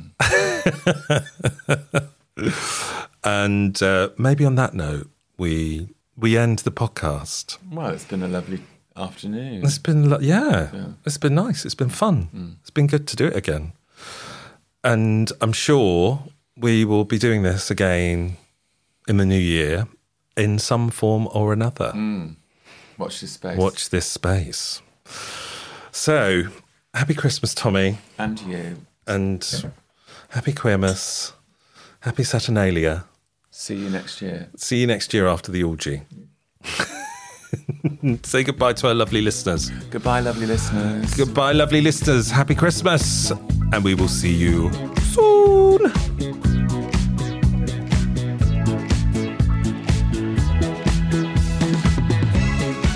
and 3.23 3.81
uh, 3.83 4.09
maybe 4.17 4.45
on 4.45 4.55
that 4.55 4.73
note, 4.73 5.09
we 5.37 5.89
we 6.17 6.37
end 6.37 6.59
the 6.59 6.71
podcast. 6.71 7.57
Well, 7.71 7.89
it's 7.91 8.05
been 8.05 8.23
a 8.23 8.27
lovely 8.27 8.61
afternoon. 8.95 9.63
It's 9.63 9.77
been, 9.77 10.09
lo- 10.09 10.19
yeah, 10.21 10.69
it's 11.05 11.17
been 11.17 11.35
nice. 11.35 11.65
It's 11.65 11.75
been 11.75 11.89
fun. 11.89 12.29
Mm. 12.35 12.55
It's 12.61 12.69
been 12.69 12.87
good 12.87 13.07
to 13.07 13.15
do 13.15 13.25
it 13.27 13.35
again. 13.35 13.73
And 14.83 15.31
I'm 15.41 15.53
sure 15.53 16.23
we 16.57 16.85
will 16.85 17.05
be 17.05 17.17
doing 17.17 17.43
this 17.43 17.69
again 17.71 18.37
in 19.07 19.17
the 19.17 19.25
new 19.25 19.39
year 19.39 19.87
in 20.37 20.59
some 20.59 20.89
form 20.89 21.27
or 21.31 21.53
another. 21.53 21.91
Mm. 21.95 22.35
Watch 22.97 23.21
this 23.21 23.31
space. 23.33 23.57
Watch 23.57 23.89
this 23.89 24.05
space. 24.05 24.81
So, 25.91 26.43
happy 26.93 27.13
Christmas, 27.13 27.53
Tommy, 27.53 27.97
And 28.17 28.39
you. 28.41 28.85
and 29.07 29.65
happy 30.29 30.53
Queermas, 30.53 31.33
happy 32.01 32.23
Saturnalia. 32.23 33.05
See 33.49 33.75
you 33.75 33.89
next 33.89 34.21
year. 34.21 34.49
See 34.55 34.79
you 34.81 34.87
next 34.87 35.13
year 35.13 35.27
after 35.27 35.51
the 35.51 35.63
orgy. 35.63 36.03
Say 38.23 38.43
goodbye 38.43 38.73
to 38.73 38.87
our 38.87 38.93
lovely 38.93 39.21
listeners. 39.21 39.69
Goodbye, 39.89 40.21
lovely 40.21 40.47
listeners. 40.47 41.13
Goodbye, 41.15 41.51
lovely 41.53 41.81
listeners. 41.81 42.31
Happy 42.31 42.55
Christmas. 42.55 43.31
And 43.73 43.83
we 43.83 43.95
will 43.95 44.07
see 44.07 44.33
you 44.33 44.71
soon. 45.13 45.91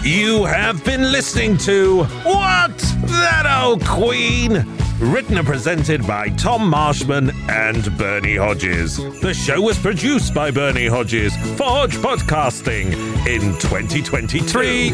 You 0.04 0.46
have 0.46 0.86
been 0.86 1.12
listening 1.12 1.58
to 1.60 2.04
What 2.24 2.78
That 3.08 3.62
Old 3.64 3.84
Queen? 3.86 4.64
Written 5.00 5.38
and 5.38 5.46
presented 5.46 6.08
by 6.08 6.30
Tom 6.30 6.70
Marshman 6.70 7.30
and 7.50 7.98
Bernie 7.98 8.38
Hodges. 8.38 8.96
The 9.20 9.34
show 9.34 9.60
was 9.62 9.78
produced 9.78 10.34
by 10.34 10.52
Bernie 10.52 10.88
Hodges 10.88 11.36
for 11.58 11.66
Hodge 11.66 11.98
Podcasting 11.98 12.94
in 13.28 13.42
2023. 13.60 14.94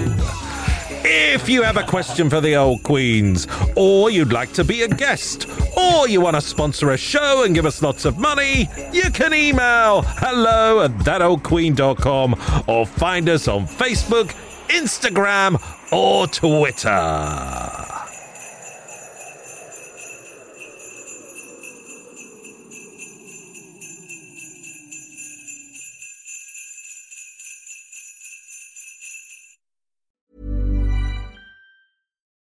If 1.03 1.47
you 1.47 1.61
have 1.61 1.77
a 1.77 1.83
question 1.83 2.31
for 2.31 2.41
the 2.41 2.55
old 2.55 2.81
queens, 2.81 3.47
or 3.75 4.09
you'd 4.09 4.33
like 4.33 4.53
to 4.53 4.63
be 4.63 4.81
a 4.81 4.87
guest, 4.87 5.47
or 5.77 6.07
you 6.07 6.19
want 6.19 6.35
to 6.35 6.41
sponsor 6.41 6.89
a 6.91 6.97
show 6.97 7.43
and 7.43 7.53
give 7.53 7.67
us 7.67 7.83
lots 7.83 8.03
of 8.03 8.17
money, 8.17 8.67
you 8.91 9.11
can 9.11 9.35
email 9.35 10.01
hello 10.01 10.81
at 10.81 10.91
thatoldqueen.com 10.91 12.63
or 12.67 12.87
find 12.87 13.29
us 13.29 13.47
on 13.47 13.67
Facebook, 13.67 14.33
Instagram, 14.69 15.61
or 15.91 16.25
Twitter. 16.25 17.90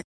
it 0.00 0.09